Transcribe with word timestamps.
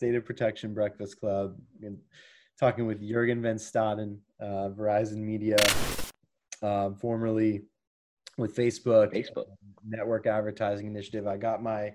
here 0.00 0.08
we 0.08 0.16
are, 0.16 0.18
Data 0.18 0.24
Protection 0.24 0.74
Breakfast 0.74 1.18
Club, 1.20 1.56
and 1.82 1.98
talking 2.58 2.86
with 2.86 3.06
Jurgen 3.06 3.42
Van 3.42 3.56
Staden, 3.56 4.18
uh, 4.40 4.70
Verizon 4.70 5.18
Media, 5.18 5.56
uh, 6.62 6.90
formerly 6.90 7.62
with 8.38 8.54
Facebook, 8.54 9.12
Facebook 9.14 9.46
Network 9.86 10.26
Advertising 10.26 10.86
Initiative. 10.86 11.26
I 11.26 11.36
got 11.36 11.62
my 11.62 11.94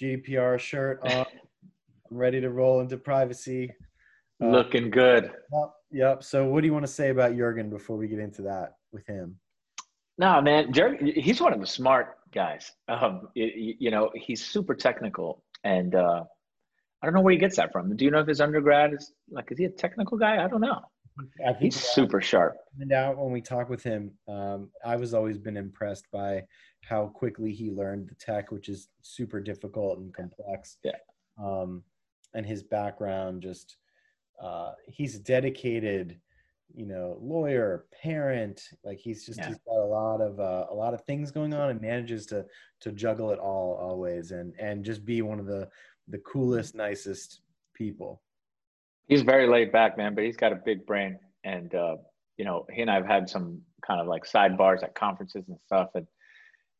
GDPR 0.00 0.58
shirt 0.58 1.00
on. 1.02 1.26
I'm 2.10 2.16
ready 2.16 2.40
to 2.40 2.50
roll 2.50 2.80
into 2.80 2.96
privacy. 2.96 3.70
Uh, 4.42 4.48
Looking 4.48 4.90
good. 4.90 5.24
Yep, 5.24 5.70
yep. 5.90 6.24
So, 6.24 6.46
what 6.46 6.62
do 6.62 6.66
you 6.66 6.72
want 6.72 6.86
to 6.86 6.92
say 6.92 7.10
about 7.10 7.36
Jurgen 7.36 7.68
before 7.68 7.98
we 7.98 8.08
get 8.08 8.18
into 8.18 8.40
that 8.42 8.76
with 8.92 9.06
him? 9.06 9.36
No, 10.16 10.40
man, 10.40 10.72
Jurgen, 10.72 11.06
he's 11.06 11.40
one 11.40 11.52
of 11.52 11.60
the 11.60 11.66
smart 11.66 12.16
guys. 12.32 12.72
Um, 12.88 13.28
you, 13.34 13.74
you 13.78 13.90
know, 13.90 14.10
he's 14.14 14.44
super 14.44 14.74
technical, 14.74 15.44
and 15.64 15.94
uh, 15.94 16.24
I 17.02 17.06
don't 17.06 17.14
know 17.14 17.20
where 17.20 17.32
he 17.32 17.38
gets 17.38 17.56
that 17.56 17.72
from. 17.72 17.94
Do 17.96 18.04
you 18.04 18.10
know 18.10 18.20
if 18.20 18.26
his 18.26 18.40
undergrad 18.40 18.92
is 18.92 19.12
like, 19.30 19.50
is 19.52 19.58
he 19.58 19.64
a 19.64 19.70
technical 19.70 20.18
guy? 20.18 20.44
I 20.44 20.48
don't 20.48 20.60
know. 20.60 20.80
I 21.44 21.52
think 21.52 21.74
he's 21.74 21.76
super 21.76 22.20
sharp. 22.20 22.56
And 22.78 22.92
out 22.92 23.18
when 23.18 23.32
we 23.32 23.40
talk 23.40 23.68
with 23.68 23.82
him, 23.82 24.12
um, 24.28 24.70
I 24.84 24.96
was 24.96 25.14
always 25.14 25.38
been 25.38 25.56
impressed 25.56 26.06
by 26.12 26.44
how 26.84 27.06
quickly 27.06 27.52
he 27.52 27.70
learned 27.70 28.08
the 28.08 28.14
tech, 28.14 28.52
which 28.52 28.68
is 28.68 28.88
super 29.02 29.40
difficult 29.40 29.98
and 29.98 30.14
complex. 30.14 30.78
Yeah. 30.84 30.92
Um, 31.42 31.82
and 32.34 32.46
his 32.46 32.62
background, 32.62 33.42
just 33.42 33.76
uh, 34.42 34.72
he's 34.86 35.18
dedicated, 35.18 36.20
you 36.74 36.86
know, 36.86 37.18
lawyer, 37.20 37.86
parent. 38.02 38.62
Like 38.84 38.98
he's 38.98 39.24
just 39.24 39.38
yeah. 39.38 39.48
he's 39.48 39.58
got 39.66 39.82
a 39.82 39.86
lot 39.86 40.20
of 40.20 40.38
uh, 40.38 40.66
a 40.70 40.74
lot 40.74 40.94
of 40.94 41.02
things 41.02 41.30
going 41.30 41.54
on, 41.54 41.70
and 41.70 41.80
manages 41.80 42.26
to 42.26 42.44
to 42.80 42.92
juggle 42.92 43.30
it 43.30 43.38
all 43.38 43.78
always, 43.80 44.30
and 44.30 44.54
and 44.58 44.84
just 44.84 45.04
be 45.04 45.22
one 45.22 45.40
of 45.40 45.46
the 45.46 45.68
the 46.08 46.18
coolest, 46.18 46.74
nicest 46.74 47.40
people. 47.74 48.22
He's 49.06 49.22
very 49.22 49.48
laid 49.48 49.72
back, 49.72 49.96
man, 49.96 50.14
but 50.14 50.24
he's 50.24 50.36
got 50.36 50.52
a 50.52 50.56
big 50.56 50.86
brain. 50.86 51.18
And, 51.44 51.74
uh, 51.74 51.96
you 52.36 52.44
know, 52.44 52.66
he 52.70 52.82
and 52.82 52.90
I 52.90 52.94
have 52.94 53.06
had 53.06 53.28
some 53.28 53.62
kind 53.86 54.00
of 54.00 54.06
like 54.06 54.24
sidebars 54.24 54.82
at 54.82 54.94
conferences 54.94 55.44
and 55.48 55.58
stuff. 55.66 55.90
And 55.94 56.06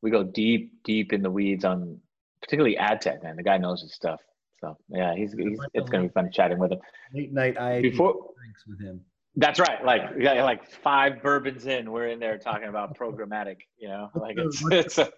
we 0.03 0.11
go 0.11 0.23
deep, 0.23 0.73
deep 0.85 1.13
in 1.13 1.23
the 1.23 1.31
weeds 1.31 1.65
on 1.65 1.99
particularly 2.43 2.77
ad 2.77 3.01
tech, 3.01 3.23
man. 3.23 3.37
The 3.37 3.43
guy 3.43 3.59
knows 3.59 3.83
his 3.83 3.95
stuff. 3.95 4.21
So 4.61 4.77
yeah, 4.89 5.15
he's, 5.15 5.33
he's 5.33 5.59
it's 5.73 5.89
going 5.89 6.03
to 6.03 6.09
be 6.09 6.13
fun 6.13 6.31
chatting 6.33 6.59
with 6.59 6.73
him. 6.73 6.81
Late 7.15 7.33
night 7.33 7.59
I 7.59 7.81
before 7.81 8.13
drinks 8.13 8.65
with 8.67 8.81
him. 8.81 9.01
That's 9.37 9.61
right. 9.61 9.85
Like 9.85 10.03
yeah, 10.19 10.43
like 10.43 10.69
five 10.69 11.23
bourbons 11.23 11.67
in, 11.67 11.93
we're 11.93 12.09
in 12.09 12.19
there 12.19 12.39
talking 12.39 12.69
about 12.69 12.99
programmatic. 12.99 13.59
You 13.79 13.89
know, 13.89 14.11
like 14.17 14.37
it's 14.37 14.65
it's. 14.71 14.99
A, 14.99 15.13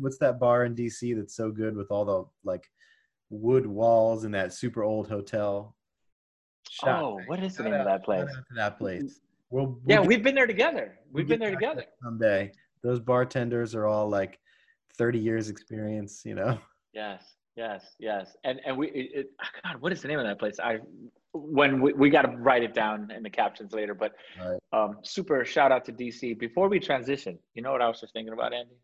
what's 0.00 0.18
that 0.18 0.40
bar 0.40 0.64
in 0.64 0.74
DC 0.74 1.16
that's 1.16 1.36
so 1.36 1.52
good 1.52 1.76
with 1.76 1.92
all 1.92 2.04
the 2.04 2.24
like 2.42 2.64
wood 3.30 3.66
walls 3.66 4.24
in 4.24 4.32
that 4.32 4.52
super 4.52 4.82
old 4.82 5.08
hotel. 5.08 5.76
Shot. 6.68 7.02
Oh, 7.02 7.20
what 7.26 7.42
is 7.42 7.56
the 7.56 7.64
name 7.64 7.74
of 7.74 7.86
that 7.86 8.04
place? 8.04 8.28
that 8.56 8.78
place. 8.78 9.20
We'll, 9.50 9.66
we'll 9.66 9.80
yeah, 9.86 9.96
get, 9.98 10.06
we've 10.06 10.22
been 10.22 10.34
there 10.34 10.46
together. 10.46 10.98
We've 11.10 11.28
we'll 11.28 11.38
been 11.38 11.40
there 11.40 11.50
together. 11.50 11.84
Someday, 12.02 12.52
those 12.82 13.00
bartenders 13.00 13.74
are 13.74 13.86
all 13.86 14.08
like 14.08 14.38
thirty 14.96 15.18
years 15.18 15.48
experience. 15.48 16.22
You 16.24 16.34
know. 16.34 16.58
Yes, 16.92 17.22
yes, 17.54 17.84
yes, 18.00 18.36
and 18.42 18.60
and 18.66 18.76
we. 18.76 18.88
It, 18.88 19.10
it, 19.14 19.30
God, 19.62 19.80
what 19.80 19.92
is 19.92 20.02
the 20.02 20.08
name 20.08 20.18
of 20.18 20.26
that 20.26 20.40
place? 20.40 20.58
I 20.58 20.78
when 21.32 21.80
we, 21.80 21.92
we 21.92 22.10
got 22.10 22.22
to 22.22 22.36
write 22.36 22.64
it 22.64 22.74
down 22.74 23.12
in 23.12 23.22
the 23.22 23.30
captions 23.30 23.72
later. 23.72 23.94
But 23.94 24.12
right. 24.44 24.58
um, 24.72 24.96
super 25.04 25.44
shout 25.44 25.70
out 25.70 25.84
to 25.84 25.92
DC. 25.92 26.36
Before 26.36 26.68
we 26.68 26.80
transition, 26.80 27.38
you 27.54 27.62
know 27.62 27.70
what 27.70 27.80
I 27.80 27.86
was 27.86 28.00
just 28.00 28.12
thinking 28.12 28.32
about, 28.32 28.52
Andy? 28.52 28.74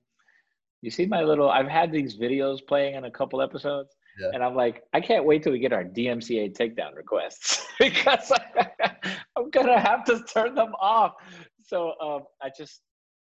You 0.82 0.92
see 0.92 1.04
my 1.04 1.22
little. 1.22 1.50
I've 1.50 1.66
had 1.66 1.90
these 1.90 2.16
videos 2.16 2.64
playing 2.64 2.94
in 2.94 3.06
a 3.06 3.10
couple 3.10 3.42
episodes 3.42 3.96
yeah. 4.18 4.30
And 4.32 4.42
I'm 4.42 4.54
like, 4.54 4.82
I 4.92 5.00
can't 5.00 5.24
wait 5.24 5.42
till 5.42 5.52
we 5.52 5.58
get 5.58 5.72
our 5.72 5.84
DMCA 5.84 6.56
takedown 6.56 6.94
requests 6.94 7.66
because 7.78 8.32
I'm 9.36 9.50
gonna 9.50 9.78
have 9.78 10.04
to 10.04 10.22
turn 10.24 10.54
them 10.54 10.74
off. 10.80 11.14
So 11.62 11.94
um, 12.00 12.22
I 12.42 12.50
just 12.56 12.80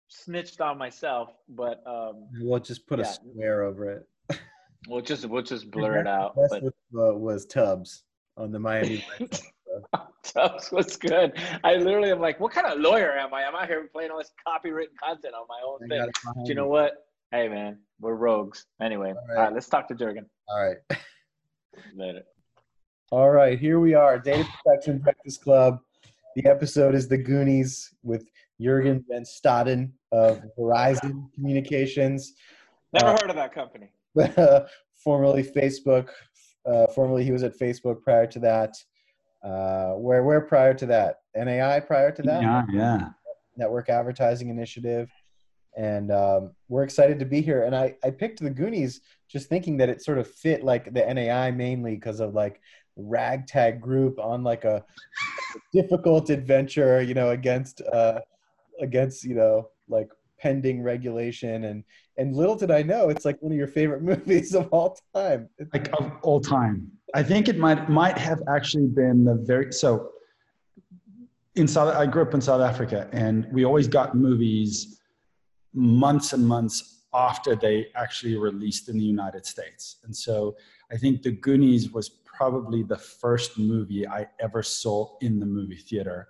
snitched 0.08 0.60
on 0.60 0.78
myself, 0.78 1.30
but 1.48 1.82
um, 1.86 2.28
we'll 2.40 2.60
just 2.60 2.86
put 2.86 2.98
yeah. 2.98 3.06
a 3.06 3.12
square 3.12 3.62
over 3.62 3.90
it. 3.90 4.38
we'll 4.88 5.02
just 5.02 5.26
we'll 5.26 5.42
just 5.42 5.70
blur 5.70 6.00
it 6.00 6.06
out. 6.06 6.34
But 6.36 6.62
was, 6.62 6.72
uh, 6.96 7.14
was 7.14 7.46
Tubbs 7.46 8.04
on 8.36 8.52
the 8.52 8.58
Miami. 8.58 9.04
Tubbs 10.22 10.70
was 10.70 10.96
good. 10.96 11.32
I 11.64 11.76
literally 11.76 12.10
am 12.10 12.20
like, 12.20 12.38
what 12.40 12.52
kind 12.52 12.66
of 12.66 12.78
lawyer 12.78 13.12
am 13.12 13.34
I? 13.34 13.44
I'm 13.44 13.54
out 13.54 13.66
here 13.66 13.88
playing 13.92 14.10
all 14.10 14.18
this 14.18 14.30
copywritten 14.46 14.96
content 15.02 15.34
on 15.34 15.46
my 15.48 15.60
own 15.66 15.88
thing. 15.88 16.08
Do 16.44 16.48
you 16.48 16.54
know 16.54 16.68
what? 16.68 16.92
Hey 17.32 17.48
man, 17.48 17.78
we're 18.00 18.14
rogues. 18.14 18.66
Anyway, 18.80 19.08
all 19.08 19.14
right, 19.28 19.36
all 19.36 19.42
right 19.44 19.52
let's 19.52 19.68
talk 19.68 19.88
to 19.88 19.94
Jurgen. 19.94 20.26
All 20.48 20.64
right. 20.64 20.76
Later. 21.96 22.22
All 23.10 23.30
right, 23.30 23.58
here 23.58 23.80
we 23.80 23.94
are, 23.94 24.18
Data 24.18 24.48
Protection 24.64 24.98
Breakfast 24.98 25.42
Club. 25.42 25.80
The 26.36 26.46
episode 26.46 26.94
is 26.94 27.08
The 27.08 27.18
Goonies 27.18 27.94
with 28.02 28.28
Jurgen 28.60 29.04
Van 29.08 29.24
Staden 29.24 29.90
of 30.12 30.42
Verizon 30.58 31.32
Communications. 31.34 32.34
Never 32.92 33.06
uh, 33.06 33.18
heard 33.20 33.30
of 33.30 33.36
that 33.36 33.52
company. 33.52 33.90
formerly 34.94 35.42
Facebook. 35.42 36.08
Uh, 36.66 36.86
formerly, 36.88 37.24
he 37.24 37.32
was 37.32 37.42
at 37.42 37.58
Facebook 37.58 38.02
prior 38.02 38.26
to 38.26 38.38
that. 38.40 38.74
Uh, 39.44 39.94
where 39.94 40.22
where 40.22 40.40
prior 40.40 40.72
to 40.74 40.86
that? 40.86 41.16
NAI 41.36 41.80
prior 41.80 42.10
to 42.12 42.22
that? 42.22 42.42
Yeah, 42.42 42.62
yeah. 42.72 43.08
Network 43.56 43.88
Advertising 43.88 44.48
Initiative 44.48 45.10
and 45.76 46.12
um, 46.12 46.52
we're 46.68 46.84
excited 46.84 47.18
to 47.18 47.24
be 47.24 47.40
here. 47.40 47.64
And 47.64 47.74
I, 47.74 47.96
I 48.04 48.10
picked 48.10 48.40
the 48.40 48.50
Goonies 48.50 49.00
just 49.28 49.48
thinking 49.48 49.76
that 49.78 49.88
it 49.88 50.02
sort 50.02 50.18
of 50.18 50.30
fit 50.30 50.62
like 50.62 50.92
the 50.92 51.12
NAI 51.12 51.50
mainly 51.50 51.94
because 51.96 52.20
of 52.20 52.34
like 52.34 52.60
ragtag 52.96 53.80
group 53.80 54.18
on 54.18 54.42
like 54.42 54.64
a 54.64 54.84
difficult 55.72 56.30
adventure, 56.30 57.02
you 57.02 57.14
know, 57.14 57.30
against 57.30 57.80
uh, 57.92 58.20
against 58.80 59.24
you 59.24 59.34
know 59.34 59.68
like 59.88 60.08
pending 60.38 60.82
regulation 60.82 61.64
and 61.64 61.84
and 62.16 62.36
little 62.36 62.54
did 62.54 62.70
I 62.70 62.82
know 62.82 63.08
it's 63.08 63.24
like 63.24 63.40
one 63.40 63.52
of 63.52 63.58
your 63.58 63.66
favorite 63.66 64.02
movies 64.12 64.54
of 64.54 64.68
all 64.68 64.98
time. 65.14 65.48
Like 65.72 65.88
of 65.98 66.12
all 66.22 66.40
time. 66.40 66.90
I 67.14 67.22
think 67.22 67.48
it 67.48 67.58
might 67.58 67.88
might 67.88 68.18
have 68.18 68.42
actually 68.48 68.86
been 68.86 69.24
the 69.24 69.34
very 69.34 69.72
so 69.72 70.10
in 71.56 71.66
South 71.66 71.94
I 71.94 72.06
grew 72.06 72.22
up 72.22 72.34
in 72.34 72.40
South 72.40 72.60
Africa 72.60 73.08
and 73.12 73.46
we 73.52 73.64
always 73.64 73.88
got 73.88 74.16
movies 74.16 75.00
months 75.74 76.32
and 76.32 76.46
months 76.46 77.04
after 77.12 77.54
they 77.54 77.88
actually 77.94 78.36
released 78.36 78.88
in 78.88 78.98
the 78.98 79.04
United 79.04 79.46
States. 79.46 79.98
And 80.04 80.14
so 80.14 80.56
I 80.92 80.96
think 80.96 81.22
The 81.22 81.32
Goonies 81.32 81.90
was 81.90 82.08
probably 82.24 82.82
the 82.82 82.98
first 82.98 83.58
movie 83.58 84.06
I 84.06 84.26
ever 84.40 84.62
saw 84.62 85.16
in 85.20 85.38
the 85.38 85.46
movie 85.46 85.76
theater 85.76 86.28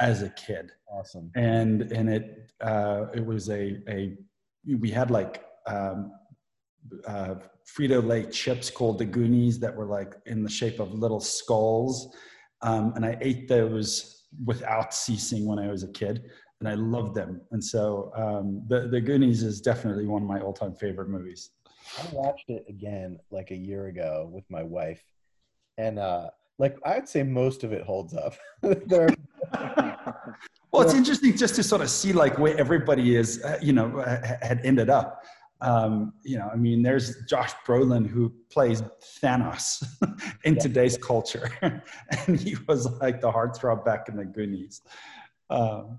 as 0.00 0.22
a 0.22 0.30
kid. 0.30 0.70
Awesome. 0.90 1.30
And 1.36 1.92
and 1.92 2.08
it 2.08 2.52
uh, 2.60 3.06
it 3.14 3.24
was 3.24 3.50
a 3.50 3.78
a 3.88 4.16
we 4.78 4.90
had 4.90 5.10
like 5.10 5.44
um, 5.66 6.12
uh, 7.06 7.34
Frito 7.66 8.04
Lay 8.04 8.24
chips 8.24 8.70
called 8.70 8.98
the 8.98 9.04
Goonies 9.04 9.58
that 9.60 9.74
were 9.74 9.86
like 9.86 10.14
in 10.26 10.42
the 10.42 10.50
shape 10.50 10.80
of 10.80 10.92
little 10.92 11.20
skulls, 11.20 12.14
um, 12.62 12.92
and 12.96 13.04
I 13.04 13.16
ate 13.20 13.48
those 13.48 14.24
without 14.44 14.94
ceasing 14.94 15.44
when 15.46 15.58
I 15.58 15.68
was 15.68 15.82
a 15.82 15.88
kid 15.88 16.30
and 16.62 16.68
I 16.68 16.74
loved 16.74 17.16
them. 17.16 17.40
And 17.50 17.62
so 17.62 18.12
um, 18.14 18.62
the 18.68 18.86
the 18.86 19.00
Goonies 19.00 19.42
is 19.42 19.60
definitely 19.60 20.06
one 20.06 20.22
of 20.22 20.28
my 20.28 20.40
all 20.40 20.52
time 20.52 20.74
favorite 20.74 21.08
movies. 21.08 21.50
I 21.98 22.06
watched 22.12 22.50
it 22.50 22.64
again 22.68 23.18
like 23.32 23.50
a 23.50 23.56
year 23.56 23.86
ago 23.86 24.30
with 24.32 24.44
my 24.48 24.62
wife, 24.62 25.02
and 25.76 25.98
uh, 25.98 26.30
like 26.58 26.76
I'd 26.84 27.08
say 27.08 27.24
most 27.24 27.64
of 27.64 27.72
it 27.72 27.82
holds 27.82 28.14
up. 28.14 28.34
well, 28.62 28.76
it's 30.82 30.94
interesting 30.94 31.36
just 31.36 31.56
to 31.56 31.64
sort 31.64 31.82
of 31.82 31.90
see 31.90 32.12
like 32.12 32.38
where 32.38 32.56
everybody 32.56 33.16
is, 33.16 33.42
uh, 33.42 33.58
you 33.60 33.72
know, 33.72 33.98
had 34.40 34.60
ended 34.62 34.88
up. 34.88 35.24
Um, 35.60 36.12
you 36.22 36.38
know, 36.38 36.48
I 36.52 36.56
mean, 36.56 36.82
there's 36.82 37.24
Josh 37.28 37.52
Brolin 37.66 38.06
who 38.06 38.32
plays 38.52 38.82
Thanos 39.20 39.84
in 40.44 40.54
yeah. 40.54 40.60
today's 40.60 40.96
culture, 40.96 41.50
and 41.60 42.38
he 42.38 42.56
was 42.68 42.88
like 43.00 43.20
the 43.20 43.32
heartthrob 43.32 43.84
back 43.84 44.08
in 44.08 44.16
the 44.16 44.24
Goonies. 44.24 44.80
Um, 45.50 45.98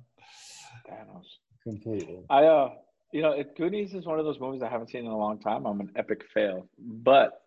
Thanos. 0.94 1.25
Completely. 1.63 2.19
I 2.30 2.44
uh, 2.45 2.69
you 3.12 3.22
know, 3.22 3.31
it, 3.31 3.56
Goonies 3.56 3.94
is 3.94 4.06
one 4.06 4.19
of 4.19 4.25
those 4.25 4.40
movies 4.40 4.62
I 4.63 4.69
haven't 4.69 4.90
seen 4.90 5.06
in 5.06 5.12
a 5.12 5.18
long 5.18 5.40
time. 5.40 5.66
I'm 5.66 5.80
an 5.80 5.92
epic 5.95 6.25
fail, 6.34 6.68
but 6.80 7.42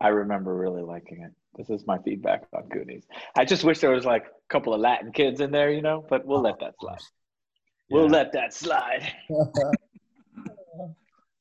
I 0.00 0.08
remember 0.08 0.54
really 0.54 0.82
liking 0.82 1.22
it. 1.22 1.32
This 1.56 1.70
is 1.70 1.86
my 1.86 1.98
feedback 1.98 2.44
on 2.54 2.68
Goonies. 2.68 3.04
I 3.36 3.44
just 3.44 3.64
wish 3.64 3.80
there 3.80 3.90
was 3.90 4.04
like 4.04 4.26
a 4.26 4.52
couple 4.52 4.74
of 4.74 4.80
Latin 4.80 5.10
kids 5.12 5.40
in 5.40 5.50
there, 5.50 5.72
you 5.72 5.82
know, 5.82 6.04
but 6.08 6.24
we'll 6.26 6.42
let 6.42 6.60
that 6.60 6.74
slide. 6.78 6.98
Yeah. 7.88 7.96
We'll 7.96 8.08
let 8.08 8.32
that 8.32 8.52
slide. 8.54 9.12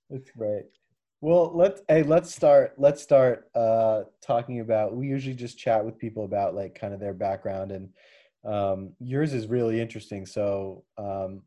That's 0.10 0.32
great. 0.32 0.64
Well, 1.20 1.52
let's 1.54 1.82
hey, 1.90 2.04
let's 2.04 2.34
start. 2.34 2.74
Let's 2.78 3.02
start 3.02 3.50
uh, 3.54 4.04
talking 4.22 4.62
about. 4.62 4.96
We 4.96 5.08
usually 5.08 5.36
just 5.36 5.58
chat 5.58 5.84
with 5.84 5.98
people 5.98 6.24
about 6.24 6.56
like 6.56 6.80
kind 6.80 6.94
of 6.94 7.00
their 7.00 7.14
background 7.14 7.72
and 7.72 7.90
um, 8.48 8.94
yours 9.00 9.34
is 9.34 9.48
really 9.48 9.80
interesting. 9.82 10.26
So 10.26 10.84
um, 10.98 11.44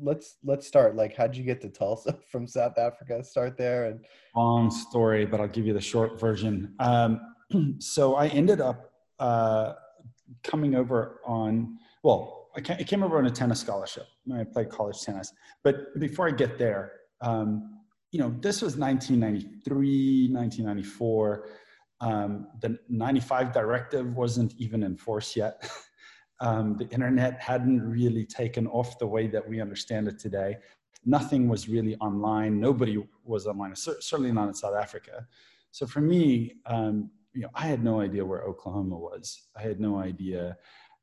let's 0.00 0.36
let's 0.44 0.66
start. 0.66 0.96
Like, 0.96 1.16
how'd 1.16 1.36
you 1.36 1.44
get 1.44 1.60
to 1.62 1.68
Tulsa 1.68 2.18
from 2.30 2.46
South 2.46 2.78
Africa? 2.78 3.22
Start 3.24 3.56
there 3.56 3.86
and 3.86 4.04
long 4.36 4.70
story, 4.70 5.26
but 5.26 5.40
I'll 5.40 5.48
give 5.48 5.66
you 5.66 5.74
the 5.74 5.80
short 5.80 6.18
version. 6.18 6.74
Um, 6.78 7.20
so 7.78 8.14
I 8.14 8.28
ended 8.28 8.60
up 8.60 8.92
uh, 9.18 9.74
coming 10.42 10.74
over 10.74 11.20
on, 11.26 11.78
well, 12.02 12.48
I 12.56 12.60
came 12.60 13.02
over 13.02 13.18
on 13.18 13.26
a 13.26 13.30
tennis 13.30 13.60
scholarship. 13.60 14.06
I 14.32 14.44
played 14.44 14.70
college 14.70 15.00
tennis. 15.02 15.32
But 15.64 15.98
before 15.98 16.28
I 16.28 16.30
get 16.30 16.56
there, 16.56 16.92
um, 17.20 17.80
you 18.12 18.20
know, 18.20 18.32
this 18.40 18.62
was 18.62 18.76
1993, 18.76 20.28
1994. 20.32 21.48
Um, 22.00 22.46
the 22.60 22.78
95 22.88 23.52
directive 23.52 24.14
wasn't 24.14 24.54
even 24.58 24.84
enforced 24.84 25.34
yet. 25.34 25.68
um, 26.44 26.76
the 26.76 26.86
internet 26.90 27.40
hadn't 27.40 27.80
really 27.80 28.26
taken 28.26 28.66
off 28.66 28.98
the 28.98 29.06
way 29.06 29.26
that 29.26 29.48
we 29.48 29.62
understand 29.62 30.06
it 30.08 30.18
today. 30.18 30.58
Nothing 31.06 31.48
was 31.48 31.70
really 31.70 31.96
online. 31.96 32.60
Nobody 32.60 33.02
was 33.24 33.46
online, 33.46 33.74
certainly 33.74 34.30
not 34.30 34.48
in 34.48 34.54
South 34.54 34.76
Africa. 34.76 35.26
So 35.70 35.86
for 35.86 36.02
me, 36.02 36.56
um, 36.66 37.10
you 37.32 37.42
know, 37.42 37.48
I 37.54 37.62
had 37.62 37.82
no 37.82 38.00
idea 38.00 38.24
where 38.24 38.42
Oklahoma 38.42 38.96
was. 38.96 39.48
I 39.56 39.62
had 39.62 39.80
no 39.80 39.98
idea 39.98 40.56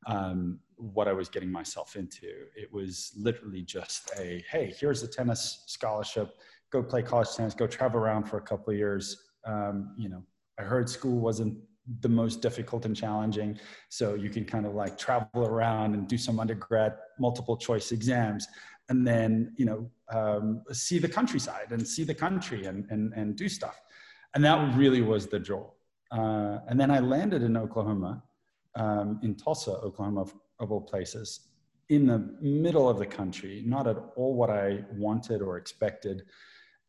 um, 0.05 0.59
what 0.75 1.07
I 1.07 1.13
was 1.13 1.27
getting 1.27 1.51
myself 1.51 1.95
into. 1.95 2.29
It 2.55 2.71
was 2.71 3.11
literally 3.17 3.63
just 3.63 4.11
a, 4.19 4.43
hey, 4.51 4.73
here's 4.79 5.01
a 5.01 5.07
tennis 5.07 5.63
scholarship. 5.65 6.37
Go 6.71 6.83
play 6.83 7.01
college 7.01 7.29
tennis. 7.35 7.55
Go 7.55 7.65
travel 7.65 7.99
around 7.99 8.25
for 8.25 8.37
a 8.37 8.41
couple 8.41 8.73
years. 8.73 9.23
Um, 9.43 9.95
you 9.97 10.07
know, 10.07 10.23
I 10.59 10.63
heard 10.63 10.87
school 10.87 11.19
wasn't 11.19 11.57
the 11.99 12.09
most 12.09 12.41
difficult 12.41 12.85
and 12.85 12.95
challenging, 12.95 13.59
so 13.89 14.13
you 14.13 14.29
can 14.29 14.45
kind 14.45 14.65
of 14.65 14.73
like 14.73 14.97
travel 14.97 15.45
around 15.45 15.93
and 15.93 16.07
do 16.07 16.17
some 16.17 16.39
undergrad 16.39 16.93
multiple 17.19 17.57
choice 17.57 17.91
exams, 17.91 18.47
and 18.89 19.05
then 19.05 19.53
you 19.57 19.65
know 19.65 19.89
um, 20.11 20.63
see 20.71 20.99
the 20.99 21.07
countryside 21.07 21.71
and 21.71 21.85
see 21.87 22.03
the 22.03 22.15
country 22.15 22.65
and 22.65 22.85
and 22.89 23.13
and 23.13 23.35
do 23.35 23.49
stuff, 23.49 23.81
and 24.33 24.43
that 24.43 24.75
really 24.77 25.01
was 25.01 25.27
the 25.27 25.39
draw. 25.39 25.69
Uh, 26.11 26.59
and 26.67 26.79
then 26.79 26.91
I 26.91 26.99
landed 26.99 27.41
in 27.41 27.55
Oklahoma, 27.55 28.21
um, 28.75 29.19
in 29.23 29.35
Tulsa, 29.35 29.71
Oklahoma, 29.71 30.21
of, 30.21 30.33
of 30.59 30.71
all 30.71 30.81
places, 30.81 31.47
in 31.89 32.05
the 32.05 32.19
middle 32.41 32.89
of 32.89 32.99
the 32.99 33.05
country. 33.05 33.63
Not 33.65 33.87
at 33.87 33.97
all 34.15 34.35
what 34.35 34.49
I 34.49 34.83
wanted 34.93 35.41
or 35.41 35.57
expected 35.57 36.23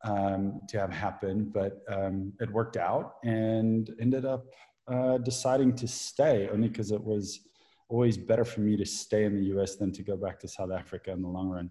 um, 0.04 0.60
to 0.68 0.78
have 0.78 0.92
happen, 0.92 1.50
but 1.54 1.82
um, 1.88 2.32
it 2.40 2.50
worked 2.50 2.76
out 2.76 3.16
and 3.24 3.94
ended 4.00 4.24
up 4.24 4.46
uh, 4.88 5.18
deciding 5.18 5.74
to 5.76 5.88
stay 5.88 6.48
only 6.52 6.68
because 6.68 6.90
it 6.90 7.02
was 7.02 7.40
always 7.88 8.16
better 8.16 8.44
for 8.44 8.60
me 8.60 8.76
to 8.76 8.86
stay 8.86 9.24
in 9.24 9.36
the 9.36 9.44
US 9.56 9.76
than 9.76 9.92
to 9.92 10.02
go 10.02 10.16
back 10.16 10.40
to 10.40 10.48
South 10.48 10.72
Africa 10.72 11.12
in 11.12 11.22
the 11.22 11.28
long 11.28 11.48
run. 11.48 11.70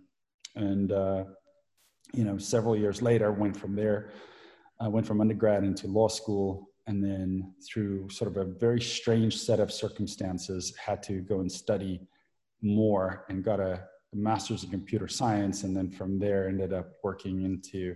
And, 0.55 0.91
uh, 0.91 1.23
you 2.13 2.23
know, 2.23 2.37
several 2.37 2.75
years 2.75 3.01
later, 3.01 3.27
I 3.27 3.37
went 3.37 3.57
from 3.57 3.75
there, 3.75 4.11
I 4.79 4.87
went 4.87 5.07
from 5.07 5.21
undergrad 5.21 5.63
into 5.63 5.87
law 5.87 6.07
school, 6.07 6.69
and 6.87 7.03
then 7.03 7.53
through 7.67 8.09
sort 8.09 8.29
of 8.29 8.37
a 8.37 8.45
very 8.45 8.81
strange 8.81 9.37
set 9.37 9.59
of 9.59 9.71
circumstances, 9.71 10.75
had 10.77 11.01
to 11.03 11.21
go 11.21 11.39
and 11.39 11.51
study 11.51 12.01
more 12.61 13.25
and 13.29 13.43
got 13.43 13.59
a, 13.59 13.83
a 14.13 14.15
master's 14.15 14.63
in 14.63 14.69
computer 14.69 15.07
science, 15.07 15.63
and 15.63 15.75
then 15.75 15.89
from 15.89 16.19
there 16.19 16.47
ended 16.47 16.73
up 16.73 16.87
working 17.03 17.43
into 17.43 17.95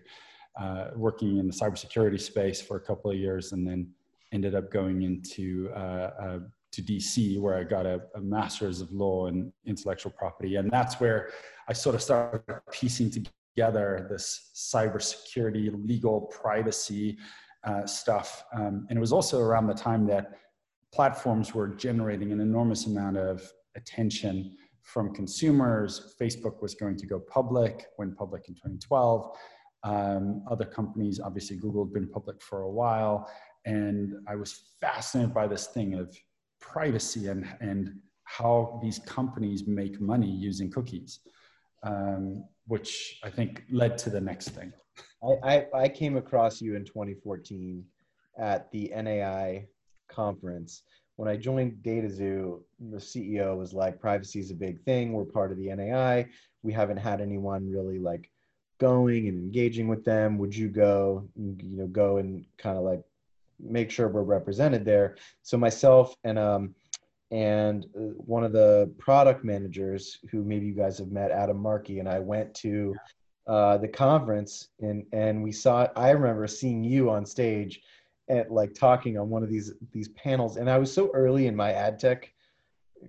uh, 0.60 0.88
working 0.96 1.38
in 1.38 1.48
the 1.48 1.54
cybersecurity 1.54 2.20
space 2.20 2.62
for 2.62 2.78
a 2.78 2.80
couple 2.80 3.12
of 3.12 3.18
years, 3.18 3.52
and 3.52 3.68
then 3.68 3.88
ended 4.36 4.54
up 4.54 4.70
going 4.72 5.02
into 5.02 5.72
uh, 5.76 6.12
uh, 6.26 6.40
to 6.74 6.82
DC, 6.84 7.40
where 7.40 7.58
I 7.58 7.64
got 7.64 7.86
a, 7.86 8.02
a, 8.16 8.20
master's 8.20 8.82
of 8.82 8.92
law 8.92 9.28
and 9.28 9.52
intellectual 9.66 10.12
property, 10.12 10.58
and 10.58 10.70
that's 10.70 11.00
where 11.00 11.30
I 11.70 11.74
sort 11.74 11.96
of 11.96 12.02
started 12.02 12.44
piecing 12.70 13.12
together 13.12 14.06
this 14.10 14.52
cybersecurity, 14.54 15.72
legal 15.88 16.22
privacy 16.22 17.18
uh, 17.64 17.86
stuff. 17.86 18.44
Um, 18.54 18.86
and 18.90 18.98
it 18.98 19.00
was 19.00 19.14
also 19.14 19.40
around 19.40 19.68
the 19.68 19.74
time 19.74 20.06
that 20.08 20.34
platforms 20.94 21.56
were 21.56 21.70
generating 21.70 22.32
an 22.34 22.42
enormous 22.42 22.86
amount 22.88 23.18
of 23.18 23.50
attention 23.76 24.56
from 24.82 25.14
consumers. 25.14 26.16
Facebook 26.22 26.62
was 26.62 26.76
going 26.76 26.98
to 26.98 27.08
go 27.08 27.20
public, 27.20 27.88
went 27.98 28.18
public 28.18 28.50
in 28.50 28.54
2012. 28.54 29.38
Um, 29.84 30.44
other 30.50 30.66
companies, 30.66 31.20
obviously 31.20 31.58
Google 31.58 31.86
had 31.86 31.94
been 31.94 32.10
public 32.10 32.42
for 32.42 32.64
a 32.64 32.72
while. 32.72 33.30
And 33.66 34.14
I 34.28 34.36
was 34.36 34.76
fascinated 34.80 35.34
by 35.34 35.48
this 35.48 35.68
thing 35.68 35.96
of 35.96 36.16
privacy 36.60 37.28
and, 37.28 37.48
and 37.62 37.96
how 38.26 38.80
these 38.84 39.00
companies 39.00 39.66
make 39.68 40.00
money 40.00 40.30
using 40.30 40.70
cookies, 40.70 41.20
um, 41.84 42.44
which 42.68 43.20
I 43.24 43.30
think 43.30 43.64
led 43.72 43.98
to 44.00 44.10
the 44.10 44.22
next 44.22 44.50
thing. 44.50 44.72
I, 45.24 45.56
I, 45.56 45.66
I 45.84 45.90
came 45.90 46.18
across 46.18 46.62
you 46.62 46.76
in 46.76 46.86
2014 46.86 47.84
at 48.38 48.72
the 48.72 48.92
NAI 48.96 49.68
conference. 50.10 50.84
When 51.16 51.30
I 51.30 51.38
joined 51.38 51.78
DataXu, 51.82 52.60
the 52.92 52.98
CEO 52.98 53.58
was 53.58 53.74
like, 53.74 54.00
privacy 54.00 54.40
is 54.40 54.52
a 54.52 54.56
big 54.56 54.82
thing. 54.84 55.14
We're 55.14 55.26
part 55.26 55.52
of 55.52 55.58
the 55.58 55.74
NAI. 55.74 56.28
We 56.62 56.74
haven't 56.74 56.98
had 56.98 57.22
anyone 57.22 57.72
really 57.72 58.00
like 58.00 58.30
going 58.80 59.28
and 59.28 59.38
engaging 59.38 59.88
with 59.88 60.04
them. 60.04 60.38
Would 60.38 60.56
you 60.56 60.68
go, 60.68 61.30
you 61.36 61.78
know, 61.78 61.88
go 61.88 62.18
and 62.18 62.46
kind 62.58 62.78
of 62.78 62.84
like 62.84 63.02
make 63.60 63.92
sure 63.92 64.08
we're 64.08 64.24
represented 64.24 64.86
there? 64.86 65.16
So 65.42 65.58
myself 65.58 66.16
and 66.24 66.40
um, 66.40 66.76
and 67.32 67.86
uh, 67.96 68.14
one 68.18 68.44
of 68.44 68.52
the 68.52 68.94
product 68.98 69.44
managers 69.44 70.20
who 70.32 70.44
maybe 70.44 70.68
you 70.68 70.76
guys 70.76 70.98
have 71.00 71.12
met, 71.12 71.32
Adam 71.32 71.58
Markey, 71.58 72.00
and 72.00 72.08
I 72.08 72.20
went 72.20 72.54
to 72.56 72.96
uh, 73.48 73.78
the 73.78 73.88
conference 73.88 74.70
and 74.80 75.06
and 75.14 75.44
we 75.44 75.52
saw 75.52 75.88
I 75.96 76.10
remember 76.10 76.48
seeing 76.48 76.84
you 76.84 77.12
on 77.12 77.26
stage 77.26 77.80
at 78.28 78.52
like 78.52 78.74
talking 78.74 79.20
on 79.20 79.30
one 79.30 79.44
of 79.44 79.50
these 79.50 79.74
these 79.92 80.10
panels 80.10 80.58
and 80.58 80.68
I 80.68 80.80
was 80.80 80.92
so 80.92 81.12
early 81.14 81.46
in 81.46 81.56
my 81.56 81.72
ad 81.72 82.00
tech 82.00 82.32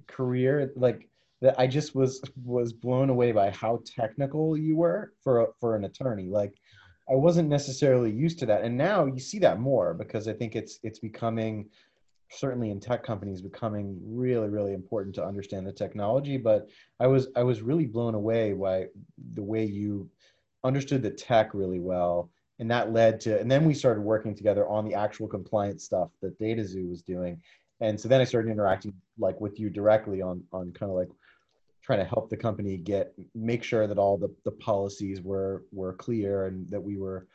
career 0.07 0.73
like 0.77 1.09
that 1.41 1.59
I 1.59 1.67
just 1.67 1.95
was 1.95 2.21
was 2.45 2.75
blown 2.75 3.09
away 3.09 3.33
by 3.33 3.49
how 3.51 3.81
technical 3.87 4.59
you 4.59 4.77
were 4.77 5.15
for 5.23 5.41
a, 5.41 5.47
for 5.59 5.75
an 5.75 5.85
attorney 5.85 6.29
like 6.29 6.55
I 7.09 7.15
wasn't 7.15 7.49
necessarily 7.49 8.11
used 8.11 8.39
to 8.41 8.47
that. 8.47 8.63
And 8.63 8.77
now 8.77 9.07
you 9.07 9.21
see 9.21 9.39
that 9.41 9.61
more 9.61 9.95
because 9.95 10.27
I 10.27 10.33
think 10.33 10.57
it's 10.57 10.79
it's 10.83 10.99
becoming 10.99 11.69
certainly 12.31 12.71
in 12.71 12.81
tech 12.81 13.05
companies 13.05 13.41
becoming 13.41 13.99
really 14.05 14.49
really 14.49 14.73
important 14.73 15.15
to 15.17 15.25
understand 15.25 15.67
the 15.67 15.73
technology. 15.73 16.37
But 16.37 16.69
I 16.99 17.07
was 17.07 17.29
I 17.37 17.43
was 17.45 17.63
really 17.63 17.87
blown 17.87 18.15
away 18.15 18.53
by 18.53 18.87
the 19.35 19.43
way 19.43 19.65
you 19.65 20.11
understood 20.65 21.03
the 21.03 21.11
tech 21.11 21.55
really 21.55 21.81
well. 21.81 22.31
And 22.59 22.71
that 22.71 22.93
led 22.93 23.21
to 23.21 23.39
and 23.41 23.51
then 23.51 23.65
we 23.65 23.75
started 23.75 24.01
working 24.01 24.35
together 24.35 24.67
on 24.67 24.85
the 24.85 24.95
actual 24.95 25.29
compliance 25.29 25.85
stuff 25.85 26.11
that 26.23 26.39
DataXu 26.41 26.89
was 26.89 27.03
doing. 27.03 27.41
And 27.81 28.01
so 28.01 28.09
then 28.09 28.23
i 28.23 28.25
started 28.25 28.51
interacting 28.51 28.95
like 29.19 29.41
with 29.41 29.61
you 29.61 29.71
directly 29.71 30.23
on 30.23 30.43
on 30.53 30.73
kind 30.73 30.91
of 30.91 30.97
like 30.97 31.11
trying 31.87 32.01
to 32.01 32.05
help 32.05 32.29
the 32.29 32.37
company 32.37 32.77
get 32.77 33.15
make 33.35 33.63
sure 33.63 33.87
that 33.87 33.97
all 33.97 34.19
the, 34.19 34.29
the 34.45 34.51
policies 34.51 35.23
were 35.23 35.65
were 35.73 35.93
clear 35.95 36.47
and 36.47 36.69
that 36.69 36.83
we 36.83 36.97
were 36.97 37.29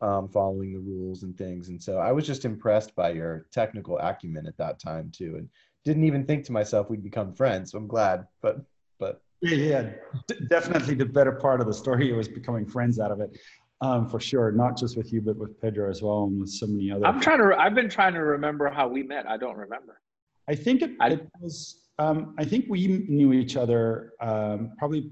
um, 0.00 0.26
following 0.28 0.72
the 0.72 0.80
rules 0.80 1.22
and 1.22 1.36
things 1.36 1.68
and 1.68 1.80
so 1.82 1.98
i 1.98 2.10
was 2.10 2.26
just 2.26 2.46
impressed 2.46 2.94
by 2.96 3.10
your 3.10 3.46
technical 3.52 3.98
acumen 3.98 4.46
at 4.46 4.56
that 4.56 4.78
time 4.78 5.12
too 5.14 5.34
and 5.36 5.48
didn't 5.84 6.04
even 6.04 6.24
think 6.24 6.44
to 6.44 6.52
myself 6.52 6.88
we'd 6.88 7.04
become 7.04 7.34
friends 7.34 7.72
so 7.72 7.78
i'm 7.78 7.86
glad 7.86 8.26
but 8.40 8.64
but 8.98 9.20
yeah, 9.42 9.56
yeah, 9.56 9.90
D- 10.28 10.46
definitely 10.48 10.94
the 10.94 11.06
better 11.06 11.32
part 11.32 11.60
of 11.60 11.66
the 11.66 11.72
story 11.72 12.12
was 12.12 12.28
becoming 12.28 12.66
friends 12.66 12.98
out 12.98 13.10
of 13.10 13.20
it, 13.20 13.38
um, 13.80 14.06
for 14.08 14.20
sure. 14.20 14.52
Not 14.52 14.76
just 14.76 14.96
with 14.96 15.12
you, 15.12 15.22
but 15.22 15.36
with 15.36 15.58
Pedro 15.60 15.90
as 15.90 16.02
well, 16.02 16.24
and 16.24 16.40
with 16.40 16.50
so 16.50 16.66
many 16.66 16.90
other. 16.90 17.06
I'm 17.06 17.20
trying 17.20 17.38
to. 17.38 17.58
I've 17.58 17.74
been 17.74 17.88
trying 17.88 18.12
to 18.14 18.20
remember 18.20 18.68
how 18.68 18.86
we 18.86 19.02
met. 19.02 19.26
I 19.26 19.38
don't 19.38 19.56
remember. 19.56 20.00
I 20.48 20.54
think 20.54 20.82
it, 20.82 20.90
I, 21.00 21.12
it 21.12 21.26
was. 21.40 21.88
Um, 22.00 22.34
I 22.38 22.44
think 22.44 22.66
we 22.68 22.86
knew 23.08 23.32
each 23.32 23.56
other 23.56 24.12
um, 24.20 24.72
probably 24.78 25.10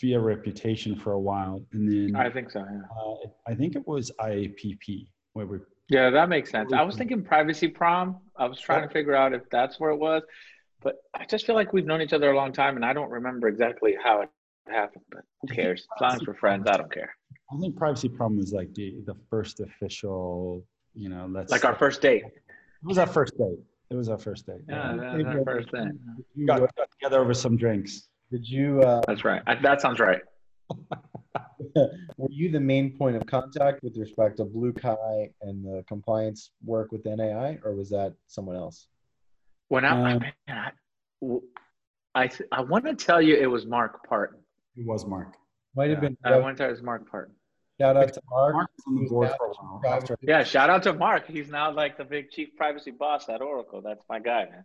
via 0.00 0.18
reputation 0.18 0.96
for 0.96 1.12
a 1.12 1.20
while, 1.20 1.64
and 1.72 1.90
then 1.90 2.16
I 2.16 2.30
think 2.30 2.50
so. 2.50 2.60
Yeah. 2.60 2.80
Uh, 2.90 3.28
I 3.46 3.54
think 3.54 3.76
it 3.76 3.86
was 3.86 4.10
IAPP 4.20 5.08
where 5.34 5.46
we. 5.46 5.58
Yeah, 5.88 6.10
that 6.10 6.28
makes 6.28 6.50
sense. 6.50 6.72
I 6.72 6.82
was 6.82 6.96
thinking 6.96 7.22
privacy 7.22 7.68
prom. 7.68 8.18
I 8.36 8.46
was 8.46 8.58
trying 8.58 8.86
to 8.86 8.92
figure 8.92 9.14
out 9.14 9.34
if 9.34 9.42
that's 9.50 9.78
where 9.78 9.90
it 9.90 9.98
was 9.98 10.22
but 10.82 10.96
I 11.14 11.24
just 11.24 11.46
feel 11.46 11.54
like 11.54 11.72
we've 11.72 11.86
known 11.86 12.02
each 12.02 12.12
other 12.12 12.30
a 12.30 12.36
long 12.36 12.52
time, 12.52 12.76
and 12.76 12.84
I 12.84 12.92
don't 12.92 13.10
remember 13.10 13.48
exactly 13.48 13.96
how 14.02 14.22
it 14.22 14.30
happened. 14.68 15.04
But 15.10 15.22
who 15.40 15.48
cares? 15.48 15.86
As 15.96 16.00
long 16.00 16.14
as 16.14 16.26
we're 16.26 16.34
friends, 16.34 16.66
I 16.68 16.76
don't 16.76 16.92
care. 16.92 17.14
I 17.52 17.58
think 17.58 17.76
privacy 17.76 18.08
prom 18.08 18.36
was 18.36 18.52
like 18.52 18.72
the 18.74 18.96
the 19.06 19.14
first 19.30 19.60
official, 19.60 20.64
you 20.94 21.08
know, 21.08 21.28
let's 21.30 21.50
like 21.50 21.64
our 21.64 21.74
first 21.74 22.02
date. 22.02 22.24
It 22.24 22.86
was 22.86 22.98
our 22.98 23.06
first 23.06 23.36
date. 23.38 23.58
It 23.92 23.96
was 23.96 24.08
our 24.08 24.16
first 24.16 24.46
date. 24.46 24.62
Yeah, 24.68 24.94
yeah. 24.96 25.24
our 25.24 25.44
first 25.44 25.70
date. 25.70 25.88
Got, 26.46 26.60
got, 26.60 26.90
together 26.92 27.20
over 27.20 27.34
some 27.34 27.58
drinks. 27.58 28.08
Did 28.30 28.48
you? 28.48 28.80
Uh, 28.80 29.02
That's 29.06 29.22
right. 29.22 29.42
I, 29.46 29.56
that 29.56 29.82
sounds 29.82 30.00
right. 30.00 30.22
Were 31.76 32.30
you 32.30 32.50
the 32.50 32.60
main 32.60 32.96
point 32.96 33.16
of 33.16 33.26
contact 33.26 33.82
with 33.82 33.98
respect 33.98 34.38
to 34.38 34.46
BlueKai 34.46 35.32
and 35.42 35.62
the 35.62 35.84
compliance 35.86 36.52
work 36.64 36.90
with 36.90 37.04
NAI, 37.04 37.58
or 37.64 37.74
was 37.74 37.90
that 37.90 38.14
someone 38.26 38.56
else? 38.56 38.88
When 39.68 39.84
I, 39.84 40.12
um, 40.12 40.22
I, 40.48 40.70
I, 42.14 42.30
I 42.50 42.60
want 42.62 42.86
to 42.86 42.94
tell 42.94 43.20
you 43.20 43.36
it 43.36 43.46
was 43.46 43.66
Mark 43.66 44.06
Parton. 44.08 44.40
It 44.74 44.86
was 44.86 45.04
Mark. 45.04 45.34
Might 45.76 45.90
have 45.90 46.00
been. 46.00 46.16
I 46.24 46.38
want 46.38 46.56
to 46.56 46.62
tell 46.62 46.68
you 46.68 46.72
it 46.72 46.76
was 46.76 46.82
Mark 46.82 47.10
Parton. 47.10 47.34
Shout 47.80 47.96
out 47.96 48.12
to 48.12 48.22
Mark. 48.30 48.54
Mark 48.54 48.70
on 48.86 49.02
the 49.02 49.08
board 49.08 49.30
for 49.36 49.46
a 49.46 49.50
while. 49.50 50.18
Yeah, 50.20 50.44
shout 50.44 50.70
out 50.70 50.82
to 50.84 50.92
Mark. 50.92 51.26
He's 51.26 51.48
now 51.48 51.72
like 51.72 51.96
the 51.96 52.04
big 52.04 52.30
chief 52.30 52.56
privacy 52.56 52.90
boss 52.90 53.28
at 53.28 53.40
Oracle. 53.40 53.80
That's 53.80 54.02
my 54.08 54.18
guy, 54.18 54.44
man. 54.50 54.64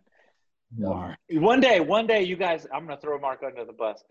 Mark. 0.76 1.16
One 1.30 1.60
day, 1.60 1.80
one 1.80 2.06
day, 2.06 2.22
you 2.22 2.36
guys, 2.36 2.66
I'm 2.72 2.86
gonna 2.86 3.00
throw 3.00 3.18
Mark 3.18 3.42
under 3.44 3.64
the 3.64 3.72
bus. 3.72 4.02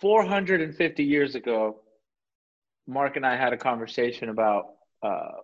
450 0.00 1.04
years 1.04 1.34
ago, 1.34 1.80
Mark 2.86 3.16
and 3.16 3.26
I 3.26 3.36
had 3.36 3.52
a 3.52 3.56
conversation 3.56 4.28
about 4.28 4.74
uh, 5.02 5.42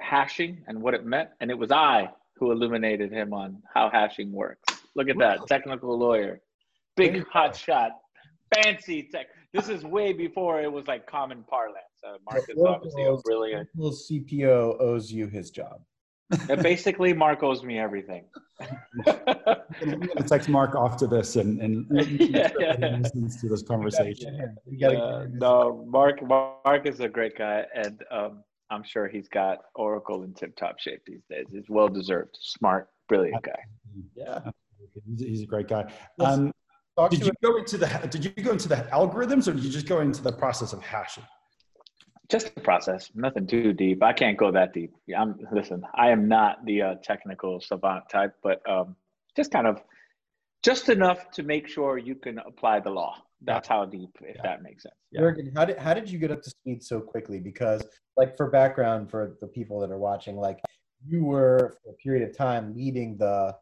hashing 0.00 0.64
and 0.66 0.82
what 0.82 0.94
it 0.94 1.04
meant, 1.04 1.30
and 1.40 1.50
it 1.50 1.58
was 1.58 1.70
I 1.70 2.10
who 2.36 2.52
illuminated 2.52 3.12
him 3.12 3.32
on 3.32 3.62
how 3.72 3.88
hashing 3.88 4.32
works. 4.32 4.74
Look 4.94 5.08
at 5.08 5.18
that, 5.18 5.46
technical 5.46 5.98
lawyer, 5.98 6.40
big 6.96 7.26
hot 7.28 7.56
shot, 7.56 7.92
fancy 8.54 9.08
tech. 9.10 9.26
This 9.56 9.68
is 9.70 9.84
way 9.84 10.12
before 10.12 10.60
it 10.60 10.70
was 10.70 10.86
like 10.86 11.06
common 11.06 11.42
parlance. 11.48 11.78
Uh, 12.06 12.18
Mark 12.30 12.44
is 12.48 12.62
obviously 12.62 13.04
a 13.04 13.16
brilliant. 13.16 13.68
CPO 13.78 14.80
owes 14.80 15.10
you 15.10 15.28
his 15.28 15.50
job. 15.50 15.80
And 16.50 16.62
basically, 16.62 17.12
Mark 17.12 17.42
owes 17.42 17.62
me 17.62 17.78
everything. 17.78 18.24
I'm 19.06 19.56
going 19.80 20.08
to 20.08 20.24
text 20.26 20.48
Mark 20.48 20.74
after 20.76 21.06
this 21.06 21.36
and, 21.36 21.60
and 21.62 21.86
Yeah, 22.20 22.50
yeah. 22.58 22.98
listens 22.98 23.40
to 23.40 23.48
this 23.48 23.62
conversation. 23.62 24.56
You 24.66 24.78
gotta 24.78 24.98
Uh, 24.98 25.26
no, 25.30 25.84
Mark. 25.88 26.20
Mark 26.26 26.86
is 26.86 27.00
a 27.00 27.08
great 27.08 27.38
guy, 27.38 27.64
and 27.74 28.02
um, 28.10 28.42
I'm 28.70 28.82
sure 28.82 29.08
he's 29.08 29.28
got 29.28 29.58
Oracle 29.74 30.24
in 30.24 30.34
tip-top 30.34 30.78
shape 30.80 31.00
these 31.06 31.22
days. 31.30 31.46
He's 31.50 31.68
well 31.68 31.88
deserved, 31.88 32.36
smart, 32.40 32.88
brilliant 33.08 33.42
guy. 33.42 33.60
Yeah. 34.16 34.40
He's, 35.06 35.20
he's 35.20 35.42
a 35.42 35.46
great 35.46 35.68
guy. 35.68 35.92
Let's 36.18 36.38
Um, 36.38 36.52
Talk 36.96 37.10
did 37.10 37.20
to 37.20 37.26
you 37.26 37.32
go 37.42 37.56
into 37.56 37.76
the 37.76 37.86
did 38.10 38.24
you 38.24 38.30
go 38.30 38.52
into 38.52 38.68
the 38.68 38.76
algorithms 38.92 39.48
or 39.48 39.52
did 39.52 39.64
you 39.64 39.70
just 39.70 39.86
go 39.86 40.00
into 40.00 40.22
the 40.22 40.32
process 40.32 40.72
of 40.72 40.82
hashing? 40.82 41.24
Just 42.28 42.54
the 42.54 42.60
process, 42.60 43.10
nothing 43.14 43.46
too 43.46 43.72
deep. 43.72 44.02
I 44.02 44.12
can't 44.12 44.36
go 44.36 44.50
that 44.50 44.72
deep. 44.72 44.94
Yeah, 45.06 45.22
I'm 45.22 45.36
listen. 45.52 45.82
I 45.94 46.10
am 46.10 46.26
not 46.26 46.64
the 46.64 46.82
uh, 46.82 46.94
technical 47.02 47.60
savant 47.60 48.08
type, 48.10 48.34
but 48.42 48.68
um, 48.68 48.96
just 49.36 49.52
kind 49.52 49.66
of, 49.66 49.80
just 50.64 50.88
enough 50.88 51.30
to 51.32 51.44
make 51.44 51.68
sure 51.68 51.98
you 51.98 52.16
can 52.16 52.38
apply 52.40 52.80
the 52.80 52.90
law. 52.90 53.14
That's 53.42 53.68
how 53.68 53.84
deep, 53.84 54.10
if 54.22 54.36
Yeah. 54.36 54.42
that 54.42 54.62
makes 54.62 54.82
sense. 54.84 54.94
Yeah. 55.12 55.20
Jurgen, 55.20 55.52
how 55.54 55.66
did 55.66 55.78
how 55.78 55.92
did 55.94 56.10
you 56.10 56.18
get 56.18 56.30
up 56.32 56.42
to 56.42 56.50
speed 56.50 56.82
so 56.82 57.00
quickly? 57.00 57.38
Because 57.38 57.84
like 58.16 58.36
for 58.36 58.50
background 58.50 59.10
for 59.10 59.36
the 59.42 59.46
people 59.46 59.78
that 59.80 59.90
are 59.90 59.98
watching, 59.98 60.36
like 60.36 60.58
you 61.06 61.24
were 61.24 61.76
for 61.84 61.90
a 61.90 61.94
period 61.94 62.28
of 62.28 62.36
time 62.36 62.74
leading 62.74 63.18
the 63.18 63.54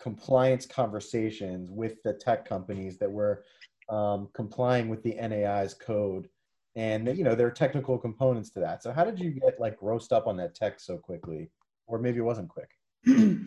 compliance 0.00 0.66
conversations 0.66 1.70
with 1.70 2.02
the 2.02 2.12
tech 2.12 2.46
companies 2.46 2.98
that 2.98 3.10
were 3.10 3.44
um, 3.88 4.28
complying 4.32 4.88
with 4.88 5.02
the 5.02 5.14
NAI's 5.14 5.74
code, 5.74 6.28
and 6.76 7.16
you 7.16 7.24
know 7.24 7.34
there 7.34 7.46
are 7.46 7.52
technical 7.52 7.98
components 7.98 8.50
to 8.50 8.60
that. 8.60 8.82
So 8.82 8.92
how 8.92 9.04
did 9.04 9.18
you 9.18 9.30
get 9.30 9.60
like 9.60 9.76
roast 9.80 10.12
up 10.12 10.26
on 10.26 10.36
that 10.38 10.54
tech 10.54 10.80
so 10.80 10.96
quickly, 10.96 11.50
or 11.86 11.98
maybe 11.98 12.18
it 12.18 12.22
wasn't 12.22 12.48
quick? 12.48 12.70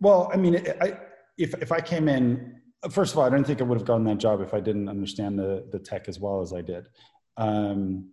well, 0.00 0.30
I 0.32 0.36
mean, 0.36 0.62
I, 0.80 0.98
if 1.38 1.54
if 1.62 1.72
I 1.72 1.80
came 1.80 2.08
in, 2.08 2.60
first 2.90 3.12
of 3.12 3.18
all, 3.18 3.24
I 3.24 3.28
don't 3.28 3.46
think 3.46 3.60
I 3.60 3.64
would 3.64 3.78
have 3.78 3.86
gotten 3.86 4.04
that 4.04 4.18
job 4.18 4.40
if 4.40 4.54
I 4.54 4.60
didn't 4.60 4.88
understand 4.88 5.38
the 5.38 5.66
the 5.70 5.78
tech 5.78 6.08
as 6.08 6.18
well 6.18 6.40
as 6.40 6.52
I 6.52 6.60
did. 6.60 6.88
Um, 7.36 8.10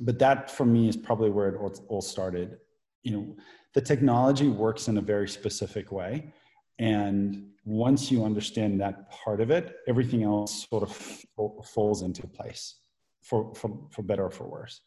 but 0.00 0.18
that 0.18 0.50
for 0.50 0.64
me 0.64 0.88
is 0.88 0.96
probably 0.96 1.30
where 1.30 1.48
it 1.48 1.56
all, 1.56 1.74
all 1.88 2.00
started. 2.00 2.58
You 3.02 3.12
know, 3.12 3.36
the 3.74 3.80
technology 3.80 4.48
works 4.48 4.88
in 4.88 4.98
a 4.98 5.00
very 5.00 5.28
specific 5.28 5.92
way, 5.92 6.32
and 6.78 7.52
once 7.64 8.10
you 8.10 8.24
understand 8.24 8.80
that 8.80 9.10
part 9.10 9.40
of 9.40 9.50
it, 9.50 9.76
everything 9.86 10.24
else 10.24 10.66
sort 10.68 10.82
of 10.82 10.94
fa- 10.94 11.62
falls 11.64 12.02
into 12.02 12.26
place, 12.26 12.76
for 13.22 13.54
for 13.54 13.88
for 13.90 14.02
better 14.02 14.24
or 14.24 14.30
for 14.30 14.48
worse. 14.48 14.80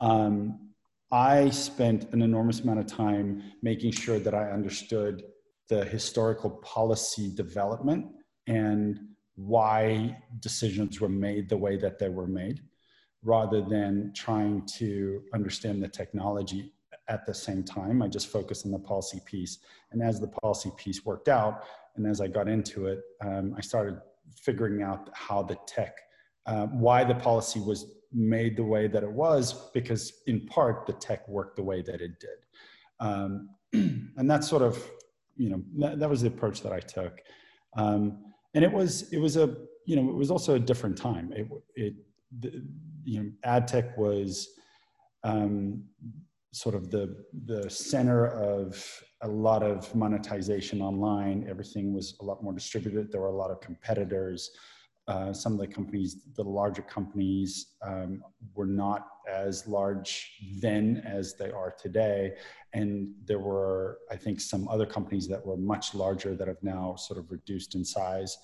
Um, 0.00 0.70
I 1.12 1.50
spent 1.50 2.12
an 2.12 2.22
enormous 2.22 2.60
amount 2.60 2.80
of 2.80 2.86
time 2.86 3.42
making 3.62 3.92
sure 3.92 4.18
that 4.18 4.34
I 4.34 4.50
understood 4.50 5.22
the 5.68 5.84
historical 5.84 6.50
policy 6.50 7.32
development 7.34 8.06
and 8.46 8.98
why 9.36 10.16
decisions 10.40 11.00
were 11.00 11.08
made 11.08 11.48
the 11.48 11.56
way 11.56 11.76
that 11.76 11.98
they 11.98 12.08
were 12.08 12.26
made, 12.26 12.60
rather 13.22 13.60
than 13.62 14.12
trying 14.14 14.64
to 14.78 15.22
understand 15.34 15.82
the 15.82 15.88
technology 15.88 16.72
at 17.08 17.26
the 17.26 17.34
same 17.34 17.62
time. 17.62 18.02
I 18.02 18.08
just 18.08 18.28
focused 18.28 18.66
on 18.66 18.72
the 18.72 18.78
policy 18.78 19.20
piece. 19.24 19.58
And 19.92 20.02
as 20.02 20.20
the 20.20 20.28
policy 20.28 20.70
piece 20.76 21.04
worked 21.04 21.28
out, 21.28 21.64
and 21.96 22.06
as 22.06 22.20
I 22.20 22.26
got 22.26 22.48
into 22.48 22.86
it, 22.86 23.00
um, 23.22 23.54
I 23.56 23.60
started 23.60 24.00
figuring 24.42 24.82
out 24.82 25.10
how 25.12 25.42
the 25.42 25.56
tech, 25.66 25.96
uh, 26.46 26.66
why 26.66 27.04
the 27.04 27.14
policy 27.14 27.60
was 27.60 27.86
made 28.12 28.56
the 28.56 28.64
way 28.64 28.86
that 28.88 29.02
it 29.02 29.10
was 29.10 29.70
because 29.72 30.22
in 30.26 30.46
part 30.46 30.86
the 30.86 30.92
tech 30.94 31.26
worked 31.28 31.56
the 31.56 31.62
way 31.62 31.82
that 31.82 32.00
it 32.00 32.18
did 32.18 32.38
um, 33.00 33.50
and 33.72 34.30
that's 34.30 34.48
sort 34.48 34.62
of 34.62 34.82
you 35.36 35.50
know 35.50 35.62
that, 35.78 35.98
that 35.98 36.08
was 36.08 36.22
the 36.22 36.28
approach 36.28 36.62
that 36.62 36.72
i 36.72 36.80
took 36.80 37.20
um, 37.76 38.24
and 38.54 38.64
it 38.64 38.72
was 38.72 39.12
it 39.12 39.18
was 39.18 39.36
a 39.36 39.54
you 39.84 39.96
know 39.96 40.08
it 40.08 40.14
was 40.14 40.30
also 40.30 40.54
a 40.54 40.58
different 40.58 40.96
time 40.96 41.32
it, 41.34 41.46
it 41.74 41.94
the, 42.40 42.64
you 43.04 43.22
know 43.22 43.30
ad 43.44 43.68
tech 43.68 43.96
was 43.98 44.48
um, 45.24 45.82
sort 46.52 46.74
of 46.74 46.90
the 46.90 47.24
the 47.44 47.68
center 47.68 48.26
of 48.26 49.02
a 49.22 49.28
lot 49.28 49.62
of 49.62 49.94
monetization 49.94 50.80
online 50.80 51.46
everything 51.48 51.92
was 51.92 52.16
a 52.20 52.24
lot 52.24 52.42
more 52.42 52.52
distributed 52.52 53.10
there 53.10 53.20
were 53.20 53.28
a 53.28 53.36
lot 53.36 53.50
of 53.50 53.60
competitors 53.60 54.50
uh, 55.08 55.32
some 55.32 55.52
of 55.52 55.60
the 55.60 55.66
companies, 55.68 56.16
the 56.34 56.42
larger 56.42 56.82
companies, 56.82 57.74
um, 57.82 58.22
were 58.54 58.66
not 58.66 59.06
as 59.32 59.66
large 59.68 60.32
then 60.60 61.00
as 61.06 61.34
they 61.34 61.50
are 61.50 61.74
today. 61.80 62.32
And 62.72 63.14
there 63.24 63.38
were, 63.38 63.98
I 64.10 64.16
think, 64.16 64.40
some 64.40 64.66
other 64.66 64.86
companies 64.86 65.28
that 65.28 65.44
were 65.44 65.56
much 65.56 65.94
larger 65.94 66.34
that 66.34 66.48
have 66.48 66.62
now 66.62 66.96
sort 66.96 67.20
of 67.20 67.30
reduced 67.30 67.76
in 67.76 67.84
size. 67.84 68.36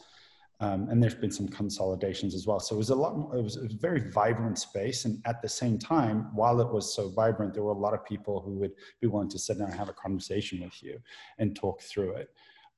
Um, 0.63 0.89
and 0.91 1.03
there's 1.03 1.17
been 1.17 1.33
some 1.33 1.49
consolidations 1.49 2.37
as 2.37 2.47
well. 2.47 2.61
So 2.61 2.77
it 2.77 2.79
was 2.79 2.91
a 2.91 2.95
lot, 2.95 3.19
more, 3.19 3.37
it 3.37 3.43
was 3.43 3.57
a 3.57 3.67
very 3.67 4.09
vibrant 4.11 4.57
space. 4.61 5.07
And 5.07 5.21
at 5.25 5.43
the 5.43 5.49
same 5.49 5.77
time, 5.77 6.29
while 6.35 6.61
it 6.61 6.73
was 6.73 6.95
so 6.95 7.09
vibrant, 7.09 7.53
there 7.53 7.65
were 7.65 7.73
a 7.73 7.85
lot 7.87 7.95
of 7.95 8.05
people 8.05 8.41
who 8.41 8.53
would 8.61 8.71
be 9.01 9.09
willing 9.09 9.29
to 9.31 9.41
sit 9.41 9.59
down 9.59 9.71
and 9.71 9.77
have 9.77 9.89
a 9.89 9.93
conversation 9.93 10.63
with 10.63 10.81
you 10.81 11.01
and 11.39 11.57
talk 11.57 11.83
through 11.83 12.13
it. 12.13 12.29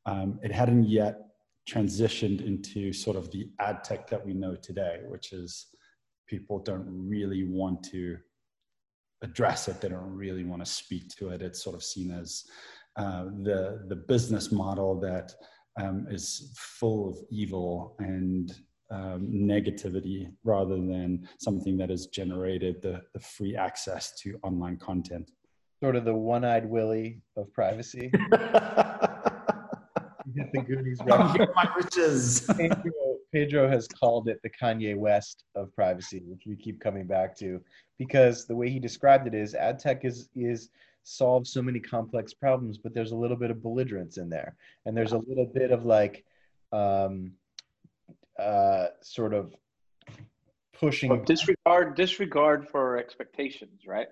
Um, 0.06 0.40
it 0.42 0.50
hadn't 0.50 0.84
yet 0.84 1.26
transitioned 1.68 2.46
into 2.46 2.90
sort 2.90 3.18
of 3.18 3.30
the 3.30 3.50
ad 3.60 3.84
tech 3.84 4.08
that 4.08 4.24
we 4.24 4.32
know 4.32 4.54
today, 4.56 5.00
which 5.06 5.34
is 5.34 5.66
people 6.26 6.60
don't 6.60 6.86
really 6.88 7.44
want 7.44 7.82
to 7.90 8.16
address 9.20 9.68
it. 9.68 9.82
They 9.82 9.90
don't 9.90 10.16
really 10.16 10.44
want 10.44 10.64
to 10.64 10.70
speak 10.70 11.10
to 11.18 11.28
it. 11.30 11.42
It's 11.42 11.62
sort 11.62 11.76
of 11.76 11.84
seen 11.84 12.10
as 12.12 12.44
uh, 12.96 13.24
the 13.42 13.84
the 13.88 13.96
business 13.96 14.52
model 14.52 15.00
that 15.00 15.34
um, 15.80 16.06
is 16.10 16.52
full 16.56 17.08
of 17.08 17.18
evil 17.30 17.96
and 17.98 18.52
um, 18.90 19.28
negativity, 19.32 20.30
rather 20.44 20.76
than 20.76 21.28
something 21.38 21.76
that 21.78 21.90
has 21.90 22.06
generated 22.06 22.80
the, 22.82 23.02
the 23.12 23.20
free 23.20 23.56
access 23.56 24.14
to 24.20 24.38
online 24.42 24.76
content. 24.76 25.30
Sort 25.82 25.96
of 25.96 26.04
the 26.04 26.14
one-eyed 26.14 26.66
Willie 26.66 27.20
of 27.36 27.52
privacy. 27.52 28.12
Hit 30.34 30.50
the 30.52 30.62
Goonies 30.62 30.98
Come 30.98 31.08
reference. 31.08 31.36
here, 31.36 31.52
my 31.54 31.68
riches. 31.76 32.46
Pedro, 32.56 32.92
Pedro 33.32 33.68
has 33.68 33.86
called 33.86 34.28
it 34.28 34.40
the 34.42 34.50
Kanye 34.50 34.96
West 34.96 35.44
of 35.54 35.74
privacy, 35.74 36.22
which 36.26 36.42
we 36.46 36.56
keep 36.56 36.80
coming 36.80 37.06
back 37.06 37.36
to, 37.38 37.60
because 37.98 38.46
the 38.46 38.56
way 38.56 38.68
he 38.68 38.80
described 38.80 39.26
it 39.26 39.34
is 39.34 39.54
ad 39.54 39.78
tech 39.78 40.04
is 40.04 40.28
is 40.34 40.70
solves 41.04 41.52
so 41.52 41.62
many 41.62 41.78
complex 41.78 42.34
problems, 42.34 42.78
but 42.78 42.92
there's 42.94 43.12
a 43.12 43.16
little 43.16 43.36
bit 43.36 43.50
of 43.50 43.62
belligerence 43.62 44.16
in 44.16 44.28
there, 44.28 44.56
and 44.84 44.96
there's 44.96 45.12
a 45.12 45.18
little 45.18 45.46
bit 45.46 45.70
of 45.70 45.84
like, 45.84 46.24
um, 46.72 47.32
uh, 48.38 48.86
sort 49.02 49.32
of 49.32 49.54
pushing. 50.78 51.10
But 51.10 51.26
disregard 51.26 51.94
disregard 51.94 52.68
for 52.68 52.98
expectations, 52.98 53.82
right? 53.86 54.08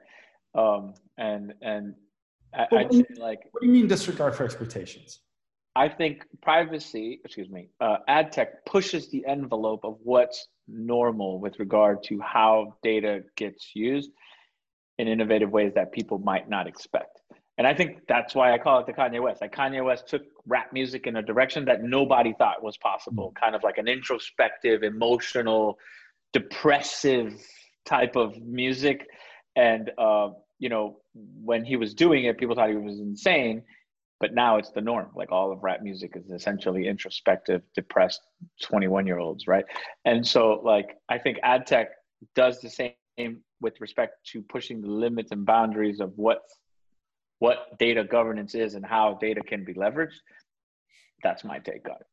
Um, 0.54 0.94
and 1.18 1.54
and 1.62 1.94
I, 2.54 2.66
Well, 2.70 2.80
I'd 2.84 2.92
say 2.92 3.04
like 3.18 3.40
What 3.50 3.62
do 3.62 3.66
you 3.66 3.72
mean 3.72 3.88
disregard 3.88 4.36
for 4.36 4.44
expectations? 4.44 5.20
I 5.74 5.88
think 5.88 6.26
privacy, 6.42 7.20
excuse 7.24 7.48
me, 7.48 7.70
uh, 7.80 7.98
ad 8.06 8.30
tech 8.30 8.66
pushes 8.66 9.10
the 9.10 9.24
envelope 9.26 9.84
of 9.84 9.96
what's 10.02 10.48
normal 10.68 11.40
with 11.40 11.58
regard 11.58 12.02
to 12.04 12.20
how 12.20 12.76
data 12.82 13.24
gets 13.36 13.74
used 13.74 14.10
in 15.02 15.08
innovative 15.08 15.50
ways 15.50 15.72
that 15.74 15.92
people 15.92 16.18
might 16.18 16.48
not 16.48 16.66
expect. 16.66 17.20
And 17.58 17.66
I 17.66 17.74
think 17.74 17.98
that's 18.08 18.34
why 18.34 18.54
I 18.54 18.58
call 18.58 18.80
it 18.80 18.86
the 18.86 18.92
Kanye 18.92 19.22
West. 19.22 19.42
Like 19.42 19.54
Kanye 19.54 19.84
West 19.84 20.08
took 20.08 20.22
rap 20.46 20.72
music 20.72 21.06
in 21.06 21.16
a 21.16 21.22
direction 21.22 21.64
that 21.66 21.82
nobody 21.82 22.32
thought 22.38 22.62
was 22.62 22.78
possible, 22.78 23.34
kind 23.38 23.54
of 23.54 23.62
like 23.62 23.78
an 23.78 23.88
introspective, 23.88 24.82
emotional, 24.82 25.78
depressive 26.32 27.34
type 27.84 28.16
of 28.16 28.40
music. 28.40 29.06
And, 29.54 29.90
uh, 29.98 30.30
you 30.58 30.70
know, 30.70 31.00
when 31.14 31.64
he 31.64 31.76
was 31.76 31.94
doing 31.94 32.24
it, 32.24 32.38
people 32.38 32.54
thought 32.54 32.70
he 32.70 32.76
was 32.76 33.00
insane 33.00 33.62
but 34.22 34.32
now 34.34 34.56
it's 34.56 34.70
the 34.70 34.80
norm 34.80 35.08
like 35.16 35.32
all 35.32 35.50
of 35.50 35.64
rap 35.64 35.82
music 35.82 36.12
is 36.14 36.30
essentially 36.30 36.86
introspective 36.86 37.60
depressed 37.74 38.20
21 38.62 39.04
year 39.04 39.18
olds 39.18 39.48
right 39.48 39.64
and 40.04 40.24
so 40.26 40.60
like 40.64 40.96
i 41.10 41.18
think 41.18 41.38
ad 41.42 41.66
tech 41.66 41.88
does 42.36 42.60
the 42.60 42.70
same 42.70 42.92
with 43.60 43.80
respect 43.80 44.26
to 44.32 44.42
pushing 44.42 44.80
the 44.80 44.88
limits 44.88 45.32
and 45.32 45.46
boundaries 45.46 46.00
of 46.00 46.12
what 46.16 46.42
what 47.38 47.76
data 47.78 48.04
governance 48.04 48.54
is 48.54 48.74
and 48.74 48.86
how 48.86 49.18
data 49.20 49.40
can 49.40 49.64
be 49.64 49.74
leveraged. 49.74 50.20
That's 51.24 51.42
my 51.42 51.58
take 51.58 51.88
on 51.88 51.96
it. 51.96 52.06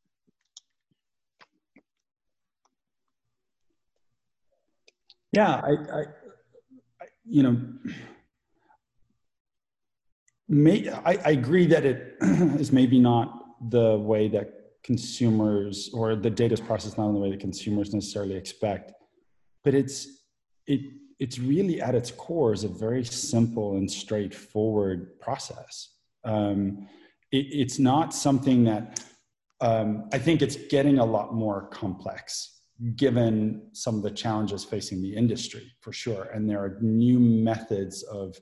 Yeah, 5.32 5.62
I, 5.64 5.70
I, 5.70 6.00
I 6.00 7.06
you 7.26 7.44
know, 7.44 7.62
may, 10.48 10.90
I, 10.90 11.18
I 11.24 11.32
agree 11.32 11.68
that 11.68 11.86
it 11.86 12.16
is 12.22 12.72
maybe 12.72 13.00
not 13.00 13.46
the 13.70 14.00
way 14.00 14.28
that 14.30 14.52
consumers 14.84 15.92
or 15.94 16.16
the 16.16 16.32
data 16.32 16.56
is 16.56 16.62
processed 16.62 16.98
not 16.98 17.10
in 17.10 17.14
the 17.14 17.20
way 17.20 17.30
that 17.30 17.40
consumers 17.40 17.94
necessarily 17.94 18.36
expect, 18.36 18.94
but 19.64 19.76
it's 19.76 20.19
it 20.70 20.82
it's 21.20 21.38
really 21.38 21.82
at 21.82 21.96
its 21.96 22.12
core 22.12 22.54
is 22.54 22.64
a 22.64 22.70
very 22.70 23.04
simple 23.04 23.76
and 23.76 23.92
straightforward 23.92 25.20
process. 25.20 25.90
Um, 26.24 26.88
it, 27.32 27.48
it's 27.52 27.78
not 27.78 28.14
something 28.14 28.64
that 28.64 29.04
um, 29.60 30.08
I 30.14 30.18
think 30.18 30.42
it's 30.42 30.56
getting 30.56 31.00
a 31.00 31.06
lot 31.06 31.34
more 31.34 31.68
complex 31.68 32.62
given 32.96 33.68
some 33.74 33.96
of 33.98 34.04
the 34.04 34.12
challenges 34.12 34.64
facing 34.64 35.02
the 35.02 35.14
industry 35.14 35.70
for 35.82 35.92
sure. 35.92 36.30
And 36.34 36.50
there 36.50 36.64
are 36.64 36.78
new 36.80 37.20
methods 37.20 38.04
of, 38.04 38.38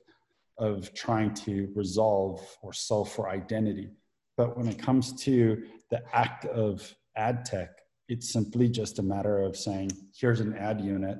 of 0.58 0.94
trying 0.94 1.34
to 1.34 1.72
resolve 1.74 2.40
or 2.62 2.72
solve 2.72 3.10
for 3.10 3.28
identity. 3.28 3.90
But 4.36 4.56
when 4.56 4.68
it 4.68 4.78
comes 4.78 5.12
to 5.24 5.64
the 5.90 6.02
act 6.12 6.44
of 6.44 6.94
ad 7.16 7.44
tech, 7.44 7.70
it's 8.08 8.32
simply 8.32 8.68
just 8.68 9.00
a 9.00 9.02
matter 9.02 9.42
of 9.42 9.56
saying, 9.56 9.90
here's 10.16 10.38
an 10.38 10.54
ad 10.54 10.80
unit. 10.80 11.18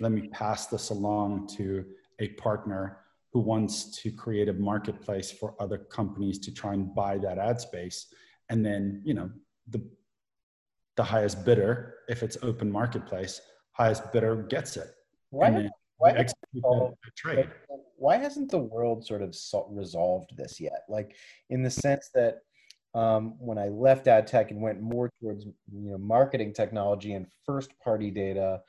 Let 0.00 0.12
me 0.12 0.28
pass 0.28 0.66
this 0.66 0.90
along 0.90 1.48
to 1.56 1.84
a 2.18 2.28
partner 2.28 2.98
who 3.32 3.40
wants 3.40 4.00
to 4.02 4.10
create 4.10 4.48
a 4.48 4.52
marketplace 4.52 5.30
for 5.30 5.54
other 5.60 5.78
companies 5.78 6.38
to 6.40 6.52
try 6.52 6.74
and 6.74 6.94
buy 6.94 7.18
that 7.18 7.38
ad 7.38 7.60
space. 7.60 8.06
And 8.48 8.64
then, 8.64 9.02
you 9.04 9.14
know, 9.14 9.30
the 9.68 9.82
the 10.96 11.04
highest 11.04 11.44
bidder, 11.44 11.94
if 12.08 12.24
it's 12.24 12.36
open 12.42 12.72
marketplace, 12.72 13.40
highest 13.72 14.12
bidder 14.12 14.34
gets 14.34 14.76
it. 14.76 14.88
Why, 15.30 15.68
why, 15.98 16.26
why 17.96 18.16
hasn't 18.16 18.50
the 18.50 18.58
world 18.58 19.06
sort 19.06 19.22
of 19.22 19.36
resolved 19.70 20.36
this 20.36 20.58
yet? 20.58 20.84
Like 20.88 21.14
in 21.50 21.62
the 21.62 21.70
sense 21.70 22.10
that 22.14 22.38
um, 22.94 23.34
when 23.38 23.58
I 23.58 23.68
left 23.68 24.08
ad 24.08 24.26
tech 24.26 24.50
and 24.50 24.60
went 24.60 24.80
more 24.80 25.10
towards 25.20 25.44
you 25.44 25.90
know 25.90 25.98
marketing 25.98 26.52
technology 26.52 27.12
and 27.12 27.26
first 27.44 27.70
party 27.78 28.10
data, 28.10 28.62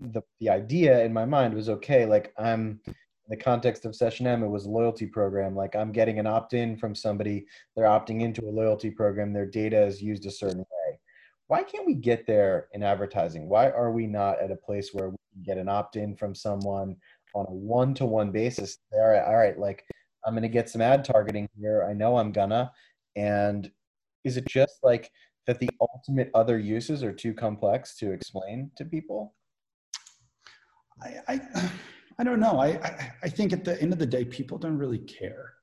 the 0.00 0.22
the 0.40 0.50
idea 0.50 1.04
in 1.04 1.12
my 1.12 1.24
mind 1.24 1.54
was 1.54 1.68
okay. 1.68 2.06
Like 2.06 2.32
I'm 2.38 2.80
in 2.86 2.94
the 3.30 3.36
context 3.36 3.84
of 3.84 3.92
SessionM, 3.92 4.42
it 4.42 4.48
was 4.48 4.66
a 4.66 4.70
loyalty 4.70 5.06
program. 5.06 5.56
Like 5.56 5.74
I'm 5.74 5.92
getting 5.92 6.18
an 6.18 6.26
opt 6.26 6.54
in 6.54 6.76
from 6.76 6.94
somebody, 6.94 7.46
they're 7.74 7.86
opting 7.86 8.22
into 8.22 8.46
a 8.46 8.50
loyalty 8.50 8.90
program. 8.90 9.32
Their 9.32 9.46
data 9.46 9.82
is 9.84 10.02
used 10.02 10.26
a 10.26 10.30
certain 10.30 10.58
way 10.58 10.98
why 11.46 11.62
can't 11.62 11.86
we 11.86 11.94
get 11.94 12.26
there 12.26 12.68
in 12.72 12.82
advertising? 12.82 13.48
Why 13.48 13.70
are 13.70 13.90
we 13.90 14.06
not 14.06 14.40
at 14.40 14.50
a 14.50 14.56
place 14.56 14.90
where 14.92 15.10
we 15.10 15.16
can 15.32 15.42
get 15.42 15.58
an 15.58 15.68
opt-in 15.68 16.16
from 16.16 16.34
someone 16.34 16.96
on 17.34 17.46
a 17.48 17.52
one-to-one 17.52 18.30
basis? 18.30 18.78
All 18.92 19.06
right, 19.06 19.22
all 19.22 19.36
right, 19.36 19.58
like 19.58 19.84
I'm 20.26 20.40
to 20.40 20.48
get 20.48 20.70
some 20.70 20.80
ad 20.80 21.04
targeting 21.04 21.48
here. 21.58 21.86
I 21.88 21.92
know 21.92 22.16
I'm 22.16 22.32
gonna. 22.32 22.72
And 23.16 23.70
is 24.24 24.36
it 24.38 24.46
just 24.46 24.78
like 24.82 25.10
that 25.46 25.60
the 25.60 25.68
ultimate 25.80 26.30
other 26.34 26.58
uses 26.58 27.04
are 27.04 27.12
too 27.12 27.34
complex 27.34 27.96
to 27.98 28.12
explain 28.12 28.70
to 28.76 28.84
people? 28.84 29.34
I, 31.02 31.16
I, 31.28 31.40
I 32.18 32.24
don't 32.24 32.40
know. 32.40 32.60
I, 32.60 32.68
I, 32.68 33.12
I 33.24 33.28
think 33.28 33.52
at 33.52 33.64
the 33.64 33.80
end 33.82 33.92
of 33.92 33.98
the 33.98 34.06
day, 34.06 34.24
people 34.24 34.58
don't 34.58 34.78
really 34.78 34.98
care. 34.98 35.54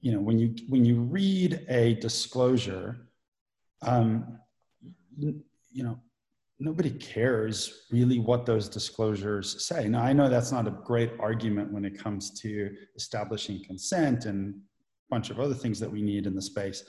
You 0.00 0.12
know, 0.12 0.20
when 0.20 0.38
you 0.38 0.56
when 0.68 0.84
you 0.84 1.00
read 1.00 1.64
a 1.68 1.94
disclosure, 1.94 3.08
um, 3.82 4.38
you 5.16 5.84
know, 5.84 6.00
nobody 6.58 6.90
cares 6.90 7.84
really 7.90 8.18
what 8.18 8.46
those 8.46 8.68
disclosures 8.68 9.64
say. 9.64 9.88
Now, 9.88 10.02
I 10.02 10.12
know 10.12 10.28
that's 10.28 10.52
not 10.52 10.66
a 10.66 10.70
great 10.70 11.12
argument 11.20 11.72
when 11.72 11.84
it 11.84 11.98
comes 11.98 12.30
to 12.40 12.70
establishing 12.96 13.64
consent 13.64 14.24
and 14.24 14.54
a 14.54 14.58
bunch 15.10 15.30
of 15.30 15.40
other 15.40 15.54
things 15.54 15.78
that 15.80 15.90
we 15.90 16.02
need 16.02 16.26
in 16.26 16.34
the 16.34 16.42
space. 16.42 16.84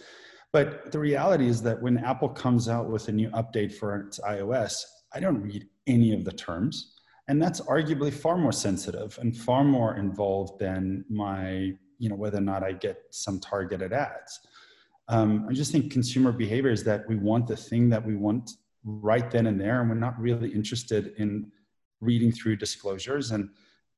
But 0.52 0.92
the 0.92 1.00
reality 1.00 1.48
is 1.48 1.64
that 1.64 1.82
when 1.82 1.98
Apple 1.98 2.30
comes 2.30 2.70
out 2.70 2.90
with 2.90 3.08
a 3.08 3.12
new 3.12 3.30
update 3.30 3.74
for 3.74 3.96
its 4.02 4.20
iOS, 4.20 4.84
I 5.14 5.20
don't 5.20 5.42
read 5.42 5.68
any 5.88 6.14
of 6.14 6.24
the 6.24 6.32
terms. 6.32 6.93
And 7.28 7.42
that's 7.42 7.62
arguably 7.62 8.14
far 8.14 8.38
more 8.38 8.52
sensitive 8.52 9.18
and 9.22 9.36
far 9.36 9.64
more 9.64 9.96
involved 9.96 10.60
than 10.60 11.06
my, 11.10 11.72
you 11.98 12.10
know, 12.10 12.16
whether 12.16 12.38
or 12.38 12.42
not 12.42 12.64
I 12.64 12.74
get 12.74 12.98
some 13.12 13.40
targeted 13.40 13.94
ads. 13.94 14.42
Um, 15.08 15.48
I 15.50 15.54
just 15.54 15.72
think 15.72 15.92
consumer 15.92 16.32
behavior 16.32 16.72
is 16.72 16.84
that 16.84 17.08
we 17.08 17.16
want 17.16 17.48
the 17.48 17.56
thing 17.56 17.90
that 17.90 18.06
we 18.06 18.16
want 18.16 18.52
right 18.84 19.30
then 19.30 19.48
and 19.48 19.60
there, 19.60 19.82
and 19.82 19.90
we're 19.90 19.96
not 19.96 20.20
really 20.20 20.50
interested 20.50 21.14
in 21.18 21.52
reading 22.02 22.32
through 22.32 22.58
disclosures, 22.58 23.32
and 23.32 23.50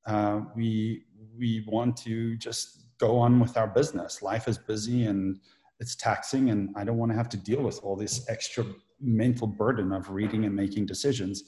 uh, 0.06 0.42
we 0.56 1.06
we 1.38 1.66
want 1.68 1.98
to 1.98 2.38
just 2.38 2.86
go 2.98 3.18
on 3.18 3.40
with 3.40 3.58
our 3.58 3.68
business. 3.68 4.22
Life 4.22 4.48
is 4.48 4.58
busy 4.58 5.06
and 5.06 5.40
it's 5.80 5.96
taxing, 5.96 6.50
and 6.50 6.70
I 6.76 6.84
don't 6.84 6.98
want 6.98 7.12
to 7.12 7.18
have 7.18 7.30
to 7.30 7.38
deal 7.38 7.62
with 7.62 7.80
all 7.84 7.96
this 7.96 8.28
extra 8.30 8.66
mental 9.02 9.48
burden 9.48 9.92
of 9.92 10.10
reading 10.10 10.46
and 10.46 10.56
making 10.56 10.86
decisions 10.86 11.44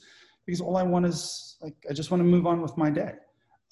because 0.48 0.62
all 0.62 0.78
I 0.78 0.82
want 0.82 1.04
is 1.04 1.58
like 1.60 1.76
I 1.90 1.92
just 1.92 2.10
want 2.10 2.22
to 2.22 2.24
move 2.24 2.46
on 2.46 2.62
with 2.62 2.74
my 2.78 2.88
day. 2.88 3.12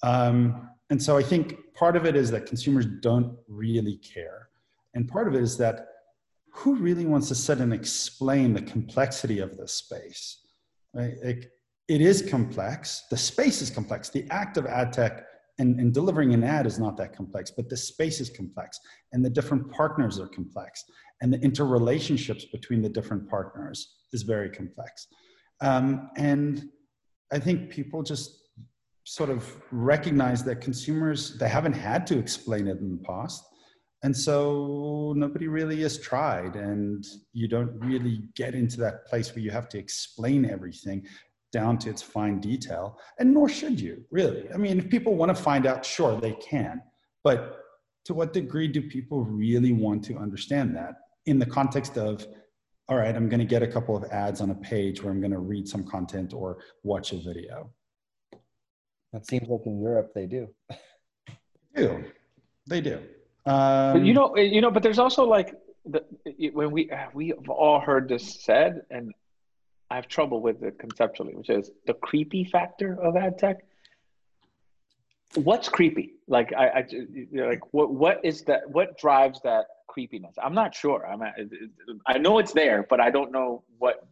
Um, 0.03 0.69
and 0.91 1.01
so 1.01 1.17
I 1.17 1.23
think 1.23 1.73
part 1.73 1.95
of 1.95 2.05
it 2.05 2.15
is 2.15 2.29
that 2.29 2.45
consumers 2.45 2.85
don't 3.01 3.35
really 3.47 3.97
care 3.97 4.49
and 4.93 5.07
part 5.07 5.27
of 5.27 5.33
it 5.33 5.41
is 5.41 5.57
that 5.57 5.87
who 6.53 6.75
really 6.75 7.05
wants 7.05 7.27
to 7.27 7.35
sit 7.35 7.59
and 7.59 7.73
explain 7.73 8.53
the 8.53 8.61
complexity 8.61 9.39
of 9.39 9.57
this 9.57 9.73
space? 9.73 10.39
Right? 10.93 11.13
It, 11.23 11.51
it 11.87 12.01
is 12.01 12.27
complex. 12.29 13.05
The 13.09 13.17
space 13.17 13.61
is 13.61 13.69
complex. 13.69 14.09
The 14.09 14.25
act 14.29 14.57
of 14.57 14.65
ad 14.65 14.93
tech 14.93 15.23
and, 15.59 15.79
and 15.79 15.93
delivering 15.93 16.33
an 16.33 16.43
ad 16.43 16.65
is 16.67 16.79
not 16.79 16.97
that 16.97 17.15
complex, 17.15 17.51
but 17.51 17.69
the 17.69 17.77
space 17.77 18.19
is 18.19 18.29
complex 18.29 18.79
and 19.13 19.25
the 19.25 19.29
different 19.29 19.71
partners 19.71 20.19
are 20.19 20.27
complex 20.27 20.83
and 21.21 21.33
the 21.33 21.39
interrelationships 21.39 22.51
between 22.51 22.81
the 22.81 22.89
different 22.89 23.27
partners 23.29 23.95
is 24.13 24.21
very 24.21 24.49
complex. 24.49 25.07
Um, 25.61 26.09
and 26.17 26.69
I 27.31 27.39
think 27.39 27.69
people 27.69 28.03
just 28.03 28.49
sort 29.03 29.29
of 29.29 29.55
recognize 29.71 30.43
that 30.43 30.61
consumers, 30.61 31.37
they 31.37 31.47
haven't 31.47 31.73
had 31.73 32.05
to 32.07 32.19
explain 32.19 32.67
it 32.67 32.79
in 32.79 32.97
the 32.97 33.03
past. 33.03 33.43
And 34.03 34.15
so 34.15 35.13
nobody 35.15 35.47
really 35.47 35.81
has 35.81 35.97
tried. 35.97 36.55
And 36.55 37.05
you 37.33 37.47
don't 37.47 37.71
really 37.79 38.23
get 38.35 38.53
into 38.53 38.77
that 38.81 39.05
place 39.05 39.33
where 39.33 39.41
you 39.41 39.51
have 39.51 39.69
to 39.69 39.79
explain 39.79 40.49
everything 40.49 41.05
down 41.51 41.77
to 41.79 41.89
its 41.89 42.01
fine 42.01 42.39
detail. 42.39 42.99
And 43.19 43.33
nor 43.33 43.49
should 43.49 43.79
you 43.79 44.03
really. 44.11 44.47
I 44.53 44.57
mean 44.57 44.77
if 44.77 44.89
people 44.89 45.15
want 45.15 45.35
to 45.35 45.41
find 45.41 45.65
out 45.65 45.85
sure 45.85 46.19
they 46.19 46.33
can. 46.33 46.81
But 47.23 47.59
to 48.05 48.13
what 48.13 48.33
degree 48.33 48.67
do 48.67 48.81
people 48.81 49.23
really 49.23 49.73
want 49.73 50.03
to 50.05 50.17
understand 50.17 50.75
that 50.75 50.95
in 51.25 51.39
the 51.39 51.45
context 51.45 51.97
of 51.97 52.25
all 52.89 52.97
right 52.97 53.15
i'm 53.15 53.29
going 53.29 53.39
to 53.39 53.45
get 53.45 53.61
a 53.63 53.67
couple 53.67 53.95
of 53.95 54.03
ads 54.11 54.41
on 54.41 54.51
a 54.51 54.55
page 54.55 55.03
where 55.03 55.11
i'm 55.11 55.19
going 55.19 55.31
to 55.31 55.39
read 55.39 55.67
some 55.67 55.83
content 55.83 56.33
or 56.33 56.59
watch 56.83 57.11
a 57.13 57.17
video. 57.17 57.69
That 59.13 59.25
seems 59.25 59.47
like 59.47 59.65
in 59.65 59.81
europe 59.81 60.11
they 60.13 60.25
do. 60.25 60.47
They 61.73 61.83
do. 61.83 62.03
They 62.67 62.81
do. 62.81 62.99
Um, 63.45 63.93
but 63.93 64.05
you 64.05 64.13
know, 64.13 64.35
you 64.35 64.61
know, 64.61 64.71
but 64.71 64.83
there's 64.83 64.99
also 64.99 65.23
like 65.23 65.55
the, 65.85 66.03
when 66.51 66.71
we 66.71 66.91
we've 67.13 67.49
all 67.49 67.79
heard 67.79 68.09
this 68.09 68.43
said, 68.43 68.81
and 68.91 69.13
I 69.89 69.95
have 69.95 70.07
trouble 70.07 70.41
with 70.41 70.63
it 70.63 70.77
conceptually, 70.79 71.33
which 71.33 71.49
is 71.49 71.71
the 71.85 71.93
creepy 71.93 72.43
factor 72.43 73.01
of 73.01 73.15
ad 73.15 73.37
tech. 73.37 73.63
What's 75.35 75.69
creepy? 75.69 76.13
Like 76.27 76.53
I, 76.53 76.67
I 76.67 76.85
like 77.33 77.59
what 77.71 77.93
what 77.93 78.19
is 78.23 78.43
that? 78.43 78.69
What 78.69 78.97
drives 78.97 79.39
that 79.43 79.65
creepiness? 79.87 80.35
I'm 80.41 80.53
not 80.53 80.73
sure. 80.73 81.07
I'm 81.07 81.21
I 82.07 82.17
know 82.17 82.39
it's 82.39 82.53
there, 82.53 82.85
but 82.89 82.99
I 82.99 83.11
don't 83.11 83.31
know 83.31 83.63
what. 83.77 84.07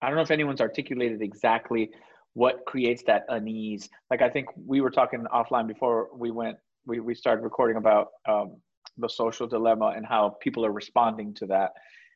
I 0.00 0.06
don't 0.06 0.16
know 0.16 0.22
if 0.22 0.30
anyone's 0.30 0.60
articulated 0.60 1.22
exactly 1.22 1.90
what 2.34 2.64
creates 2.66 3.02
that 3.06 3.24
unease. 3.28 3.88
Like 4.10 4.22
I 4.22 4.30
think 4.30 4.46
we 4.56 4.80
were 4.80 4.90
talking 4.90 5.24
offline 5.32 5.66
before 5.66 6.08
we 6.14 6.30
went 6.30 6.56
we, 6.86 7.00
we 7.00 7.14
started 7.14 7.42
recording 7.42 7.76
about 7.76 8.08
um, 8.28 8.56
the 8.96 9.08
social 9.08 9.46
dilemma 9.46 9.92
and 9.96 10.06
how 10.06 10.36
people 10.40 10.64
are 10.64 10.72
responding 10.72 11.34
to 11.34 11.46
that 11.46 11.72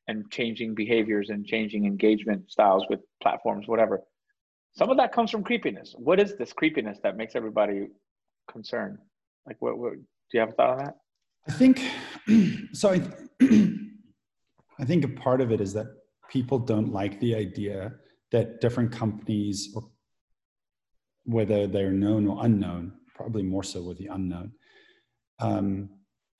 and 0.09 0.29
changing 0.31 0.75
behaviors 0.75 1.31
and 1.31 1.47
changing 1.47 1.85
engagement 1.85 2.51
styles 2.51 2.85
with 2.88 3.01
platforms, 3.23 3.68
whatever. 3.68 4.01
Some 4.75 4.90
of 4.90 4.97
that 4.97 5.12
comes 5.12 5.31
from 5.31 5.45
creepiness. 5.45 5.95
What 5.97 6.18
is 6.18 6.37
this 6.37 6.53
creepiness 6.53 6.99
that 7.03 7.16
makes 7.16 7.37
everybody 7.37 7.88
concerned? 8.53 8.99
Like, 9.47 9.57
what, 9.61 9.79
what 9.79 9.95
do 9.95 9.99
you 10.33 10.41
have 10.41 10.51
a 10.51 10.53
thought 10.53 10.71
on 10.71 10.79
that? 10.79 10.97
I 11.49 11.53
think 11.53 11.83
so. 12.73 12.91
I, 12.91 13.03
I 14.79 14.85
think 14.85 15.05
a 15.05 15.09
part 15.09 15.41
of 15.41 15.53
it 15.53 15.61
is 15.61 15.73
that 15.75 15.87
people 16.29 16.59
don't 16.59 16.93
like 16.93 17.21
the 17.21 17.35
idea 17.35 17.93
that 18.31 18.61
different 18.61 18.91
companies 18.91 19.75
whether 21.25 21.67
they're 21.67 21.93
known 21.93 22.27
or 22.27 22.45
unknown, 22.45 22.93
probably 23.15 23.43
more 23.43 23.62
so 23.62 23.83
with 23.83 23.99
the 23.99 24.09
unknown, 24.09 24.53
um, 25.38 25.88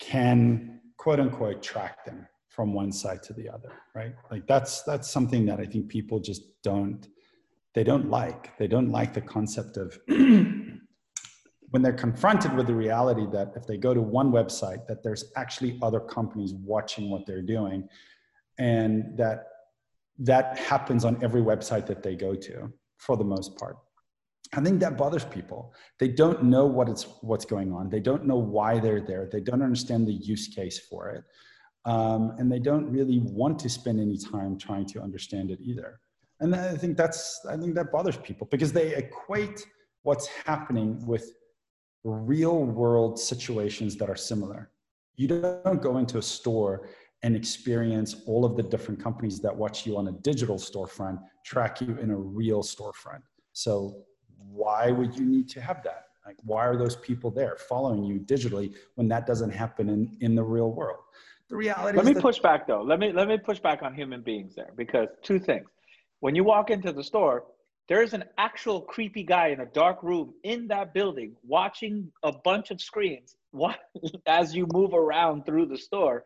can 0.01 0.81
quote 0.97 1.21
unquote 1.21 1.63
track 1.63 2.05
them 2.05 2.27
from 2.49 2.75
one 2.75 2.93
side 2.93 3.23
to 3.23 3.33
the 3.33 3.49
other, 3.49 3.73
right? 3.95 4.15
Like 4.31 4.47
that's 4.47 4.83
that's 4.83 5.11
something 5.11 5.47
that 5.47 5.61
I 5.61 5.65
think 5.65 5.89
people 5.89 6.21
just 6.21 6.43
don't 6.63 7.07
they 7.75 7.85
don't 7.85 8.11
like. 8.11 8.57
They 8.59 8.67
don't 8.67 8.91
like 8.91 9.15
the 9.15 9.23
concept 9.23 9.79
of 9.79 9.99
when 11.73 11.81
they're 11.81 11.93
confronted 12.07 12.55
with 12.55 12.67
the 12.67 12.75
reality 12.75 13.27
that 13.33 13.53
if 13.57 13.67
they 13.67 13.79
go 13.79 13.95
to 13.95 14.03
one 14.03 14.31
website 14.31 14.87
that 14.87 15.03
there's 15.03 15.33
actually 15.37 15.79
other 15.81 16.01
companies 16.01 16.53
watching 16.53 17.11
what 17.11 17.25
they're 17.27 17.43
doing 17.43 17.89
and 18.59 19.17
that 19.17 19.47
that 20.19 20.59
happens 20.59 21.03
on 21.05 21.19
every 21.23 21.41
website 21.41 21.87
that 21.87 22.03
they 22.03 22.15
go 22.15 22.35
to 22.35 22.71
for 22.99 23.17
the 23.17 23.25
most 23.25 23.57
part. 23.57 23.79
I 24.53 24.61
think 24.61 24.81
that 24.81 24.99
bothers 24.99 25.25
people. 25.25 25.73
They 25.99 26.09
don't 26.09 26.45
know 26.45 26.67
what 26.67 26.91
it's 26.91 27.07
what's 27.23 27.47
going 27.47 27.73
on. 27.73 27.89
They 27.89 28.01
don't 28.01 28.27
know 28.27 28.37
why 28.37 28.79
they're 28.79 29.01
there. 29.01 29.31
They 29.33 29.41
don't 29.41 29.63
understand 29.63 30.07
the 30.07 30.13
use 30.13 30.49
case 30.49 30.79
for 30.79 31.09
it. 31.09 31.25
Um, 31.87 32.35
and 32.39 32.53
they 32.53 32.59
don't 32.59 32.93
really 32.93 33.21
want 33.21 33.59
to 33.61 33.71
spend 33.71 33.99
any 33.99 34.19
time 34.19 34.59
trying 34.59 34.87
to 34.89 35.01
understand 35.01 35.51
it 35.51 35.59
either. 35.63 36.01
And 36.41 36.55
i 36.55 36.77
think 36.77 36.97
that's 36.97 37.41
i 37.49 37.57
think 37.57 37.75
that 37.77 37.93
bothers 37.93 38.17
people 38.17 38.49
because 38.51 38.73
they 38.73 38.89
equate 38.97 39.65
what's 40.03 40.27
happening 40.51 40.89
with 41.07 41.25
real 42.05 42.65
world 42.65 43.19
situations 43.19 43.97
that 43.97 44.11
are 44.11 44.17
similar. 44.17 44.71
You 45.17 45.29
don't 45.29 45.83
go 45.83 45.99
into 45.99 46.19
a 46.19 46.23
store 46.23 46.89
and 47.23 47.37
experience 47.37 48.23
all 48.27 48.45
of 48.45 48.57
the 48.57 48.63
different 48.63 49.01
companies 49.01 49.41
that 49.41 49.55
watch 49.55 49.87
you 49.87 49.97
on 49.97 50.09
a 50.09 50.13
digital 50.13 50.57
storefront 50.57 51.21
track 51.45 51.81
you 51.81 51.97
in 51.99 52.11
a 52.11 52.17
real 52.17 52.63
storefront. 52.63 53.23
So 53.53 54.05
why 54.37 54.91
would 54.91 55.17
you 55.17 55.25
need 55.25 55.49
to 55.51 55.61
have 55.61 55.83
that? 55.85 56.07
Like 56.27 56.37
why 56.43 56.67
are 56.67 56.77
those 56.77 56.97
people 56.97 57.31
there 57.31 57.57
following 57.69 58.05
you 58.05 58.19
digitally 58.21 58.75
when 58.95 59.09
that 59.09 59.27
doesn't 59.27 59.51
happen 59.51 59.89
in 59.89 60.17
in 60.21 60.35
the 60.35 60.43
real 60.43 60.71
world? 60.73 61.01
The 61.49 61.57
reality 61.57 61.97
let 61.97 62.07
me 62.07 62.13
that- 62.15 62.23
push 62.23 62.39
back 62.39 62.67
though. 62.67 62.83
Let 62.83 62.99
me 62.99 63.13
let 63.13 63.29
me 63.29 63.39
push 63.39 63.61
back 63.61 63.83
on 63.83 63.95
human 63.95 64.23
beings 64.23 64.55
there 64.55 64.73
because 64.77 65.09
two 65.23 65.39
things. 65.39 65.67
When 66.21 66.35
you 66.35 66.45
walk 66.45 66.71
into 66.71 66.93
the 66.93 67.03
store 67.03 67.45
there's 67.89 68.15
an 68.15 68.25
actual 68.39 68.81
creepy 68.81 69.23
guy 69.23 69.49
in 69.49 69.61
a 69.61 69.67
dark 69.67 70.03
room 70.03 70.35
in 70.45 70.69
that 70.69 70.95
building 70.95 71.35
watching 71.43 72.11
a 72.23 72.33
bunch 72.33 72.71
of 72.71 72.81
screens 72.81 73.37
as 74.27 74.55
you 74.55 74.67
move 74.73 74.95
around 74.95 75.45
through 75.45 75.67
the 75.67 75.77
store 75.77 76.25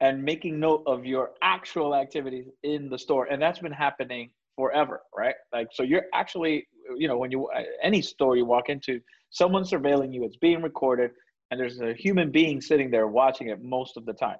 and 0.00 0.22
making 0.22 0.58
note 0.58 0.82
of 0.86 1.04
your 1.04 1.32
actual 1.42 1.94
activities 1.94 2.46
in 2.62 2.88
the 2.88 2.98
store. 2.98 3.26
And 3.26 3.40
that's 3.40 3.58
been 3.58 3.72
happening 3.72 4.30
forever 4.56 5.00
right? 5.16 5.34
Like 5.52 5.68
so 5.72 5.82
you're 5.82 6.04
actually 6.12 6.68
you 6.96 7.08
know 7.08 7.16
when 7.16 7.30
you 7.30 7.48
any 7.82 8.02
store 8.02 8.36
you 8.36 8.44
walk 8.44 8.68
into 8.68 9.00
someone's 9.30 9.70
surveilling 9.70 10.12
you 10.12 10.24
it's 10.24 10.36
being 10.36 10.60
recorded 10.60 11.12
and 11.50 11.58
there's 11.58 11.80
a 11.80 11.94
human 11.94 12.30
being 12.30 12.60
sitting 12.60 12.90
there 12.90 13.06
watching 13.06 13.48
it 13.48 13.62
most 13.62 13.96
of 13.96 14.06
the 14.06 14.12
time. 14.12 14.36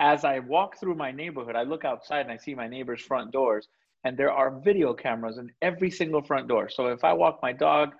As 0.00 0.24
I 0.24 0.40
walk 0.40 0.78
through 0.78 0.94
my 0.96 1.10
neighborhood, 1.12 1.56
I 1.56 1.62
look 1.62 1.84
outside 1.84 2.20
and 2.20 2.30
I 2.30 2.36
see 2.36 2.54
my 2.54 2.68
neighbor's 2.68 3.00
front 3.00 3.32
doors, 3.32 3.68
and 4.06 4.16
there 4.16 4.30
are 4.30 4.60
video 4.60 4.94
cameras 4.94 5.36
in 5.36 5.50
every 5.62 5.90
single 5.90 6.22
front 6.22 6.46
door. 6.46 6.68
So 6.68 6.86
if 6.86 7.02
I 7.02 7.12
walk 7.12 7.40
my 7.42 7.52
dog, 7.52 7.90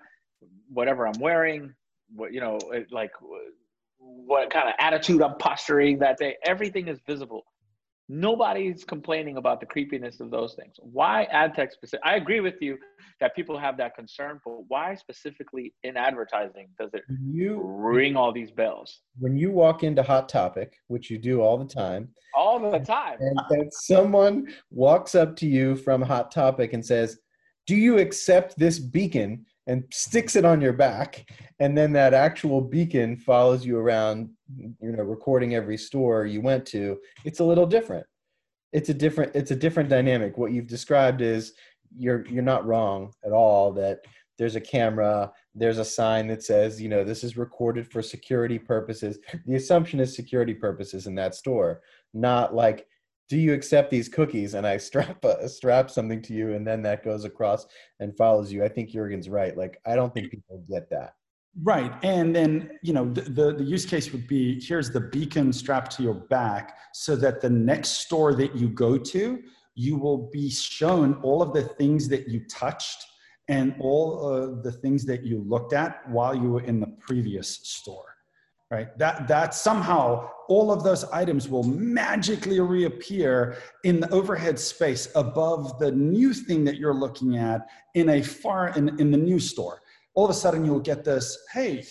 whatever 0.69 1.05
I'm 1.05 1.19
wearing, 1.19 1.73
what 2.15 2.31
you 2.31 2.39
know, 2.39 2.57
like 2.91 3.11
what 3.99 4.49
kind 4.49 4.69
of 4.69 4.75
attitude 4.79 5.21
I'm 5.21 5.35
posturing 5.37 5.99
that 5.99 6.17
day, 6.17 6.37
everything 6.45 6.87
is 6.87 6.97
visible 7.05 7.43
nobody's 8.09 8.83
complaining 8.83 9.37
about 9.37 9.59
the 9.59 9.65
creepiness 9.65 10.19
of 10.19 10.31
those 10.31 10.55
things. 10.55 10.75
Why 10.79 11.23
ad 11.25 11.53
tech 11.55 11.71
specific? 11.71 12.01
I 12.05 12.15
agree 12.15 12.39
with 12.39 12.55
you 12.61 12.77
that 13.19 13.35
people 13.35 13.57
have 13.57 13.77
that 13.77 13.95
concern, 13.95 14.39
but 14.45 14.63
why 14.67 14.95
specifically 14.95 15.73
in 15.83 15.97
advertising 15.97 16.69
does 16.79 16.91
it 16.93 17.03
you 17.25 17.61
ring 17.63 18.15
all 18.15 18.31
these 18.31 18.51
bells? 18.51 19.01
When 19.19 19.35
you 19.35 19.51
walk 19.51 19.83
into 19.83 20.03
Hot 20.03 20.29
Topic, 20.29 20.77
which 20.87 21.09
you 21.09 21.17
do 21.17 21.41
all 21.41 21.57
the 21.57 21.65
time, 21.65 22.09
all 22.33 22.71
the 22.71 22.79
time, 22.79 23.17
and, 23.19 23.39
and 23.49 23.73
someone 23.73 24.47
walks 24.71 25.15
up 25.15 25.35
to 25.37 25.47
you 25.47 25.75
from 25.75 26.01
Hot 26.01 26.31
Topic 26.31 26.73
and 26.73 26.85
says, 26.85 27.19
"Do 27.65 27.75
you 27.75 27.99
accept 27.99 28.57
this 28.57 28.79
beacon?" 28.79 29.45
And 29.67 29.83
sticks 29.91 30.35
it 30.35 30.45
on 30.45 30.61
your 30.61 30.73
back 30.73 31.29
and 31.59 31.77
then 31.77 31.91
that 31.93 32.13
actual 32.13 32.61
beacon 32.61 33.17
follows 33.17 33.65
you 33.65 33.77
around 33.77 34.29
you 34.57 34.91
know 34.91 35.03
recording 35.03 35.55
every 35.55 35.77
store 35.77 36.25
you 36.25 36.41
went 36.41 36.65
to 36.65 36.97
it's 37.25 37.39
a 37.39 37.43
little 37.43 37.65
different. 37.65 38.05
It's 38.73 38.89
a 38.89 38.93
different 38.93 39.35
it's 39.35 39.51
a 39.51 39.55
different 39.55 39.89
dynamic. 39.89 40.37
What 40.37 40.51
you've 40.51 40.67
described 40.67 41.21
is 41.21 41.53
you're 41.97 42.25
you're 42.27 42.43
not 42.43 42.65
wrong 42.65 43.13
at 43.25 43.31
all 43.31 43.71
that 43.73 43.99
there's 44.37 44.55
a 44.55 44.61
camera 44.61 45.31
there's 45.55 45.79
a 45.79 45.85
sign 45.85 46.27
that 46.27 46.43
says 46.43 46.79
you 46.79 46.89
know 46.89 47.03
this 47.03 47.23
is 47.23 47.37
recorded 47.37 47.89
for 47.91 48.01
security 48.01 48.59
purposes. 48.59 49.19
The 49.45 49.55
assumption 49.55 49.99
is 49.99 50.15
security 50.15 50.53
purposes 50.53 51.07
in 51.07 51.15
that 51.15 51.35
store 51.35 51.81
not 52.13 52.53
like 52.53 52.87
do 53.29 53.37
you 53.37 53.53
accept 53.53 53.91
these 53.91 54.09
cookies? 54.09 54.53
And 54.53 54.65
i 54.65 54.77
strap 54.89 55.23
a, 55.23 55.47
strap 55.49 55.89
something 55.89 56.21
to 56.23 56.33
you 56.33 56.53
and 56.53 56.65
then 56.65 56.81
that 56.83 57.03
goes 57.03 57.25
across 57.25 57.67
and 57.99 58.15
follows 58.15 58.51
you. 58.51 58.63
I 58.63 58.69
think 58.69 58.89
jurgen's 58.89 59.29
right. 59.29 59.57
Like 59.57 59.79
i 59.85 59.95
don't 59.95 60.13
think 60.13 60.31
people 60.31 60.63
get 60.69 60.89
that. 60.89 61.15
Right. 61.63 61.91
And 62.03 62.35
then 62.35 62.77
you 62.83 62.93
know 62.93 63.11
the, 63.11 63.21
the, 63.21 63.53
the 63.55 63.63
use 63.63 63.85
case 63.85 64.11
would 64.11 64.27
be 64.27 64.61
here's 64.63 64.91
the 64.91 65.01
beacon 65.01 65.51
strapped 65.51 65.95
to 65.97 66.03
your 66.03 66.13
back 66.13 66.77
so 66.93 67.15
that 67.15 67.41
the 67.41 67.49
next 67.49 67.89
store 68.05 68.35
that 68.35 68.55
you 68.55 68.69
go 68.69 68.97
to 68.97 69.41
you 69.75 69.95
will 69.95 70.29
be 70.31 70.49
shown 70.49 71.15
all 71.21 71.41
of 71.41 71.53
the 71.53 71.61
things 71.61 72.07
that 72.09 72.27
you 72.27 72.39
touched 72.49 73.05
and 73.47 73.75
all 73.79 74.27
of 74.27 74.63
the 74.63 74.71
things 74.71 75.05
that 75.05 75.23
you 75.23 75.43
looked 75.47 75.71
at 75.71 76.07
while 76.09 76.35
you 76.35 76.49
were 76.49 76.63
in 76.63 76.79
the 76.79 76.87
previous 76.99 77.59
store 77.63 78.16
right? 78.69 78.97
That 78.97 79.27
that 79.27 79.53
somehow 79.53 80.29
all 80.49 80.71
of 80.71 80.83
those 80.83 81.03
items 81.05 81.49
will 81.49 81.63
magically 81.63 82.59
reappear 82.59 83.57
in 83.83 83.99
the 83.99 84.09
overhead 84.11 84.59
space 84.59 85.09
above 85.15 85.77
the 85.79 85.91
new 85.91 86.33
thing 86.33 86.63
that 86.65 86.77
you're 86.77 86.93
looking 86.93 87.37
at 87.37 87.67
in 87.95 88.09
a 88.09 88.21
far 88.21 88.69
in, 88.69 88.99
in 88.99 89.11
the 89.11 89.17
new 89.17 89.39
store. 89.39 89.81
All 90.15 90.25
of 90.25 90.31
a 90.31 90.33
sudden 90.33 90.65
you'll 90.65 90.79
get 90.79 91.03
this 91.03 91.37
hey 91.53 91.83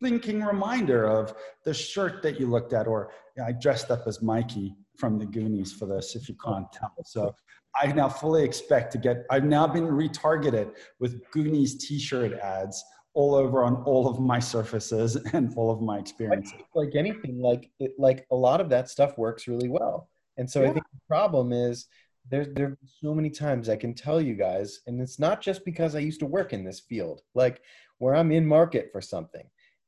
blinking 0.00 0.42
reminder 0.42 1.06
of 1.06 1.34
the 1.64 1.72
shirt 1.72 2.22
that 2.22 2.38
you 2.38 2.46
looked 2.46 2.72
at 2.72 2.86
or 2.86 3.10
i 3.42 3.52
dressed 3.52 3.90
up 3.90 4.06
as 4.06 4.18
mikey 4.18 4.74
from 4.96 5.18
the 5.18 5.24
goonies 5.24 5.72
for 5.72 5.86
this 5.86 6.14
if 6.14 6.28
you 6.28 6.34
can't 6.44 6.70
tell. 6.72 6.92
So 7.04 7.34
i 7.80 7.86
now 7.86 8.08
fully 8.08 8.44
expect 8.44 8.92
to 8.92 8.98
get 8.98 9.24
i've 9.30 9.44
now 9.44 9.66
been 9.66 9.86
retargeted 9.86 10.72
with 11.00 11.22
goonies 11.30 11.76
t-shirt 11.86 12.34
ads 12.34 12.84
all 13.14 13.34
over 13.34 13.64
on 13.64 13.76
all 13.84 14.08
of 14.08 14.20
my 14.20 14.38
surfaces 14.38 15.16
and 15.32 15.52
all 15.56 15.70
of 15.70 15.80
my 15.80 15.98
experiences. 15.98 16.54
Like 16.74 16.94
anything, 16.94 17.40
like 17.40 17.70
it, 17.78 17.92
like 17.98 18.26
a 18.30 18.36
lot 18.36 18.60
of 18.60 18.68
that 18.70 18.88
stuff 18.88 19.18
works 19.18 19.46
really 19.48 19.68
well. 19.68 20.08
And 20.38 20.50
so 20.50 20.62
yeah. 20.62 20.70
I 20.70 20.72
think 20.72 20.86
the 20.92 21.00
problem 21.08 21.52
is 21.52 21.86
there's 22.30 22.48
there 22.54 22.76
so 23.00 23.14
many 23.14 23.30
times 23.30 23.68
I 23.68 23.76
can 23.76 23.94
tell 23.94 24.20
you 24.20 24.34
guys, 24.34 24.80
and 24.86 25.00
it's 25.00 25.18
not 25.18 25.40
just 25.40 25.64
because 25.64 25.94
I 25.94 25.98
used 25.98 26.20
to 26.20 26.26
work 26.26 26.52
in 26.52 26.64
this 26.64 26.80
field, 26.80 27.22
like 27.34 27.60
where 27.98 28.14
I'm 28.14 28.32
in 28.32 28.46
market 28.46 28.90
for 28.92 29.00
something. 29.00 29.44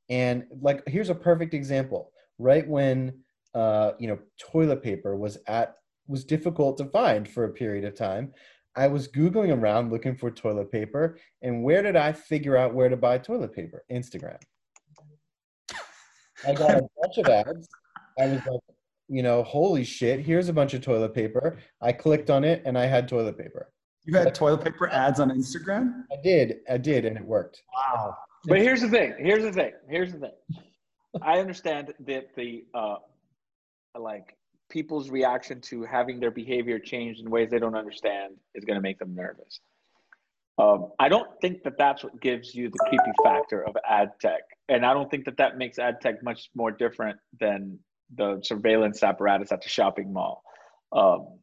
And 0.09 0.45
like 0.61 0.83
here's 0.87 1.09
a 1.09 1.15
perfect 1.15 1.53
example. 1.53 2.11
Right 2.37 2.67
when 2.67 3.23
uh, 3.55 3.93
you 3.97 4.07
know, 4.07 4.19
toilet 4.37 4.83
paper 4.83 5.15
was 5.15 5.37
at 5.47 5.77
was 6.07 6.23
difficult 6.25 6.77
to 6.77 6.85
find 6.85 7.27
for 7.27 7.45
a 7.45 7.53
period 7.53 7.85
of 7.85 7.95
time. 7.95 8.33
I 8.75 8.87
was 8.87 9.07
Googling 9.07 9.55
around 9.55 9.91
looking 9.91 10.15
for 10.15 10.29
toilet 10.29 10.71
paper. 10.71 11.17
And 11.41 11.63
where 11.63 11.81
did 11.81 11.95
I 11.95 12.11
figure 12.11 12.57
out 12.57 12.73
where 12.73 12.89
to 12.89 12.97
buy 12.97 13.17
toilet 13.17 13.53
paper? 13.53 13.83
Instagram. 13.91 14.37
I 16.45 16.53
got 16.53 16.71
a 16.71 16.81
bunch 17.01 17.17
of 17.17 17.27
ads. 17.27 17.67
I 18.19 18.27
was 18.27 18.41
like, 18.45 18.61
you 19.07 19.23
know, 19.23 19.43
holy 19.43 19.83
shit, 19.83 20.19
here's 20.19 20.49
a 20.49 20.53
bunch 20.53 20.73
of 20.73 20.81
toilet 20.81 21.13
paper. 21.13 21.57
I 21.81 21.91
clicked 21.91 22.29
on 22.29 22.43
it 22.43 22.63
and 22.65 22.77
I 22.77 22.85
had 22.85 23.07
toilet 23.07 23.37
paper. 23.37 23.71
You 24.03 24.17
had 24.17 24.35
toilet 24.35 24.63
paper 24.63 24.89
ads 24.89 25.19
on 25.19 25.29
Instagram? 25.29 26.03
I 26.11 26.21
did. 26.21 26.57
I 26.69 26.77
did. 26.77 27.05
And 27.05 27.17
it 27.17 27.25
worked. 27.25 27.61
Wow. 27.75 28.15
But 28.45 28.59
here's 28.59 28.81
the 28.81 28.89
thing. 28.89 29.15
Here's 29.17 29.43
the 29.43 29.51
thing. 29.51 29.71
Here's 29.89 30.11
the 30.11 30.19
thing. 30.19 30.31
I 31.21 31.39
understand 31.39 31.93
that 32.01 32.35
the, 32.35 32.65
uh, 32.73 32.97
like, 33.97 34.35
people's 34.75 35.09
reaction 35.09 35.61
to 35.61 35.83
having 35.83 36.19
their 36.19 36.31
behavior 36.31 36.77
changed 36.77 37.21
in 37.21 37.29
ways 37.29 37.49
they 37.49 37.59
don't 37.59 37.75
understand 37.75 38.33
is 38.55 38.65
going 38.65 38.75
to 38.75 38.81
make 38.81 38.99
them 38.99 39.15
nervous. 39.15 39.61
Um, 40.57 40.91
I 40.99 41.07
don't 41.07 41.29
think 41.39 41.63
that 41.63 41.77
that's 41.77 42.03
what 42.03 42.19
gives 42.19 42.53
you 42.53 42.69
the 42.69 42.79
creepy 42.89 43.13
factor 43.23 43.65
of 43.65 43.77
ad 43.87 44.09
tech, 44.19 44.41
and 44.67 44.85
I 44.85 44.93
don't 44.93 45.09
think 45.09 45.23
that 45.25 45.37
that 45.37 45.57
makes 45.57 45.79
ad 45.79 46.01
tech 46.01 46.21
much 46.21 46.49
more 46.55 46.71
different 46.71 47.17
than 47.39 47.79
the 48.17 48.41
surveillance 48.43 49.01
apparatus 49.01 49.53
at 49.53 49.61
the 49.61 49.69
shopping 49.69 50.11
mall. 50.11 50.43
Um, 50.91 51.39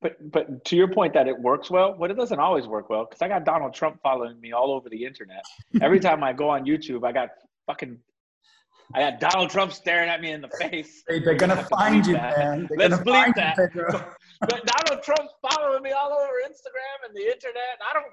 but 0.00 0.12
but 0.30 0.64
to 0.66 0.76
your 0.76 0.88
point 0.88 1.14
that 1.14 1.26
it 1.26 1.36
works 1.36 1.68
well, 1.70 1.96
but 1.98 2.12
it 2.12 2.16
doesn't 2.16 2.38
always 2.38 2.68
work 2.68 2.88
well 2.90 3.06
because 3.06 3.22
I 3.22 3.26
got 3.26 3.44
Donald 3.44 3.74
Trump 3.74 3.98
following 4.04 4.40
me 4.40 4.52
all 4.52 4.70
over 4.72 4.88
the 4.88 5.04
internet. 5.04 5.42
Every 5.82 5.98
time 6.08 6.22
I 6.22 6.32
go 6.32 6.48
on 6.48 6.64
YouTube, 6.64 7.04
I 7.04 7.10
got 7.10 7.30
fucking 7.66 7.98
I 8.94 9.00
got 9.00 9.20
Donald 9.20 9.50
Trump 9.50 9.72
staring 9.72 10.08
at 10.08 10.20
me 10.20 10.32
in 10.32 10.40
the 10.40 10.48
face. 10.48 11.02
They, 11.08 11.16
are 11.16 11.34
gonna 11.34 11.62
find 11.64 12.06
you, 12.06 12.14
that. 12.14 12.38
man. 12.38 12.68
They're 12.70 12.88
Let's 12.88 13.02
bleep 13.02 13.34
that. 13.34 13.56
You, 13.74 13.84
but 14.40 14.64
Donald 14.64 15.02
Trump's 15.02 15.34
following 15.50 15.82
me 15.82 15.92
all 15.92 16.12
over 16.12 16.32
Instagram 16.46 17.06
and 17.06 17.14
the 17.14 17.30
internet. 17.30 17.78
I 17.88 17.94
don't. 17.94 18.06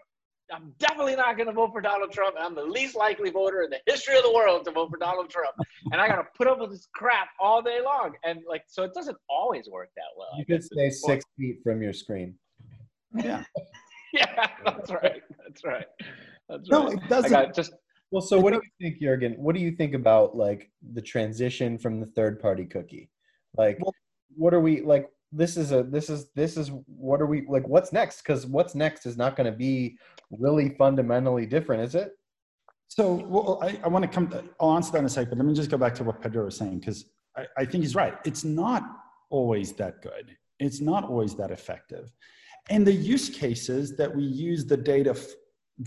I'm 0.54 0.74
definitely 0.78 1.16
not 1.16 1.38
going 1.38 1.48
to 1.48 1.54
vote 1.54 1.72
for 1.72 1.82
Donald 1.82 2.12
Trump. 2.12 2.36
I'm 2.40 2.54
the 2.54 2.64
least 2.64 2.96
likely 2.96 3.32
voter 3.32 3.64
in 3.64 3.72
the 3.72 3.80
history 3.88 4.16
of 4.16 4.22
the 4.22 4.32
world 4.32 4.64
to 4.66 4.72
vote 4.72 4.92
for 4.92 4.98
Donald 4.98 5.28
Trump. 5.28 5.56
and 5.92 6.00
I 6.00 6.08
got 6.08 6.18
to 6.18 6.28
put 6.38 6.46
up 6.46 6.60
with 6.60 6.70
this 6.70 6.88
crap 6.94 7.30
all 7.40 7.64
day 7.64 7.80
long. 7.84 8.14
And 8.24 8.42
like, 8.48 8.62
so 8.68 8.84
it 8.84 8.94
doesn't 8.94 9.18
always 9.28 9.68
work 9.68 9.90
that 9.96 10.04
well. 10.16 10.28
You 10.38 10.46
could 10.46 10.64
stay 10.64 10.92
six 10.92 11.26
feet 11.36 11.62
from 11.64 11.82
your 11.82 11.94
screen. 11.94 12.36
Yeah. 13.16 13.44
yeah, 14.14 14.50
that's 14.64 14.92
right. 14.92 15.24
That's 15.44 15.64
right. 15.66 15.88
That's 16.48 16.70
no, 16.70 16.86
right. 16.86 16.94
it 16.94 17.10
doesn't. 17.10 17.34
I 17.34 17.46
got 17.46 17.56
just 17.56 17.74
well, 18.16 18.22
so 18.22 18.40
what 18.40 18.54
do 18.54 18.62
you 18.64 18.72
think, 18.80 19.02
Jurgen? 19.02 19.34
What 19.34 19.56
do 19.56 19.62
you 19.62 19.72
think 19.72 19.94
about 19.94 20.38
like 20.38 20.72
the 20.94 21.02
transition 21.02 21.78
from 21.78 22.00
the 22.00 22.06
third 22.06 22.40
party 22.40 22.64
cookie? 22.64 23.10
Like, 23.58 23.78
what 24.38 24.54
are 24.54 24.62
we 24.62 24.80
like? 24.84 25.10
This 25.34 25.58
is 25.58 25.74
a 25.74 25.84
this 25.84 26.10
is 26.10 26.30
this 26.34 26.56
is 26.56 26.72
what 26.86 27.22
are 27.22 27.26
we 27.26 27.46
like? 27.46 27.68
What's 27.68 27.92
next? 27.92 28.22
Because 28.22 28.46
what's 28.46 28.74
next 28.74 29.06
is 29.06 29.18
not 29.18 29.36
going 29.36 29.52
to 29.52 29.58
be 29.58 29.98
really 30.32 30.70
fundamentally 30.78 31.46
different, 31.46 31.84
is 31.84 31.94
it? 31.94 32.14
So, 32.88 33.16
well, 33.16 33.60
I, 33.62 33.78
I 33.84 33.90
want 33.90 34.04
to 34.04 34.08
come. 34.10 34.34
I'll 34.62 34.78
answer 34.78 34.94
that 34.94 35.00
in 35.00 35.06
a 35.06 35.10
second. 35.10 35.32
But 35.32 35.40
let 35.40 35.48
me 35.48 35.54
just 35.54 35.70
go 35.70 35.78
back 35.78 35.94
to 35.96 36.06
what 36.06 36.22
Pedro 36.22 36.46
was 36.46 36.56
saying 36.56 36.80
because 36.80 37.04
I, 37.36 37.48
I 37.58 37.66
think 37.66 37.84
he's 37.84 37.96
right. 37.96 38.14
It's 38.24 38.46
not 38.46 38.82
always 39.30 39.74
that 39.74 40.02
good. 40.02 40.38
It's 40.60 40.80
not 40.80 41.04
always 41.04 41.36
that 41.36 41.52
effective. 41.52 42.14
And 42.70 42.88
the 42.88 42.94
use 42.94 43.28
cases 43.28 43.98
that 43.98 44.16
we 44.16 44.24
use 44.24 44.66
the 44.66 44.78
data 44.78 45.20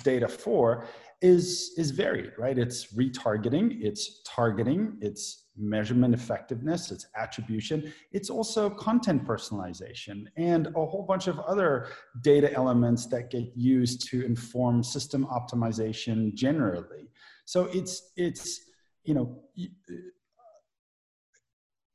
data 0.04 0.28
for 0.28 0.84
is 1.20 1.72
is 1.76 1.90
varied, 1.90 2.32
right? 2.38 2.58
It's 2.58 2.92
retargeting, 2.94 3.78
it's 3.80 4.22
targeting, 4.24 4.96
it's 5.00 5.46
measurement 5.56 6.14
effectiveness, 6.14 6.92
it's 6.92 7.06
attribution, 7.16 7.92
it's 8.12 8.30
also 8.30 8.70
content 8.70 9.24
personalization, 9.24 10.26
and 10.36 10.68
a 10.68 10.70
whole 10.86 11.04
bunch 11.08 11.26
of 11.26 11.40
other 11.40 11.88
data 12.22 12.52
elements 12.52 13.06
that 13.06 13.30
get 13.30 13.50
used 13.56 14.08
to 14.10 14.24
inform 14.24 14.82
system 14.82 15.26
optimization 15.26 16.34
generally. 16.34 17.10
So 17.44 17.64
it's 17.72 18.12
it's 18.16 18.60
you 19.02 19.14
know 19.14 19.42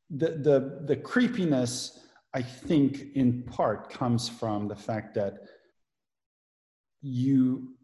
the 0.10 0.30
the 0.30 0.84
the 0.86 0.98
creepiness 0.98 2.00
I 2.34 2.42
think 2.42 3.16
in 3.16 3.44
part 3.44 3.90
comes 3.90 4.28
from 4.28 4.68
the 4.68 4.76
fact 4.76 5.14
that 5.16 5.36
you 7.02 7.76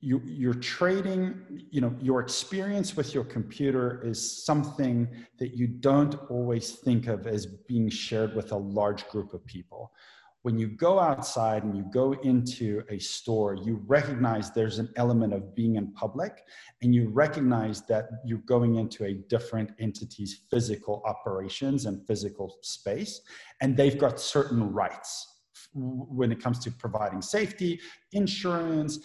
you, 0.00 0.20
you're 0.24 0.54
trading, 0.54 1.40
you 1.70 1.80
know, 1.80 1.94
your 2.00 2.20
experience 2.20 2.96
with 2.96 3.14
your 3.14 3.24
computer 3.24 4.02
is 4.04 4.44
something 4.44 5.08
that 5.38 5.56
you 5.56 5.66
don't 5.66 6.16
always 6.28 6.72
think 6.72 7.06
of 7.06 7.26
as 7.26 7.46
being 7.46 7.88
shared 7.88 8.34
with 8.36 8.52
a 8.52 8.56
large 8.56 9.08
group 9.08 9.32
of 9.32 9.44
people. 9.46 9.92
When 10.42 10.58
you 10.58 10.68
go 10.68 11.00
outside 11.00 11.64
and 11.64 11.76
you 11.76 11.84
go 11.92 12.12
into 12.12 12.84
a 12.88 12.98
store, 13.00 13.54
you 13.54 13.82
recognize 13.86 14.52
there's 14.52 14.78
an 14.78 14.90
element 14.94 15.32
of 15.32 15.56
being 15.56 15.74
in 15.74 15.92
public, 15.92 16.44
and 16.82 16.94
you 16.94 17.08
recognize 17.08 17.82
that 17.86 18.10
you're 18.24 18.38
going 18.46 18.76
into 18.76 19.06
a 19.06 19.14
different 19.14 19.70
entity's 19.80 20.42
physical 20.48 21.02
operations 21.04 21.86
and 21.86 22.06
physical 22.06 22.58
space, 22.62 23.22
and 23.60 23.76
they've 23.76 23.98
got 23.98 24.20
certain 24.20 24.72
rights 24.72 25.26
when 25.74 26.30
it 26.30 26.40
comes 26.40 26.60
to 26.60 26.70
providing 26.70 27.20
safety, 27.20 27.80
insurance, 28.12 29.00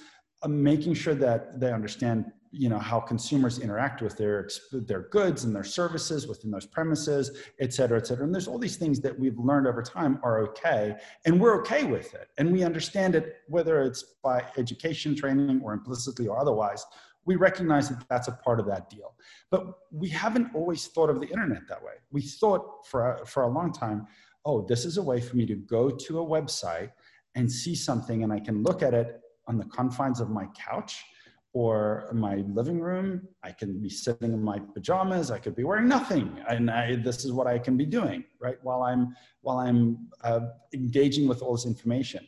making 0.47 0.93
sure 0.93 1.15
that 1.15 1.59
they 1.59 1.71
understand 1.71 2.31
you 2.53 2.67
know 2.67 2.79
how 2.79 2.99
consumers 2.99 3.59
interact 3.59 4.01
with 4.01 4.17
their 4.17 4.49
their 4.73 5.03
goods 5.03 5.45
and 5.45 5.55
their 5.55 5.63
services 5.63 6.27
within 6.27 6.51
those 6.51 6.65
premises 6.65 7.31
et 7.61 7.73
cetera 7.73 7.97
et 7.97 8.05
cetera. 8.05 8.25
And 8.25 8.33
there's 8.33 8.47
all 8.47 8.57
these 8.57 8.75
things 8.75 8.99
that 9.01 9.17
we've 9.17 9.39
learned 9.39 9.67
over 9.67 9.81
time 9.81 10.19
are 10.21 10.41
okay 10.47 10.97
and 11.25 11.39
we're 11.39 11.57
okay 11.61 11.85
with 11.85 12.13
it. 12.13 12.27
And 12.37 12.51
we 12.51 12.63
understand 12.63 13.15
it 13.15 13.37
whether 13.47 13.81
it's 13.81 14.03
by 14.21 14.45
education 14.57 15.15
training 15.15 15.61
or 15.63 15.73
implicitly 15.73 16.27
or 16.27 16.39
otherwise 16.39 16.85
we 17.23 17.35
recognize 17.35 17.87
that 17.87 18.03
that's 18.09 18.27
a 18.27 18.31
part 18.31 18.59
of 18.59 18.65
that 18.65 18.89
deal. 18.89 19.13
But 19.51 19.67
we 19.91 20.09
haven't 20.09 20.55
always 20.55 20.87
thought 20.87 21.09
of 21.09 21.21
the 21.21 21.27
internet 21.27 21.67
that 21.69 21.81
way. 21.81 21.93
We 22.11 22.21
thought 22.21 22.87
for 22.87 23.13
a, 23.13 23.25
for 23.25 23.43
a 23.43 23.47
long 23.47 23.71
time 23.71 24.07
oh 24.45 24.65
this 24.67 24.85
is 24.85 24.97
a 24.97 25.01
way 25.01 25.21
for 25.21 25.37
me 25.37 25.45
to 25.45 25.55
go 25.55 25.89
to 25.89 26.19
a 26.19 26.25
website 26.25 26.91
and 27.35 27.49
see 27.49 27.75
something 27.75 28.23
and 28.23 28.33
i 28.33 28.39
can 28.39 28.63
look 28.63 28.81
at 28.81 28.93
it 28.93 29.21
on 29.51 29.57
the 29.57 29.65
confines 29.65 30.21
of 30.21 30.29
my 30.29 30.45
couch 30.67 31.03
or 31.51 32.09
my 32.13 32.35
living 32.59 32.79
room. 32.79 33.27
I 33.43 33.51
can 33.51 33.81
be 33.81 33.89
sitting 33.89 34.31
in 34.31 34.41
my 34.41 34.59
pajamas. 34.73 35.29
I 35.29 35.39
could 35.39 35.55
be 35.57 35.65
wearing 35.65 35.89
nothing, 35.89 36.25
and 36.47 36.71
I, 36.71 36.95
this 36.95 37.25
is 37.25 37.33
what 37.33 37.47
I 37.47 37.59
can 37.59 37.75
be 37.75 37.85
doing, 37.85 38.23
right? 38.39 38.57
While 38.63 38.83
I'm 38.83 39.03
while 39.41 39.59
I'm 39.67 39.81
uh, 40.23 40.41
engaging 40.73 41.27
with 41.27 41.41
all 41.41 41.51
this 41.57 41.65
information, 41.65 42.25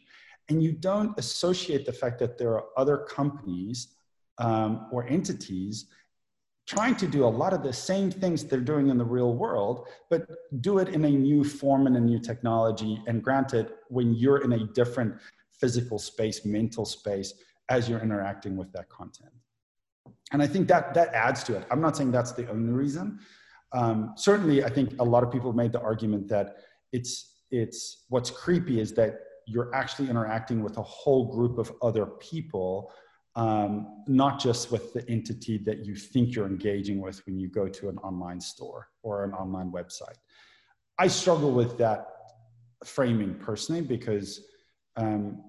and 0.49 0.61
you 0.61 0.73
don't 0.73 1.17
associate 1.17 1.85
the 1.85 1.93
fact 1.93 2.19
that 2.19 2.37
there 2.37 2.51
are 2.57 2.65
other 2.75 2.97
companies 2.97 3.77
um, 4.39 4.71
or 4.91 5.07
entities 5.07 5.85
trying 6.65 6.95
to 7.03 7.07
do 7.07 7.25
a 7.25 7.33
lot 7.41 7.53
of 7.53 7.61
the 7.61 7.73
same 7.91 8.09
things 8.09 8.43
they're 8.43 8.69
doing 8.73 8.87
in 8.89 8.97
the 8.97 9.09
real 9.17 9.33
world, 9.33 9.87
but 10.09 10.21
do 10.67 10.79
it 10.79 10.89
in 10.89 11.03
a 11.05 11.09
new 11.09 11.43
form 11.43 11.87
and 11.87 11.95
a 11.97 11.99
new 11.99 12.19
technology. 12.19 13.01
And 13.07 13.21
granted, 13.21 13.65
when 13.89 14.13
you're 14.13 14.41
in 14.45 14.53
a 14.53 14.65
different 14.79 15.13
physical 15.59 15.99
space, 15.99 16.45
mental 16.45 16.85
space 16.85 17.33
as 17.69 17.87
you're 17.87 18.01
interacting 18.01 18.55
with 18.57 18.71
that 18.73 18.89
content. 18.89 19.31
And 20.31 20.41
I 20.41 20.47
think 20.47 20.67
that 20.67 20.93
that 20.93 21.13
adds 21.13 21.43
to 21.45 21.55
it. 21.57 21.65
I'm 21.71 21.81
not 21.81 21.95
saying 21.95 22.11
that's 22.11 22.31
the 22.31 22.49
only 22.49 22.73
reason. 22.73 23.19
Um, 23.71 24.13
certainly, 24.15 24.63
I 24.63 24.69
think 24.69 24.93
a 24.99 25.03
lot 25.03 25.23
of 25.23 25.31
people 25.31 25.53
made 25.53 25.71
the 25.71 25.81
argument 25.81 26.27
that 26.29 26.57
it's 26.91 27.41
it's 27.51 28.05
what's 28.09 28.29
creepy 28.29 28.79
is 28.79 28.93
that 28.93 29.19
you're 29.47 29.73
actually 29.75 30.09
interacting 30.09 30.63
with 30.63 30.77
a 30.77 30.81
whole 30.81 31.31
group 31.31 31.57
of 31.57 31.71
other 31.81 32.05
people, 32.05 32.91
um, 33.35 34.03
not 34.07 34.39
just 34.39 34.71
with 34.71 34.93
the 34.93 35.07
entity 35.09 35.57
that 35.57 35.85
you 35.85 35.95
think 35.95 36.35
you're 36.35 36.47
engaging 36.47 37.01
with 37.01 37.23
when 37.25 37.37
you 37.37 37.49
go 37.49 37.67
to 37.67 37.89
an 37.89 37.97
online 37.99 38.39
store 38.39 38.87
or 39.01 39.23
an 39.23 39.33
online 39.33 39.71
website. 39.71 40.17
I 40.97 41.07
struggle 41.07 41.51
with 41.51 41.77
that 41.79 42.07
framing 42.83 43.35
personally 43.35 43.81
because 43.81 44.45
um, 44.95 45.43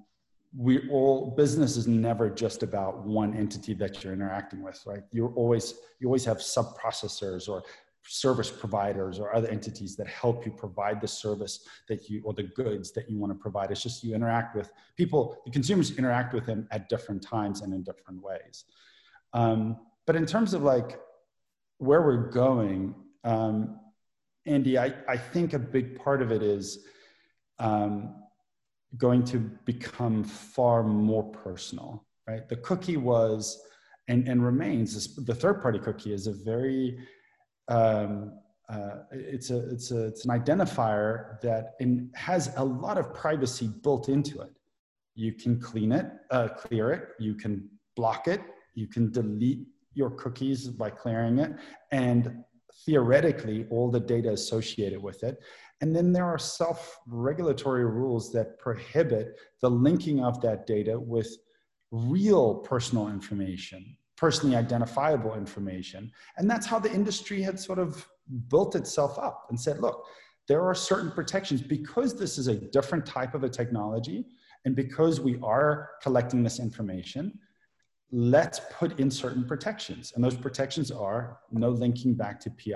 we 0.57 0.88
all 0.88 1.33
business 1.33 1.76
is 1.76 1.88
never 1.88 2.30
just 2.30 2.62
about 2.62 3.04
one 3.04 3.37
entity 3.37 3.74
that 3.74 4.02
you're 4.02 4.12
interacting 4.12 4.62
with 4.62 4.80
right? 4.87 5.02
You're 5.11 5.33
always 5.35 5.74
you 5.98 6.09
always 6.09 6.24
have 6.24 6.40
sub 6.40 6.78
processors 6.78 7.48
or 7.48 7.64
service 8.07 8.50
providers 8.50 9.18
or 9.18 9.35
other 9.35 9.48
entities 9.48 9.96
that 9.96 10.07
help 10.07 10.44
you 10.44 10.52
provide 10.52 11.00
the 11.00 11.09
service 11.09 11.66
that 11.88 12.09
you 12.09 12.22
or 12.24 12.35
the 12.35 12.42
goods 12.42 12.92
that 12.92 13.11
you 13.11 13.18
want 13.18 13.33
to 13.33 13.38
provide. 13.38 13.70
It's 13.70 13.83
just 13.83 14.04
you 14.04 14.14
interact 14.14 14.54
with 14.54 14.70
people 14.96 15.42
the 15.44 15.50
consumers 15.50 15.96
interact 15.98 16.35
with 16.35 16.46
them 16.46 16.68
at 16.70 16.88
different 16.88 17.22
times 17.22 17.62
and 17.62 17.72
in 17.72 17.83
different 17.83 18.22
ways. 18.22 18.64
Um, 19.33 19.78
but 20.07 20.14
in 20.14 20.26
terms 20.26 20.54
of 20.54 20.62
like 20.62 21.00
where 21.78 22.02
we're 22.02 22.30
going 22.30 22.94
um, 23.24 23.80
andy 24.46 24.78
I, 24.78 24.94
I 25.09 25.16
think 25.16 25.54
a 25.54 25.59
big 25.59 25.98
part 25.98 26.22
of 26.22 26.30
it 26.30 26.42
is 26.42 26.85
um, 27.59 28.14
going 28.96 29.24
to 29.24 29.38
become 29.64 30.24
far 30.24 30.83
more 30.83 31.24
personal, 31.24 32.04
right? 32.28 32.48
The 32.48 32.57
cookie 32.57 32.96
was 32.96 33.61
and, 34.09 34.28
and 34.28 34.44
remains 34.44 35.16
the 35.24 35.35
third 35.35 35.62
party 35.62 35.78
cookie 35.78 36.12
is 36.12 36.26
a 36.26 36.33
very 36.33 36.98
um, 37.68 38.33
uh, 38.68 39.00
it's 39.11 39.50
a 39.50 39.68
it's 39.70 39.90
a 39.90 40.07
it's 40.07 40.24
an 40.24 40.30
identifier 40.30 41.40
that 41.40 41.74
in, 41.80 42.11
has 42.14 42.52
a 42.57 42.64
lot 42.64 42.98
of 42.98 43.12
privacy 43.14 43.68
built 43.83 44.09
into 44.09 44.40
it. 44.40 44.50
You 45.14 45.33
can 45.33 45.61
clean 45.61 45.92
it, 45.92 46.07
uh, 46.30 46.48
clear 46.48 46.90
it. 46.90 47.09
You 47.18 47.35
can 47.35 47.68
block 47.94 48.26
it. 48.26 48.40
You 48.74 48.88
can 48.88 49.12
delete 49.12 49.66
your 49.92 50.11
cookies 50.11 50.68
by 50.68 50.90
clearing 50.90 51.38
it, 51.38 51.52
and 51.92 52.42
theoretically, 52.85 53.66
all 53.70 53.90
the 53.90 54.00
data 54.00 54.33
associated 54.33 55.00
with 55.02 55.22
it. 55.22 55.38
And 55.80 55.94
then 55.94 56.12
there 56.12 56.24
are 56.24 56.38
self 56.38 56.98
regulatory 57.06 57.84
rules 57.84 58.32
that 58.32 58.58
prohibit 58.58 59.38
the 59.60 59.70
linking 59.70 60.24
of 60.24 60.40
that 60.42 60.66
data 60.66 60.98
with 60.98 61.28
real 61.90 62.56
personal 62.56 63.08
information, 63.08 63.96
personally 64.16 64.56
identifiable 64.56 65.34
information. 65.34 66.10
And 66.37 66.50
that's 66.50 66.66
how 66.66 66.78
the 66.78 66.92
industry 66.92 67.42
had 67.42 67.58
sort 67.58 67.78
of 67.78 68.08
built 68.48 68.74
itself 68.74 69.18
up 69.18 69.46
and 69.50 69.60
said, 69.60 69.80
look, 69.80 70.06
there 70.48 70.62
are 70.62 70.74
certain 70.74 71.10
protections 71.10 71.62
because 71.62 72.18
this 72.18 72.38
is 72.38 72.48
a 72.48 72.54
different 72.54 73.06
type 73.06 73.34
of 73.34 73.44
a 73.44 73.48
technology 73.48 74.26
and 74.64 74.74
because 74.74 75.20
we 75.20 75.38
are 75.42 75.90
collecting 76.02 76.42
this 76.42 76.58
information 76.58 77.38
let's 78.12 78.60
put 78.70 78.98
in 79.00 79.10
certain 79.10 79.44
protections 79.44 80.12
and 80.14 80.22
those 80.22 80.37
protections 80.37 80.90
are 80.90 81.38
no 81.50 81.70
linking 81.70 82.14
back 82.14 82.38
to 82.38 82.50
pii 82.50 82.74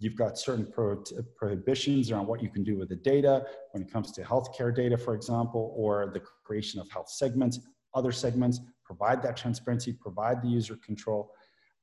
You've 0.00 0.16
got 0.16 0.38
certain 0.38 0.66
pro 0.66 1.02
prohibitions 1.36 2.10
around 2.10 2.26
what 2.26 2.42
you 2.42 2.48
can 2.48 2.64
do 2.64 2.78
with 2.78 2.88
the 2.88 2.96
data 2.96 3.44
when 3.72 3.82
it 3.82 3.92
comes 3.92 4.10
to 4.12 4.22
healthcare 4.22 4.74
data, 4.74 4.96
for 4.96 5.14
example, 5.14 5.74
or 5.76 6.10
the 6.12 6.22
creation 6.42 6.80
of 6.80 6.90
health 6.90 7.10
segments, 7.10 7.60
other 7.94 8.10
segments, 8.10 8.60
provide 8.82 9.22
that 9.22 9.36
transparency, 9.36 9.92
provide 9.92 10.42
the 10.42 10.48
user 10.48 10.76
control, 10.84 11.32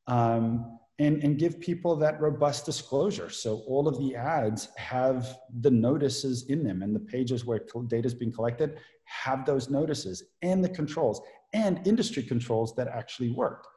um, 0.07 0.79
and, 0.99 1.23
and 1.23 1.37
give 1.37 1.59
people 1.59 1.95
that 1.95 2.19
robust 2.19 2.65
disclosure. 2.65 3.29
So 3.29 3.57
all 3.67 3.87
of 3.87 3.99
the 3.99 4.15
ads 4.15 4.69
have 4.77 5.37
the 5.61 5.69
notices 5.69 6.49
in 6.49 6.63
them 6.63 6.81
and 6.81 6.95
the 6.95 6.99
pages 6.99 7.45
where 7.45 7.61
data 7.87 8.07
is 8.07 8.15
being 8.15 8.31
collected 8.31 8.79
have 9.03 9.45
those 9.45 9.69
notices 9.69 10.23
and 10.41 10.63
the 10.63 10.69
controls 10.69 11.21
and 11.53 11.85
industry 11.87 12.23
controls 12.23 12.75
that 12.75 12.87
actually 12.87 13.29
worked. 13.29 13.67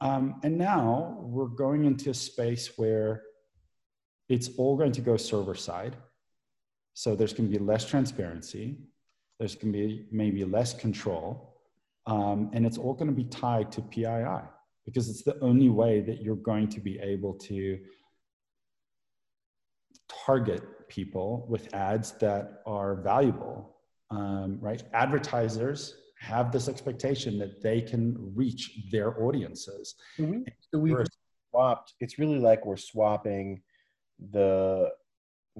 Um, 0.00 0.40
and 0.42 0.56
now 0.56 1.18
we're 1.20 1.46
going 1.46 1.84
into 1.84 2.08
a 2.08 2.14
space 2.14 2.72
where 2.78 3.22
it's 4.30 4.48
all 4.56 4.76
going 4.76 4.92
to 4.92 5.00
go 5.00 5.16
server 5.16 5.56
side. 5.56 5.96
So 6.94 7.14
there's 7.16 7.32
going 7.32 7.50
to 7.50 7.58
be 7.58 7.62
less 7.62 7.84
transparency. 7.84 8.78
There's 9.38 9.56
going 9.56 9.72
to 9.72 9.78
be 9.78 10.06
maybe 10.12 10.44
less 10.44 10.72
control. 10.72 11.56
Um, 12.06 12.50
and 12.52 12.64
it's 12.64 12.78
all 12.78 12.94
going 12.94 13.08
to 13.08 13.14
be 13.14 13.24
tied 13.24 13.72
to 13.72 13.82
PII 13.82 14.48
because 14.86 15.10
it's 15.10 15.22
the 15.22 15.38
only 15.40 15.68
way 15.68 16.00
that 16.00 16.22
you're 16.22 16.36
going 16.36 16.68
to 16.68 16.80
be 16.80 16.98
able 17.00 17.34
to 17.34 17.78
target 20.26 20.62
people 20.88 21.46
with 21.48 21.72
ads 21.74 22.12
that 22.12 22.62
are 22.66 22.96
valuable, 22.96 23.76
um, 24.10 24.58
right? 24.60 24.82
Advertisers 24.92 25.96
have 26.18 26.52
this 26.52 26.68
expectation 26.68 27.38
that 27.38 27.62
they 27.62 27.80
can 27.80 28.32
reach 28.34 28.78
their 28.92 29.22
audiences. 29.22 29.94
Mm-hmm. 30.18 30.42
So 30.72 30.78
we 30.78 30.94
swapped. 31.50 31.94
It's 32.00 32.18
really 32.18 32.38
like 32.38 32.64
we're 32.64 32.76
swapping 32.76 33.62
the 34.32 34.90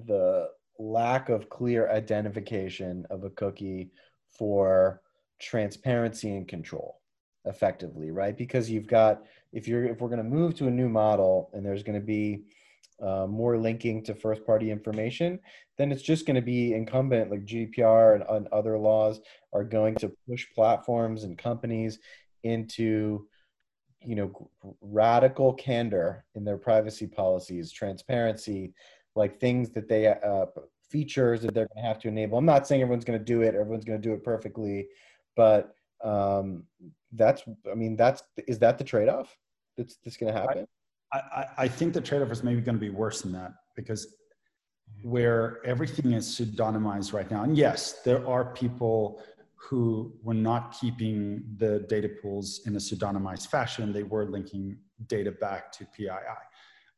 the 0.06 0.48
lack 0.78 1.28
of 1.28 1.48
clear 1.50 1.90
identification 1.90 3.06
of 3.10 3.24
a 3.24 3.30
cookie 3.30 3.90
for 4.38 5.02
transparency 5.38 6.36
and 6.36 6.48
control 6.48 7.00
effectively 7.46 8.10
right? 8.10 8.36
Because 8.36 8.70
you've 8.70 8.86
got 8.86 9.22
if 9.52 9.66
you're 9.66 9.84
if 9.84 10.00
we're 10.00 10.08
going 10.08 10.18
to 10.18 10.24
move 10.24 10.54
to 10.56 10.68
a 10.68 10.70
new 10.70 10.88
model 10.88 11.50
and 11.52 11.64
there's 11.64 11.82
going 11.82 11.98
to 11.98 12.04
be 12.04 12.44
uh, 13.02 13.26
more 13.26 13.56
linking 13.56 14.02
to 14.04 14.14
first 14.14 14.44
party 14.44 14.70
information 14.70 15.38
then 15.78 15.90
it's 15.90 16.02
just 16.02 16.26
going 16.26 16.34
to 16.34 16.42
be 16.42 16.74
incumbent 16.74 17.30
like 17.30 17.46
gdpr 17.46 18.14
and, 18.14 18.24
and 18.28 18.46
other 18.48 18.76
laws 18.76 19.20
are 19.54 19.64
going 19.64 19.94
to 19.94 20.12
push 20.28 20.46
platforms 20.54 21.24
and 21.24 21.38
companies 21.38 21.98
into 22.42 23.26
you 24.04 24.14
know 24.14 24.50
radical 24.80 25.52
candor 25.54 26.24
in 26.34 26.44
their 26.44 26.56
privacy 26.56 27.06
policies 27.06 27.70
transparency 27.70 28.72
like 29.14 29.38
things 29.38 29.70
that 29.70 29.88
they 29.88 30.06
uh, 30.06 30.46
features 30.88 31.42
that 31.42 31.54
they're 31.54 31.68
going 31.74 31.82
to 31.82 31.88
have 31.88 31.98
to 31.98 32.08
enable. 32.08 32.38
I'm 32.38 32.44
not 32.44 32.66
saying 32.66 32.82
everyone's 32.82 33.04
going 33.04 33.18
to 33.18 33.24
do 33.24 33.42
it 33.42 33.54
everyone's 33.54 33.84
going 33.84 34.00
to 34.00 34.08
do 34.08 34.14
it 34.14 34.24
perfectly 34.24 34.88
but 35.36 35.74
um, 36.02 36.64
that's 37.12 37.42
i 37.70 37.74
mean 37.74 37.96
that's 37.96 38.22
is 38.46 38.58
that 38.58 38.78
the 38.78 38.84
trade-off 38.84 39.36
that's 39.76 39.96
that's 40.04 40.16
going 40.16 40.32
to 40.32 40.38
happen? 40.38 40.66
I, 41.12 41.18
I, 41.18 41.46
I 41.58 41.68
think 41.68 41.92
the 41.92 42.00
trade-off 42.00 42.30
is 42.30 42.42
maybe 42.42 42.60
going 42.60 42.76
to 42.76 42.80
be 42.80 42.90
worse 42.90 43.22
than 43.22 43.32
that 43.32 43.52
because 43.76 44.14
where 45.02 45.64
everything 45.64 46.12
is 46.12 46.26
pseudonymized 46.26 47.12
right 47.12 47.30
now 47.30 47.42
and 47.42 47.56
yes 47.56 48.00
there 48.04 48.26
are 48.26 48.44
people 48.44 49.22
who 49.68 50.12
were 50.22 50.34
not 50.34 50.74
keeping 50.80 51.44
the 51.58 51.80
data 51.88 52.08
pools 52.22 52.62
in 52.66 52.74
a 52.76 52.78
pseudonymized 52.78 53.48
fashion 53.48 53.92
they 53.92 54.02
were 54.02 54.26
linking 54.26 54.76
data 55.06 55.32
back 55.32 55.70
to 55.72 55.86
pii 55.96 56.08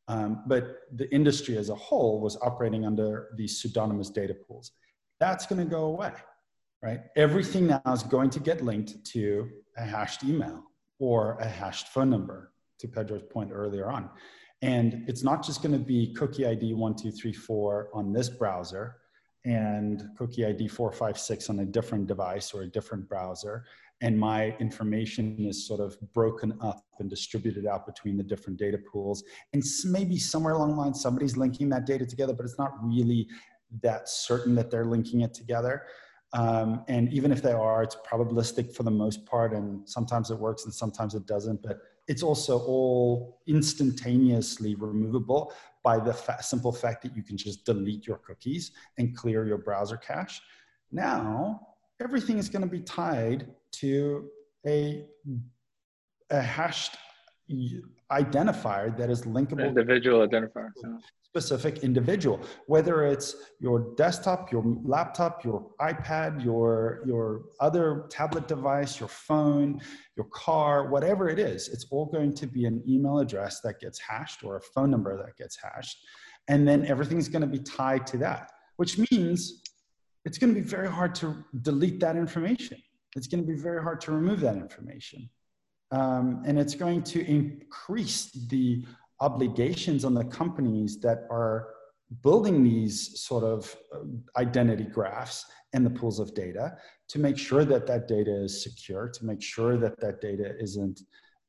um, 0.09 0.43
but 0.47 0.79
the 0.95 1.13
industry 1.13 1.57
as 1.57 1.69
a 1.69 1.75
whole 1.75 2.19
was 2.19 2.37
operating 2.41 2.85
under 2.85 3.29
these 3.37 3.61
pseudonymous 3.61 4.09
data 4.09 4.33
pools 4.33 4.71
that's 5.19 5.45
going 5.45 5.59
to 5.59 5.69
go 5.69 5.85
away 5.85 6.13
right? 6.83 6.99
Everything 7.15 7.67
now 7.67 7.81
is 7.91 8.03
going 8.03 8.29
to 8.29 8.39
get 8.39 8.61
linked 8.61 9.03
to 9.05 9.49
a 9.77 9.85
hashed 9.85 10.23
email 10.23 10.61
or 10.99 11.37
a 11.39 11.47
hashed 11.47 11.87
phone 11.87 12.09
number, 12.09 12.51
to 12.79 12.87
Pedro's 12.87 13.23
point 13.31 13.49
earlier 13.51 13.89
on. 13.89 14.09
And 14.61 15.05
it's 15.07 15.23
not 15.23 15.43
just 15.43 15.63
going 15.63 15.71
to 15.71 15.83
be 15.83 16.13
cookie 16.13 16.45
ID 16.45 16.73
1234 16.73 17.89
on 17.93 18.11
this 18.11 18.29
browser 18.29 18.97
and 19.45 20.03
cookie 20.17 20.45
ID 20.45 20.67
456 20.67 21.49
on 21.49 21.59
a 21.59 21.65
different 21.65 22.07
device 22.07 22.53
or 22.53 22.61
a 22.61 22.67
different 22.67 23.07
browser. 23.09 23.65
And 24.01 24.19
my 24.19 24.55
information 24.59 25.45
is 25.45 25.67
sort 25.67 25.79
of 25.79 25.97
broken 26.13 26.57
up 26.61 26.83
and 26.99 27.09
distributed 27.09 27.65
out 27.65 27.85
between 27.85 28.17
the 28.17 28.23
different 28.23 28.59
data 28.59 28.77
pools. 28.77 29.23
And 29.53 29.63
maybe 29.85 30.17
somewhere 30.17 30.53
along 30.53 30.71
the 30.71 30.81
line, 30.81 30.93
somebody's 30.93 31.37
linking 31.37 31.69
that 31.69 31.85
data 31.85 32.05
together, 32.05 32.33
but 32.33 32.45
it's 32.45 32.57
not 32.57 32.73
really 32.81 33.27
that 33.81 34.09
certain 34.09 34.55
that 34.55 34.69
they're 34.69 34.85
linking 34.85 35.21
it 35.21 35.33
together. 35.33 35.83
Um, 36.33 36.83
and 36.87 37.13
even 37.13 37.31
if 37.31 37.41
they 37.41 37.51
are, 37.51 37.83
it's 37.83 37.95
probabilistic 37.95 38.73
for 38.73 38.83
the 38.83 38.91
most 38.91 39.25
part, 39.25 39.53
and 39.53 39.87
sometimes 39.87 40.31
it 40.31 40.37
works 40.37 40.65
and 40.65 40.73
sometimes 40.73 41.13
it 41.15 41.25
doesn't. 41.27 41.61
But 41.61 41.77
it's 42.07 42.23
also 42.23 42.59
all 42.59 43.39
instantaneously 43.47 44.75
removable 44.75 45.53
by 45.83 45.99
the 45.99 46.13
fa- 46.13 46.41
simple 46.41 46.71
fact 46.71 47.03
that 47.03 47.15
you 47.15 47.23
can 47.23 47.37
just 47.37 47.65
delete 47.65 48.07
your 48.07 48.17
cookies 48.17 48.71
and 48.97 49.15
clear 49.15 49.45
your 49.45 49.57
browser 49.57 49.97
cache. 49.97 50.41
Now, 50.91 51.59
everything 52.01 52.37
is 52.37 52.49
going 52.49 52.61
to 52.61 52.67
be 52.67 52.79
tied 52.79 53.47
to 53.73 54.29
a, 54.65 55.05
a 56.29 56.41
hashed 56.41 56.97
identifier 58.21 58.95
that 58.97 59.09
is 59.09 59.23
linkable. 59.23 59.67
Individual 59.67 60.27
identifier 60.27 60.69
specific 61.33 61.79
individual, 61.79 62.39
whether 62.67 63.07
it's 63.07 63.35
your 63.59 63.95
desktop, 63.95 64.51
your 64.51 64.63
laptop, 64.83 65.43
your 65.43 65.67
iPad, 65.81 66.45
your, 66.45 67.01
your 67.07 67.45
other 67.59 68.05
tablet 68.11 68.47
device, 68.47 68.99
your 68.99 69.09
phone, 69.09 69.81
your 70.15 70.27
car, 70.27 70.91
whatever 70.91 71.29
it 71.29 71.39
is, 71.39 71.69
it's 71.69 71.87
all 71.89 72.05
going 72.05 72.31
to 72.35 72.45
be 72.45 72.65
an 72.65 72.83
email 72.87 73.17
address 73.17 73.61
that 73.61 73.79
gets 73.79 73.99
hashed 73.99 74.43
or 74.43 74.57
a 74.57 74.61
phone 74.61 74.91
number 74.91 75.17
that 75.17 75.35
gets 75.35 75.57
hashed. 75.59 76.05
And 76.49 76.67
then 76.67 76.85
everything's 76.85 77.29
going 77.29 77.41
to 77.41 77.47
be 77.47 77.63
tied 77.63 78.05
to 78.07 78.17
that, 78.17 78.51
which 78.75 78.99
means 79.09 79.63
it's 80.25 80.37
going 80.37 80.53
to 80.53 80.61
be 80.61 80.65
very 80.65 80.87
hard 80.87 81.15
to 81.15 81.43
delete 81.63 81.99
that 82.01 82.15
information. 82.15 82.77
It's 83.15 83.25
going 83.25 83.41
to 83.43 83.47
be 83.51 83.59
very 83.59 83.81
hard 83.81 84.01
to 84.01 84.11
remove 84.11 84.39
that 84.41 84.55
information. 84.55 85.27
Um, 85.93 86.41
and 86.45 86.59
it's 86.59 86.73
going 86.73 87.03
to 87.03 87.23
increase 87.29 88.31
the 88.49 88.83
obligations 89.19 90.03
on 90.03 90.15
the 90.15 90.25
companies 90.25 90.99
that 91.01 91.27
are 91.29 91.69
building 92.21 92.63
these 92.63 93.21
sort 93.21 93.43
of 93.43 93.75
uh, 93.93 93.99
identity 94.35 94.85
graphs 94.85 95.45
and 95.73 95.85
the 95.85 95.89
pools 95.91 96.19
of 96.19 96.33
data 96.33 96.77
to 97.09 97.19
make 97.19 97.37
sure 97.37 97.63
that 97.63 97.85
that 97.87 98.07
data 98.07 98.43
is 98.43 98.63
secure, 98.63 99.07
to 99.07 99.25
make 99.25 99.41
sure 99.41 99.77
that 99.77 99.99
that 99.99 100.19
data 100.19 100.55
isn't 100.59 101.01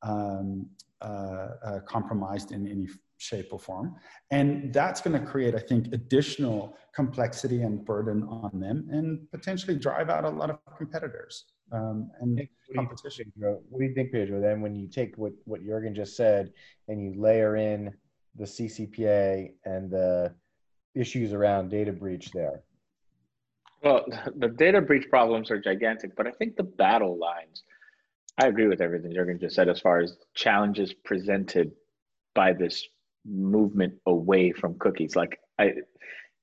um, 0.03 0.67
uh, 1.01 1.49
uh, 1.65 1.81
compromised 1.87 2.53
in 2.53 2.69
any 2.69 2.87
shape 3.17 3.49
or 3.51 3.59
form. 3.59 3.97
And 4.31 4.75
that's 4.75 5.01
going 5.01 5.19
to 5.19 5.27
create, 5.27 5.55
I 5.55 5.59
think, 5.59 5.87
additional 5.93 6.77
complexity 6.95 7.63
and 7.63 7.83
burden 7.83 8.25
on 8.25 8.61
them 8.61 8.89
and 8.91 9.31
potentially 9.31 9.77
drive 9.77 10.11
out 10.11 10.25
a 10.25 10.29
lot 10.29 10.51
of 10.51 10.59
competitors 10.77 11.47
um, 11.73 12.11
and 12.21 12.37
what 12.37 12.77
competition. 12.77 13.33
Do 13.37 13.43
think, 13.43 13.63
what 13.69 13.79
do 13.81 13.85
you 13.87 13.95
think, 13.95 14.13
Pedro? 14.13 14.41
Then 14.41 14.61
when 14.61 14.75
you 14.75 14.89
take 14.89 15.17
what, 15.17 15.33
what 15.45 15.65
Jurgen 15.65 15.95
just 15.95 16.17
said 16.17 16.53
and 16.89 17.03
you 17.03 17.21
layer 17.21 17.57
in 17.57 17.93
the 18.37 18.45
CCPA 18.45 19.53
and 19.65 19.91
the 19.91 20.35
issues 20.95 21.33
around 21.33 21.71
data 21.71 21.93
breach 21.93 22.31
there? 22.33 22.63
Well, 23.83 24.05
the 24.37 24.49
data 24.49 24.81
breach 24.81 25.09
problems 25.09 25.51
are 25.51 25.61
gigantic, 25.61 26.17
but 26.17 26.27
I 26.27 26.31
think 26.33 26.57
the 26.57 26.65
battle 26.65 27.19
lines, 27.19 27.63
I 28.41 28.47
agree 28.47 28.67
with 28.67 28.81
everything 28.81 29.13
Jurgen 29.13 29.39
just 29.39 29.55
said 29.55 29.69
as 29.69 29.81
far 29.81 30.01
as 30.01 30.17
challenges 30.35 30.93
presented 30.93 31.73
by 32.35 32.53
this 32.53 32.87
movement 33.25 33.95
away 34.07 34.53
from 34.53 34.79
cookies. 34.79 35.17
Like 35.17 35.39
I, 35.59 35.75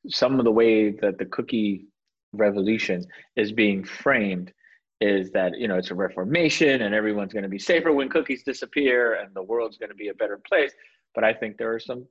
some 0.07 0.39
of 0.39 0.45
the 0.45 0.51
way 0.51 0.91
that 0.91 1.17
the 1.17 1.25
cookie 1.25 1.88
revolution 2.34 3.05
is 3.36 3.51
being 3.51 3.84
framed 3.84 4.53
is 5.02 5.32
that 5.32 5.58
you 5.58 5.68
know 5.68 5.78
it's 5.78 5.90
a 5.90 5.96
reformation 5.96 6.84
and 6.84 6.94
everyone's 6.94 7.34
going 7.34 7.44
to 7.44 7.50
be 7.50 7.60
safer 7.60 7.92
when 7.92 8.08
cookies 8.08 8.43
disappear 8.43 9.16
and 9.16 9.34
the 9.36 9.41
world's 9.41 9.78
going 9.78 9.89
to 9.89 9.95
be 9.95 10.10
a 10.10 10.14
better 10.14 10.39
place. 10.47 10.72
But 11.14 11.24
i 11.24 11.34
think 11.34 11.58
there 11.58 11.74
are 11.74 11.80
some 11.80 12.06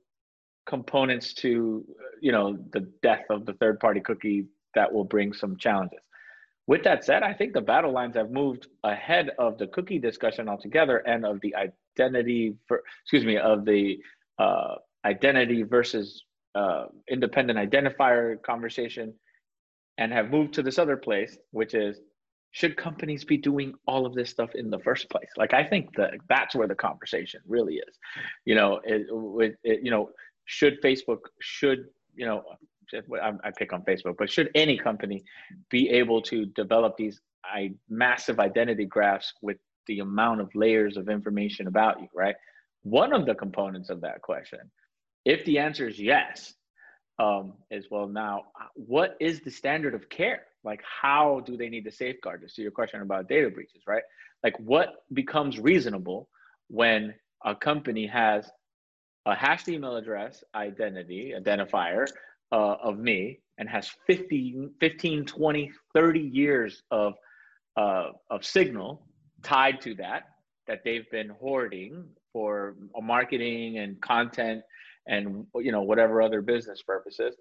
components 0.67 1.33
to 1.33 1.83
you 2.21 2.31
know 2.31 2.57
the 2.73 2.81
death 3.01 3.23
of 3.29 3.45
the 3.45 3.53
third 3.53 3.79
party 3.79 4.01
cookie 4.01 4.45
that 4.75 4.91
will 4.91 5.05
bring 5.05 5.33
some 5.33 5.57
challenges. 5.57 5.99
With 6.67 6.83
that 6.83 7.03
said 7.05 7.23
i 7.23 7.33
think 7.33 7.53
the 7.53 7.61
battle 7.61 7.91
lines 7.93 8.15
have 8.15 8.29
moved 8.29 8.67
ahead 8.83 9.31
of 9.39 9.57
the 9.57 9.67
cookie 9.67 9.97
discussion 9.99 10.49
altogether 10.49 10.97
and 10.97 11.25
of 11.25 11.39
the 11.41 11.55
identity 11.55 12.55
for 12.67 12.83
excuse 13.03 13.25
me 13.25 13.37
of 13.37 13.65
the 13.65 13.99
uh, 14.37 14.75
identity 15.05 15.63
versus 15.63 16.25
uh, 16.55 16.85
independent 17.09 17.57
identifier 17.57 18.41
conversation 18.41 19.13
and 19.97 20.11
have 20.11 20.29
moved 20.29 20.53
to 20.53 20.61
this 20.61 20.77
other 20.77 20.97
place 20.97 21.37
which 21.51 21.73
is 21.73 22.01
should 22.51 22.75
companies 22.75 23.23
be 23.23 23.37
doing 23.37 23.73
all 23.87 24.05
of 24.05 24.13
this 24.13 24.29
stuff 24.29 24.53
in 24.55 24.69
the 24.69 24.79
first 24.79 25.09
place? 25.09 25.29
Like 25.37 25.53
i 25.53 25.63
think 25.63 25.95
that 25.95 26.13
that's 26.29 26.55
where 26.55 26.67
the 26.67 26.75
conversation 26.75 27.41
really 27.47 27.75
is. 27.75 27.97
You 28.45 28.55
know 28.55 28.79
it, 28.83 29.07
it, 29.09 29.57
it 29.63 29.79
you 29.83 29.91
know 29.91 30.09
should 30.45 30.81
facebook 30.81 31.19
should 31.39 31.85
you 32.15 32.25
know 32.25 32.43
I 32.93 33.51
pick 33.57 33.71
on 33.71 33.83
Facebook, 33.83 34.15
but 34.17 34.29
should 34.29 34.49
any 34.53 34.77
company 34.77 35.23
be 35.69 35.89
able 35.89 36.21
to 36.23 36.45
develop 36.47 36.97
these 36.97 37.21
I, 37.43 37.71
massive 37.89 38.39
identity 38.39 38.85
graphs 38.85 39.33
with 39.41 39.57
the 39.87 39.99
amount 39.99 40.41
of 40.41 40.53
layers 40.53 40.97
of 40.97 41.09
information 41.09 41.67
about 41.67 42.01
you, 42.01 42.07
right? 42.13 42.35
One 42.83 43.13
of 43.13 43.25
the 43.25 43.35
components 43.35 43.89
of 43.89 44.01
that 44.01 44.21
question, 44.21 44.59
if 45.25 45.43
the 45.45 45.59
answer 45.59 45.87
is 45.87 45.99
yes, 45.99 46.53
um, 47.19 47.53
is 47.69 47.85
well 47.91 48.07
now 48.07 48.45
what 48.73 49.15
is 49.19 49.41
the 49.41 49.51
standard 49.51 49.93
of 49.93 50.09
care 50.09 50.43
like 50.63 50.81
how 50.83 51.41
do 51.45 51.57
they 51.57 51.69
need 51.69 51.83
to 51.85 51.91
safeguard 51.91 52.41
this? 52.41 52.53
To 52.55 52.61
your 52.61 52.71
question 52.71 53.01
about 53.01 53.27
data 53.27 53.49
breaches 53.49 53.83
right? 53.87 54.03
Like 54.43 54.57
what 54.59 55.03
becomes 55.13 55.59
reasonable 55.59 56.29
when 56.67 57.13
a 57.43 57.55
company 57.55 58.07
has 58.07 58.49
a 59.25 59.35
hashed 59.35 59.69
email 59.69 59.95
address 59.95 60.43
identity 60.55 61.33
identifier 61.37 62.07
uh, 62.51 62.75
of 62.83 62.97
me 62.97 63.39
and 63.57 63.69
has 63.69 63.89
50 64.07 64.69
15 64.79 65.25
20 65.25 65.71
30 65.93 66.19
years 66.19 66.83
of 66.91 67.13
uh, 67.77 68.09
of 68.29 68.45
signal 68.45 69.05
tied 69.43 69.81
to 69.81 69.95
that 69.95 70.23
that 70.67 70.83
they've 70.83 71.09
been 71.11 71.29
hoarding 71.29 72.05
for 72.33 72.75
marketing 73.01 73.79
and 73.79 73.99
content 74.01 74.61
and 75.07 75.45
you 75.55 75.71
know 75.71 75.81
whatever 75.81 76.21
other 76.21 76.41
business 76.41 76.81
purposes 76.81 77.35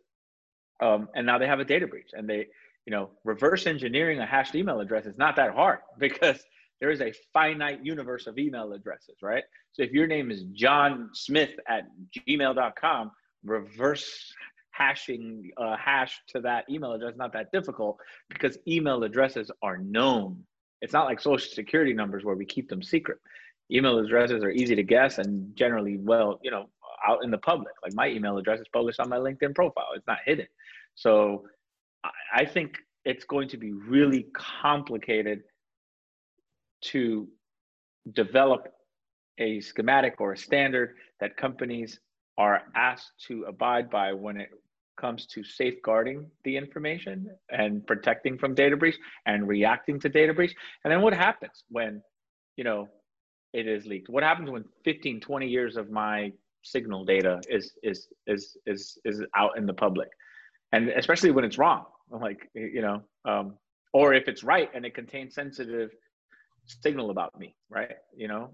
um, 0.82 1.08
and 1.14 1.26
now 1.26 1.38
they 1.38 1.46
have 1.46 1.60
a 1.60 1.64
data 1.64 1.86
breach 1.86 2.10
and 2.12 2.28
they 2.28 2.46
you 2.90 2.96
know 2.96 3.08
reverse 3.22 3.68
engineering 3.68 4.18
a 4.18 4.26
hashed 4.26 4.56
email 4.56 4.80
address 4.80 5.06
is 5.06 5.16
not 5.16 5.36
that 5.36 5.54
hard 5.54 5.78
because 5.98 6.42
there 6.80 6.90
is 6.90 7.00
a 7.00 7.12
finite 7.32 7.78
universe 7.84 8.26
of 8.26 8.36
email 8.36 8.72
addresses 8.72 9.14
right 9.22 9.44
so 9.72 9.84
if 9.84 9.92
your 9.92 10.08
name 10.08 10.32
is 10.32 10.42
john 10.52 11.08
smith 11.12 11.52
at 11.68 11.84
gmail.com 12.28 13.12
reverse 13.44 14.32
hashing 14.72 15.50
a 15.58 15.62
uh, 15.62 15.76
hash 15.76 16.20
to 16.26 16.40
that 16.40 16.64
email 16.68 16.92
address 16.92 17.12
is 17.12 17.18
not 17.18 17.32
that 17.32 17.52
difficult 17.52 17.96
because 18.28 18.58
email 18.66 19.04
addresses 19.04 19.52
are 19.62 19.78
known 19.78 20.42
it's 20.80 20.92
not 20.92 21.06
like 21.06 21.20
social 21.20 21.52
security 21.52 21.92
numbers 21.92 22.24
where 22.24 22.34
we 22.34 22.44
keep 22.44 22.68
them 22.68 22.82
secret 22.82 23.18
email 23.70 23.98
addresses 23.98 24.42
are 24.42 24.50
easy 24.50 24.74
to 24.74 24.82
guess 24.82 25.18
and 25.18 25.54
generally 25.54 25.96
well 25.98 26.40
you 26.42 26.50
know 26.50 26.66
out 27.08 27.24
in 27.24 27.30
the 27.30 27.38
public. 27.38 27.72
Like 27.82 27.94
my 27.94 28.08
email 28.08 28.36
address 28.36 28.60
is 28.60 28.66
published 28.74 29.00
on 29.00 29.08
my 29.08 29.16
LinkedIn 29.16 29.54
profile. 29.54 29.86
It's 29.94 30.06
not 30.06 30.18
hidden. 30.26 30.46
So 30.96 31.44
I 32.34 32.44
think 32.44 32.76
it's 33.04 33.24
going 33.24 33.48
to 33.48 33.56
be 33.56 33.72
really 33.72 34.26
complicated 34.34 35.42
to 36.82 37.28
develop 38.12 38.68
a 39.38 39.60
schematic 39.60 40.20
or 40.20 40.32
a 40.32 40.36
standard 40.36 40.96
that 41.20 41.36
companies 41.36 41.98
are 42.38 42.62
asked 42.74 43.12
to 43.26 43.44
abide 43.44 43.90
by 43.90 44.12
when 44.12 44.38
it 44.38 44.48
comes 44.98 45.26
to 45.26 45.42
safeguarding 45.42 46.26
the 46.44 46.56
information 46.56 47.30
and 47.50 47.86
protecting 47.86 48.36
from 48.38 48.54
data 48.54 48.76
breach 48.76 48.96
and 49.26 49.48
reacting 49.48 49.98
to 49.98 50.08
data 50.08 50.32
breach. 50.32 50.54
And 50.84 50.92
then 50.92 51.00
what 51.00 51.14
happens 51.14 51.64
when, 51.70 52.02
you 52.56 52.64
know, 52.64 52.88
it 53.52 53.66
is 53.66 53.86
leaked? 53.86 54.08
What 54.08 54.22
happens 54.22 54.50
when 54.50 54.64
15, 54.84 55.20
20 55.20 55.46
years 55.48 55.76
of 55.76 55.90
my 55.90 56.32
signal 56.62 57.04
data 57.06 57.40
is 57.48 57.72
is 57.82 58.08
is 58.26 58.56
is 58.66 58.98
is 59.06 59.22
out 59.34 59.56
in 59.56 59.64
the 59.64 59.72
public 59.72 60.10
and 60.72 60.88
especially 60.90 61.30
when 61.30 61.44
it's 61.44 61.58
wrong 61.58 61.84
like 62.10 62.48
you 62.54 62.82
know 62.82 63.02
um, 63.24 63.54
or 63.92 64.14
if 64.14 64.28
it's 64.28 64.42
right 64.42 64.70
and 64.74 64.84
it 64.84 64.94
contains 64.94 65.34
sensitive 65.34 65.90
signal 66.66 67.10
about 67.10 67.38
me 67.38 67.54
right 67.68 67.96
you 68.16 68.28
know 68.28 68.50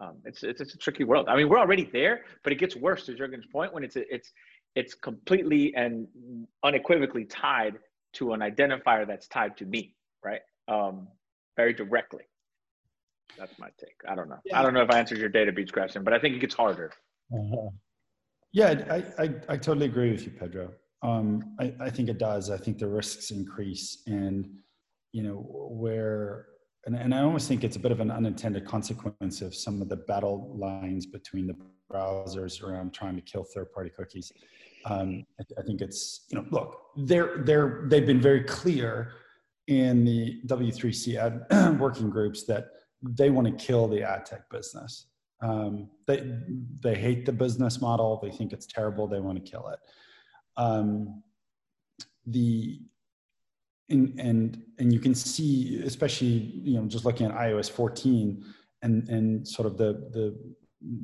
um, 0.00 0.16
it's, 0.24 0.42
it's 0.42 0.60
it's 0.60 0.74
a 0.74 0.78
tricky 0.78 1.04
world 1.04 1.26
i 1.28 1.36
mean 1.36 1.48
we're 1.48 1.58
already 1.58 1.88
there 1.92 2.22
but 2.44 2.52
it 2.52 2.56
gets 2.56 2.76
worse 2.76 3.04
to 3.06 3.12
jürgen's 3.12 3.46
point 3.46 3.72
when 3.72 3.82
it's 3.82 3.96
it's 3.96 4.32
it's 4.74 4.94
completely 4.94 5.74
and 5.74 6.06
unequivocally 6.62 7.24
tied 7.24 7.74
to 8.12 8.32
an 8.32 8.40
identifier 8.40 9.06
that's 9.06 9.26
tied 9.28 9.56
to 9.56 9.64
me 9.64 9.94
right 10.24 10.40
um, 10.68 11.08
very 11.56 11.72
directly 11.72 12.24
that's 13.38 13.58
my 13.58 13.68
take 13.78 13.96
i 14.08 14.14
don't 14.14 14.28
know 14.28 14.38
yeah. 14.44 14.58
i 14.58 14.62
don't 14.62 14.74
know 14.74 14.82
if 14.82 14.90
i 14.90 14.98
answered 14.98 15.18
your 15.18 15.28
data 15.28 15.52
breach 15.52 15.72
question 15.72 16.04
but 16.04 16.12
i 16.12 16.18
think 16.18 16.34
it 16.34 16.40
gets 16.40 16.54
harder 16.54 16.92
uh-huh. 17.34 17.68
Yeah, 18.52 18.82
I, 18.90 19.22
I, 19.22 19.34
I, 19.48 19.56
totally 19.56 19.86
agree 19.86 20.10
with 20.10 20.24
you, 20.24 20.30
Pedro. 20.30 20.70
Um, 21.02 21.54
I, 21.60 21.74
I 21.80 21.90
think 21.90 22.08
it 22.08 22.18
does. 22.18 22.50
I 22.50 22.56
think 22.56 22.78
the 22.78 22.88
risks 22.88 23.30
increase, 23.30 24.02
and 24.06 24.48
you 25.12 25.22
know 25.22 25.46
where, 25.48 26.46
and, 26.86 26.96
and 26.96 27.14
I 27.14 27.22
almost 27.22 27.46
think 27.48 27.62
it's 27.62 27.76
a 27.76 27.80
bit 27.80 27.92
of 27.92 28.00
an 28.00 28.10
unintended 28.10 28.64
consequence 28.64 29.40
of 29.40 29.54
some 29.54 29.80
of 29.80 29.88
the 29.88 29.96
battle 29.96 30.56
lines 30.58 31.06
between 31.06 31.46
the 31.46 31.56
browsers 31.90 32.62
around 32.62 32.92
trying 32.92 33.14
to 33.16 33.22
kill 33.22 33.44
third-party 33.44 33.90
cookies. 33.90 34.32
Um, 34.84 35.24
I, 35.40 35.60
I 35.60 35.62
think 35.62 35.80
it's 35.80 36.26
you 36.30 36.38
know 36.38 36.46
look 36.50 36.80
they're 36.96 37.42
they're 37.44 37.84
they've 37.88 38.06
been 38.06 38.20
very 38.20 38.42
clear 38.42 39.12
in 39.68 40.04
the 40.04 40.40
W3C 40.46 41.14
ad 41.16 41.78
working 41.80 42.10
groups 42.10 42.44
that 42.46 42.68
they 43.02 43.30
want 43.30 43.46
to 43.46 43.64
kill 43.64 43.86
the 43.86 44.02
ad 44.02 44.26
tech 44.26 44.50
business. 44.50 45.06
Um, 45.40 45.90
they 46.06 46.34
they 46.80 46.96
hate 46.96 47.24
the 47.24 47.32
business 47.32 47.80
model. 47.80 48.18
They 48.20 48.30
think 48.30 48.52
it's 48.52 48.66
terrible. 48.66 49.06
They 49.06 49.20
want 49.20 49.44
to 49.44 49.50
kill 49.50 49.68
it. 49.68 49.78
Um, 50.58 51.22
the 52.26 52.80
and 53.88 54.20
and 54.20 54.62
and 54.78 54.92
you 54.92 55.00
can 55.00 55.14
see, 55.14 55.80
especially 55.84 56.26
you 56.62 56.78
know, 56.78 56.86
just 56.86 57.04
looking 57.04 57.26
at 57.26 57.32
iOS 57.32 57.70
14 57.70 58.44
and 58.82 59.08
and 59.08 59.48
sort 59.48 59.66
of 59.66 59.78
the 59.78 60.10
the 60.12 60.36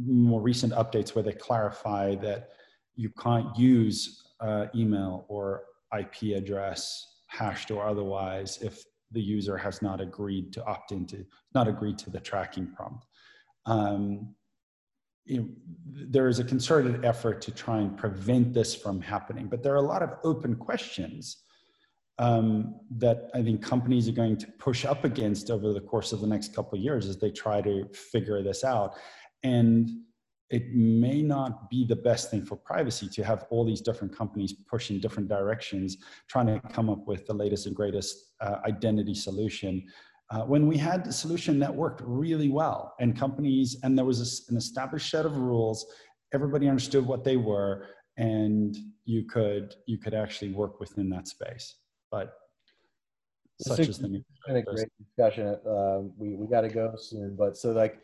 more 0.06 0.40
recent 0.40 0.72
updates 0.74 1.14
where 1.14 1.24
they 1.24 1.32
clarify 1.32 2.14
that 2.16 2.50
you 2.94 3.10
can't 3.18 3.56
use 3.56 4.22
uh, 4.40 4.66
email 4.74 5.24
or 5.28 5.64
IP 5.98 6.36
address, 6.36 7.18
hashed 7.26 7.70
or 7.70 7.86
otherwise, 7.86 8.58
if 8.62 8.84
the 9.10 9.20
user 9.20 9.56
has 9.56 9.82
not 9.82 10.00
agreed 10.00 10.52
to 10.52 10.64
opt 10.66 10.92
into, 10.92 11.24
not 11.54 11.68
agreed 11.68 11.98
to 11.98 12.10
the 12.10 12.20
tracking 12.20 12.70
prompt. 12.72 13.06
Um, 13.66 14.34
you 15.24 15.38
know, 15.38 15.48
there 15.86 16.28
is 16.28 16.38
a 16.38 16.44
concerted 16.44 17.04
effort 17.04 17.40
to 17.42 17.50
try 17.50 17.78
and 17.78 17.96
prevent 17.96 18.52
this 18.52 18.74
from 18.74 19.00
happening. 19.00 19.46
But 19.46 19.62
there 19.62 19.72
are 19.72 19.76
a 19.76 19.82
lot 19.82 20.02
of 20.02 20.10
open 20.22 20.54
questions 20.56 21.38
um, 22.18 22.78
that 22.90 23.30
I 23.34 23.42
think 23.42 23.62
companies 23.62 24.08
are 24.08 24.12
going 24.12 24.36
to 24.36 24.46
push 24.58 24.84
up 24.84 25.04
against 25.04 25.50
over 25.50 25.72
the 25.72 25.80
course 25.80 26.12
of 26.12 26.20
the 26.20 26.26
next 26.26 26.54
couple 26.54 26.78
of 26.78 26.84
years 26.84 27.06
as 27.06 27.18
they 27.18 27.30
try 27.30 27.60
to 27.62 27.88
figure 27.92 28.42
this 28.42 28.64
out. 28.64 28.94
And 29.42 29.90
it 30.50 30.72
may 30.72 31.22
not 31.22 31.70
be 31.70 31.84
the 31.84 31.96
best 31.96 32.30
thing 32.30 32.44
for 32.44 32.56
privacy 32.56 33.08
to 33.08 33.24
have 33.24 33.46
all 33.50 33.64
these 33.64 33.80
different 33.80 34.16
companies 34.16 34.52
push 34.52 34.90
in 34.90 35.00
different 35.00 35.28
directions, 35.28 35.96
trying 36.28 36.46
to 36.46 36.60
come 36.68 36.90
up 36.90 37.06
with 37.06 37.26
the 37.26 37.34
latest 37.34 37.66
and 37.66 37.74
greatest 37.74 38.34
uh, 38.40 38.56
identity 38.66 39.14
solution 39.14 39.84
uh, 40.30 40.42
when 40.42 40.66
we 40.66 40.76
had 40.76 41.06
a 41.06 41.12
solution 41.12 41.58
that 41.58 41.74
worked 41.74 42.02
really 42.04 42.48
well 42.48 42.94
and 43.00 43.18
companies, 43.18 43.76
and 43.82 43.96
there 43.96 44.04
was 44.04 44.20
a, 44.20 44.50
an 44.52 44.56
established 44.56 45.10
set 45.10 45.26
of 45.26 45.36
rules, 45.36 45.86
everybody 46.32 46.68
understood 46.68 47.06
what 47.06 47.24
they 47.24 47.36
were, 47.36 47.86
and 48.16 48.76
you 49.04 49.24
could 49.24 49.74
you 49.86 49.98
could 49.98 50.14
actually 50.14 50.52
work 50.52 50.80
within 50.80 51.10
that 51.10 51.28
space. 51.28 51.76
But 52.10 52.34
such 53.60 53.80
is 53.80 53.98
the 53.98 54.08
new. 54.08 54.24
Been 54.46 54.56
a 54.56 54.62
great 54.62 54.88
discussion. 54.98 55.56
Uh, 55.66 56.00
we 56.16 56.34
we 56.34 56.46
got 56.46 56.62
to 56.62 56.68
go 56.68 56.94
soon, 56.96 57.36
but 57.36 57.56
so 57.56 57.72
like, 57.72 58.00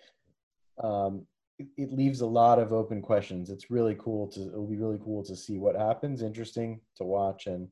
um, 0.82 1.26
it, 1.58 1.68
it, 1.76 1.92
leaves 1.92 2.20
a 2.20 2.26
lot 2.26 2.58
of 2.58 2.72
open 2.72 3.02
questions. 3.02 3.50
It's 3.50 3.70
really 3.70 3.96
cool 3.98 4.28
to. 4.28 4.40
It'll 4.40 4.66
be 4.66 4.76
really 4.76 5.00
cool 5.02 5.24
to 5.24 5.34
see 5.34 5.58
what 5.58 5.76
happens. 5.76 6.22
Interesting 6.22 6.80
to 6.96 7.04
watch, 7.04 7.46
and 7.46 7.68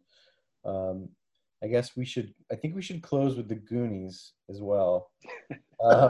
um, 0.64 1.09
I 1.63 1.67
guess 1.67 1.97
we 1.97 2.05
should. 2.05 2.35
I 2.53 2.55
think 2.55 2.75
we 2.75 2.83
should 2.83 3.03
close 3.03 3.37
with 3.37 3.49
the 3.49 3.57
Goonies 3.57 4.33
as 4.49 4.61
well. 4.61 5.11
uh, 5.85 6.09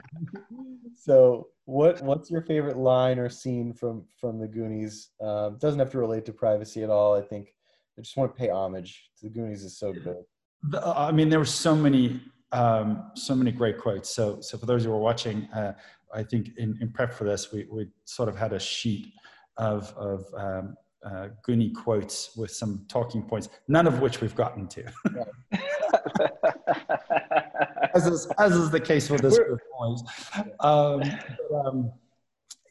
so, 0.95 1.49
what 1.65 2.03
what's 2.03 2.31
your 2.31 2.43
favorite 2.43 2.77
line 2.77 3.19
or 3.19 3.29
scene 3.29 3.73
from 3.73 4.05
from 4.21 4.39
the 4.39 4.49
Goonies? 4.49 5.11
Um, 5.21 5.57
doesn't 5.59 5.79
have 5.79 5.91
to 5.93 5.99
relate 5.99 6.27
to 6.27 6.33
privacy 6.33 6.83
at 6.83 6.91
all. 6.91 7.15
I 7.15 7.23
think 7.23 7.55
I 7.99 8.03
just 8.03 8.17
want 8.17 8.35
to 8.35 8.39
pay 8.39 8.51
homage 8.51 9.11
to 9.19 9.25
the 9.25 9.31
Goonies. 9.31 9.65
is 9.65 9.79
so 9.79 9.93
good. 9.93 10.25
The, 10.71 10.87
I 10.87 11.13
mean, 11.13 11.29
there 11.29 11.39
were 11.39 11.45
so 11.45 11.75
many 11.75 12.21
um, 12.53 13.11
so 13.15 13.35
many 13.35 13.53
great 13.53 13.79
quotes. 13.79 14.11
So, 14.11 14.41
so 14.41 14.59
for 14.59 14.67
those 14.67 14.85
who 14.85 14.93
are 14.93 14.99
watching, 14.99 15.45
uh, 15.55 15.73
I 16.15 16.23
think 16.23 16.51
in, 16.57 16.79
in 16.81 16.91
prep 16.91 17.13
for 17.13 17.25
this, 17.25 17.53
we 17.53 17.67
we 17.71 17.89
sort 18.05 18.29
of 18.29 18.37
had 18.37 18.53
a 18.53 18.61
sheet 18.61 19.13
of 19.57 19.95
of 19.97 20.25
um, 20.37 20.77
uh, 21.05 21.29
Goonie 21.47 21.75
quotes 21.75 22.37
with 22.37 22.51
some 22.51 22.85
talking 22.89 23.23
points, 23.23 23.49
none 23.69 23.87
of 23.87 24.01
which 24.01 24.21
we've 24.21 24.35
gotten 24.35 24.67
to. 24.69 24.85
as, 27.95 28.07
is, 28.07 28.27
as 28.39 28.55
is 28.55 28.71
the 28.71 28.81
case 28.81 29.11
with 29.11 29.23
this 29.23 29.39
group 29.39 29.61
um, 30.61 31.01
but, 31.01 31.67
um, 31.67 31.93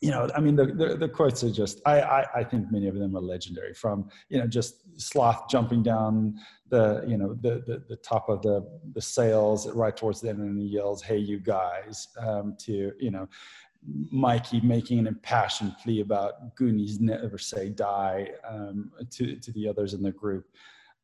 you 0.02 0.12
know, 0.12 0.30
I 0.36 0.40
mean, 0.40 0.56
the, 0.56 0.66
the, 0.66 0.96
the, 0.96 1.10
quotes 1.10 1.44
are 1.44 1.52
just, 1.52 1.82
I, 1.86 2.02
I, 2.02 2.26
I 2.36 2.44
think 2.44 2.72
many 2.72 2.88
of 2.88 2.96
them 2.96 3.16
are 3.16 3.22
legendary 3.22 3.74
from, 3.74 4.10
you 4.30 4.38
know, 4.38 4.46
just 4.46 4.84
sloth 5.02 5.50
jumping 5.50 5.82
down 5.82 6.36
the, 6.70 7.04
you 7.08 7.18
know, 7.18 7.34
the, 7.42 7.64
the, 7.66 7.84
the 7.90 7.96
top 7.98 8.30
of 8.30 8.42
the, 8.44 8.64
the 8.94 9.02
sails 9.02 9.68
right 9.72 9.96
towards 9.96 10.22
the 10.22 10.30
end 10.30 10.40
and 10.40 10.60
he 10.60 10.68
yells, 10.68 11.02
hey, 11.02 11.18
you 11.18 11.40
guys, 11.40 12.10
um, 12.20 12.56
to, 12.60 12.92
you 13.00 13.10
know, 13.10 13.28
Mikey 14.12 14.62
making 14.62 15.00
an 15.00 15.08
impassioned 15.08 15.76
plea 15.82 16.02
about 16.02 16.56
Goonies 16.56 17.00
never 17.00 17.38
say 17.38 17.70
die 17.70 18.32
um, 18.48 18.92
to, 19.12 19.36
to 19.38 19.52
the 19.52 19.68
others 19.68 19.94
in 19.94 20.02
the 20.04 20.12
group. 20.12 20.46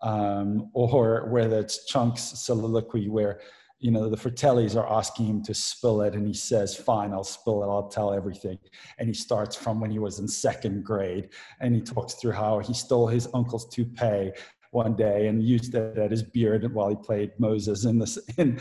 Um, 0.02 0.70
or 0.74 1.30
whether 1.30 1.60
it's 1.60 1.86
Chunk's 1.86 2.22
soliloquy 2.22 3.08
where 3.08 3.40
you 3.84 3.92
know, 3.92 4.10
the 4.10 4.16
Fratellis 4.16 4.78
are 4.78 4.90
asking 4.90 5.26
him 5.26 5.44
to 5.44 5.54
spill 5.54 6.04
it, 6.04 6.14
and 6.14 6.26
he 6.26 6.34
says, 6.34 6.74
"Fine, 6.74 7.12
I'll 7.12 7.26
spill 7.26 7.64
it. 7.64 7.68
I'll 7.68 7.90
tell 7.90 8.14
everything." 8.14 8.58
And 8.98 9.10
he 9.10 9.14
starts 9.14 9.58
from 9.58 9.82
when 9.82 9.92
he 9.92 10.00
was 10.00 10.20
in 10.20 10.28
second 10.30 10.86
grade, 10.86 11.32
and 11.60 11.76
he 11.76 11.82
talks 11.82 12.14
through 12.14 12.32
how 12.32 12.60
he 12.60 12.74
stole 12.74 13.08
his 13.08 13.28
uncle's 13.34 13.68
toupee 13.68 14.32
one 14.74 14.96
day 14.96 15.28
and 15.28 15.44
used 15.44 15.76
it 15.76 15.98
at 15.98 16.12
his 16.12 16.24
beard 16.24 16.74
while 16.74 16.90
he 16.90 16.96
played 16.96 17.32
Moses 17.38 17.86
in 17.86 18.00
this 18.00 18.18
in 18.38 18.60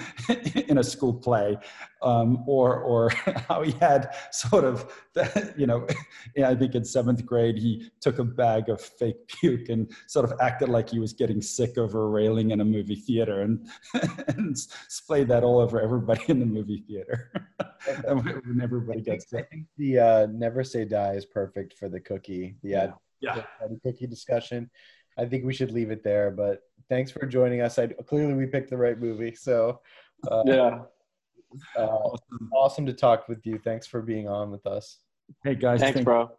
in 0.68 0.78
a 0.78 0.84
school 0.84 1.14
play, 1.14 1.56
um, 2.02 2.44
or 2.46 2.80
or 2.80 3.10
how 3.48 3.62
he 3.62 3.72
had 3.72 4.14
sort 4.30 4.64
of 4.64 4.92
the, 5.14 5.54
you 5.56 5.66
know, 5.66 5.86
I 6.44 6.54
think 6.54 6.74
in 6.74 6.84
seventh 6.84 7.24
grade 7.24 7.56
he 7.58 7.90
took 8.00 8.18
a 8.18 8.24
bag 8.24 8.68
of 8.68 8.80
fake 8.80 9.26
puke 9.26 9.68
and 9.68 9.90
sort 10.06 10.30
of 10.30 10.38
acted 10.40 10.68
like 10.68 10.90
he 10.90 10.98
was 10.98 11.12
getting 11.12 11.40
sick 11.40 11.78
over 11.78 12.04
a 12.04 12.08
railing 12.08 12.50
in 12.50 12.60
a 12.60 12.64
movie 12.64 12.96
theater 12.96 13.40
and 13.40 13.66
and 14.28 14.58
splayed 14.88 15.28
that 15.28 15.44
all 15.44 15.58
over 15.58 15.80
everybody 15.80 16.22
in 16.28 16.38
the 16.40 16.46
movie 16.46 16.84
theater. 16.86 17.32
when 18.04 18.60
everybody 18.62 19.00
gets 19.00 19.30
sick. 19.30 19.46
I 19.50 19.54
think 19.54 19.66
the 19.76 19.98
uh, 19.98 20.26
never 20.30 20.62
say 20.62 20.84
die 20.84 21.14
is 21.14 21.24
perfect 21.24 21.78
for 21.78 21.88
the 21.88 22.00
cookie. 22.00 22.56
The 22.62 22.68
yeah. 22.68 22.92
yeah. 23.20 23.42
The 23.68 23.80
cookie 23.82 24.06
discussion 24.06 24.70
I 25.18 25.26
think 25.26 25.44
we 25.44 25.54
should 25.54 25.70
leave 25.70 25.90
it 25.90 26.02
there. 26.02 26.30
But 26.30 26.62
thanks 26.88 27.10
for 27.10 27.26
joining 27.26 27.60
us. 27.60 27.78
I 27.78 27.88
clearly 27.88 28.34
we 28.34 28.46
picked 28.46 28.70
the 28.70 28.76
right 28.76 28.98
movie. 28.98 29.34
So 29.34 29.80
uh, 30.30 30.42
yeah, 30.46 30.80
uh, 31.76 31.80
awesome. 31.80 32.50
awesome 32.54 32.86
to 32.86 32.92
talk 32.92 33.28
with 33.28 33.44
you. 33.46 33.58
Thanks 33.58 33.86
for 33.86 34.02
being 34.02 34.28
on 34.28 34.50
with 34.50 34.66
us. 34.66 34.98
Hey 35.44 35.54
guys, 35.54 35.80
thanks, 35.80 35.94
thank, 35.94 36.04
bro. 36.04 36.30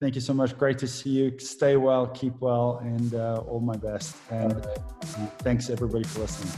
Thank 0.00 0.14
you 0.14 0.20
so 0.20 0.34
much. 0.34 0.56
Great 0.58 0.78
to 0.78 0.86
see 0.86 1.10
you. 1.10 1.38
Stay 1.38 1.76
well, 1.76 2.06
keep 2.08 2.38
well, 2.40 2.80
and 2.82 3.14
uh, 3.14 3.42
all 3.46 3.60
my 3.60 3.76
best. 3.76 4.16
And 4.30 4.66
thanks 5.38 5.70
everybody 5.70 6.04
for 6.04 6.20
listening. 6.20 6.52